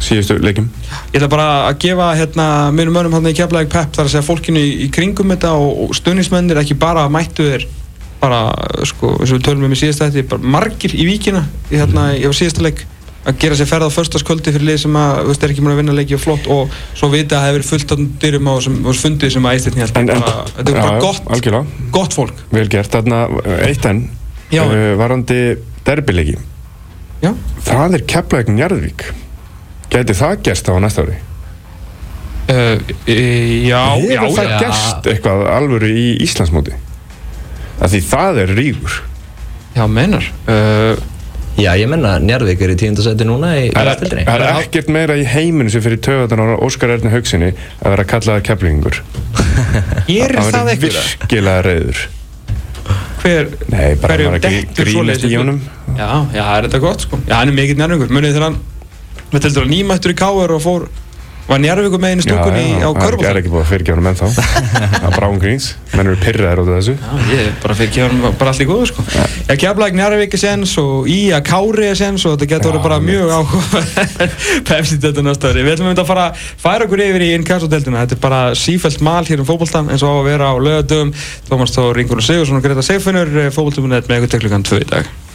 síðustu 0.00 0.38
leikum. 0.40 0.70
Ég 1.12 1.18
ætla 1.18 1.28
bara 1.28 1.48
að 1.68 1.78
gefa 1.84 2.10
hérna 2.16 2.46
minnum 2.72 2.96
mönnum 2.96 3.18
hann 3.18 3.28
í 3.28 3.34
Keflavík 3.36 3.72
Pepp 3.72 3.96
þar 3.96 4.06
að 4.08 4.14
segja 4.14 4.26
fólkinu 4.26 4.62
í, 4.62 4.70
í 4.86 4.90
kringum 4.92 5.34
þetta 5.34 5.52
og, 5.60 5.82
og 5.84 5.96
stuðnismennir 5.98 6.60
ekki 6.62 6.78
bara 6.80 7.04
mættu 7.12 7.50
þeir 7.50 7.66
bara, 8.24 8.40
sko, 8.88 9.18
eins 9.18 9.32
og 9.32 9.38
við 9.38 9.46
tölum 9.48 9.66
um 9.68 9.74
í 9.74 9.78
síðasta 9.78 10.08
þetta, 10.08 10.28
bara 10.32 10.52
margir 10.56 10.94
í 10.96 11.04
víkina 11.08 11.44
í 11.68 11.76
hérna, 11.76 12.06
var 12.22 12.36
síðasta 12.38 12.64
leik 12.64 12.84
að 13.24 13.38
gera 13.40 13.56
sér 13.58 13.68
ferð 13.70 13.88
á 13.88 13.96
förstaskvöldi 13.96 14.52
fyrir 14.52 14.66
lið 14.68 14.80
sem 14.84 14.96
að, 15.00 15.20
veist, 15.30 15.44
er 15.44 15.52
ekki 15.54 15.64
múin 15.64 15.74
að 15.74 15.80
vinna 15.80 15.96
leiki 15.96 16.16
og 16.16 16.22
flott 16.22 16.48
og 16.52 16.74
svo 16.92 17.08
vita 17.12 17.38
að 17.38 17.40
það 17.40 17.46
hefur 17.48 17.58
verið 17.58 17.70
fullt 17.70 17.94
á 17.94 17.96
dyrum 18.24 18.50
á 18.50 18.54
fundið 19.00 19.34
sem 19.34 19.48
að 19.48 19.58
æstirni 19.58 19.84
held 19.84 19.94
þetta 19.96 20.64
er 20.64 20.80
bara 20.80 20.98
gott, 21.02 21.28
algjörlega. 21.32 21.86
gott 21.94 22.16
fólk 22.16 22.42
Vel 22.52 22.66
gert, 22.72 22.92
þarna 22.92 23.22
eitt 23.64 23.88
enn 23.88 24.02
uh, 24.60 24.74
varandi 25.00 25.38
derbileiki 25.86 26.36
Já. 27.24 27.30
það 27.64 27.96
er 27.98 28.04
Keflavík 28.12 28.52
Njarðvík 28.52 29.06
gæti 29.94 30.18
það 30.18 30.42
gerst 30.44 30.68
á 30.68 30.74
næsta 30.82 31.06
ári? 31.06 31.16
uh, 32.52 32.76
e, 33.08 33.16
já, 33.64 33.80
já, 34.04 34.20
Hefur 34.20 34.36
það 34.36 34.52
já. 34.52 34.58
gerst 34.66 35.08
eitthvað 35.14 35.46
alvöru 35.54 35.88
í 35.88 36.06
Íslandsmóti? 36.24 36.76
Af 37.80 37.90
því 37.92 38.00
það 38.10 38.44
er 38.44 38.54
ríkur 38.58 39.00
já, 39.74 39.84
mennar 39.88 40.28
uh, 40.44 41.00
Já, 41.54 41.70
ég 41.78 41.86
menna, 41.86 42.16
Njarðvík 42.18 42.62
er 42.66 42.72
í 42.72 42.76
tíundasæti 42.80 43.26
núna 43.28 43.52
í 43.60 43.68
Það 43.70 43.84
er, 43.84 43.90
Östildri. 43.92 44.24
það 44.26 44.42
er 44.42 44.58
ekkert 44.64 44.88
meira 44.96 45.14
í 45.20 45.22
heiminu 45.28 45.70
sem 45.70 45.84
fyrir 45.84 46.00
töðan 46.02 46.42
á 46.42 46.58
Óskar 46.66 46.90
Erni 46.96 47.12
Haugsinni 47.12 47.52
að 47.54 47.94
vera 47.94 48.06
kallaða 48.10 48.42
keflingur 48.48 48.98
gerir 50.08 50.40
það 50.40 50.68
verður 50.70 50.74
eitthvað 50.74 50.98
virkilega 51.12 51.64
reyður 51.68 52.02
hver, 53.24 53.46
Nei, 53.72 53.94
bara 54.02 54.16
hverjum 54.18 54.34
var 54.34 54.40
ekki 54.50 54.82
grínist 54.82 55.22
í 55.24 55.32
honum. 55.38 55.62
Já, 55.94 56.08
já, 56.34 56.42
það 56.42 56.56
er 56.58 56.66
þetta 56.66 56.80
gott 56.82 57.04
sko. 57.06 57.20
Já, 57.24 57.36
hann 57.38 57.52
er 57.52 57.56
mikill 57.56 57.78
nærvingur, 57.80 58.10
munið 58.12 58.34
þegar 58.34 58.50
hann 58.50 58.58
Við 59.30 59.46
teldur 59.46 59.64
að 59.64 59.70
nýmættur 59.72 60.12
í 60.12 60.16
Káur 60.18 60.52
og 60.58 60.60
fór 60.62 60.84
Var 61.44 61.60
nærvingur 61.60 62.00
með 62.00 62.14
einu 62.14 62.24
stúkun 62.24 62.54
í 62.56 62.68
á 62.80 62.88
það 62.88 62.94
er 62.94 63.04
Körbólta 63.04 63.40
ekki 63.40 63.50
búið 63.52 63.60
að 63.60 63.66
fyrirgefa 63.68 63.96
honum 63.98 64.06
ennþá. 64.10 64.28
Það 64.94 65.08
er 65.08 65.16
brán 65.18 65.40
gríns, 65.42 65.66
menn 65.92 66.08
eru 66.08 66.20
pyrraðir 66.22 66.62
út 66.62 66.70
af 66.70 66.78
þessu. 66.78 66.94
Já, 66.96 67.26
ég 67.28 67.42
er 67.42 67.50
bara 67.60 67.76
fyrir 67.76 67.90
kefum 67.92 68.22
bara 68.40 68.54
allt 68.54 68.62
í 68.64 68.66
góðu 68.70 68.86
sko. 68.88 69.04
Ég 69.50 69.60
kefla 69.60 69.88
ekki 69.90 70.00
nærvik 70.00 70.36
er 70.38 70.40
sens 70.40 70.72
og 70.80 71.10
í 71.12 71.18
að 71.36 71.42
Kári 71.50 71.90
er 71.90 71.98
sens 72.00 72.24
og 72.24 72.38
þetta 72.38 72.48
getur 72.54 72.64
Já, 72.64 72.72
orðið 72.72 72.86
bara 72.86 73.00
mjög 73.04 73.34
áhuga 73.36 73.82
Pepsi 74.70 74.98
þetta 75.04 75.26
næsta 75.26 75.52
ári. 75.52 75.66
Við 75.66 75.76
ætlum 75.76 75.92
að 75.92 76.02
fara 76.08 76.24
að 76.30 76.46
færa 76.64 76.88
okkur 76.88 77.04
yfir 77.04 77.26
í 77.26 77.30
innkassodeldina 77.36 78.06
Þetta 78.06 78.16
er 78.16 78.22
bara 78.24 78.40
sífælt 78.56 79.04
mal 79.04 79.20
hér 79.28 79.44
um 79.44 79.50
fótboltan 79.50 79.92
eins 79.92 80.06
og 80.06 80.16
á 80.16 80.20
að 80.22 80.30
vera 80.30 80.48
á 80.48 80.54
lögadöfum 80.56 81.12
Tómas 81.50 81.76
Þór, 81.76 82.00
Ingur 82.00 82.24
og 82.24 82.26
Sigursson 82.26 82.62
og 82.62 82.64
Greta 82.64 82.86
Seifunur 82.86 83.36
fótboltumunett 83.52 84.08
með 84.08 84.24
ykkur 84.24 84.34
til 84.34 84.44
klukkan 84.46 84.66
2 84.72 84.80
í 84.80 84.90
dag 84.94 85.14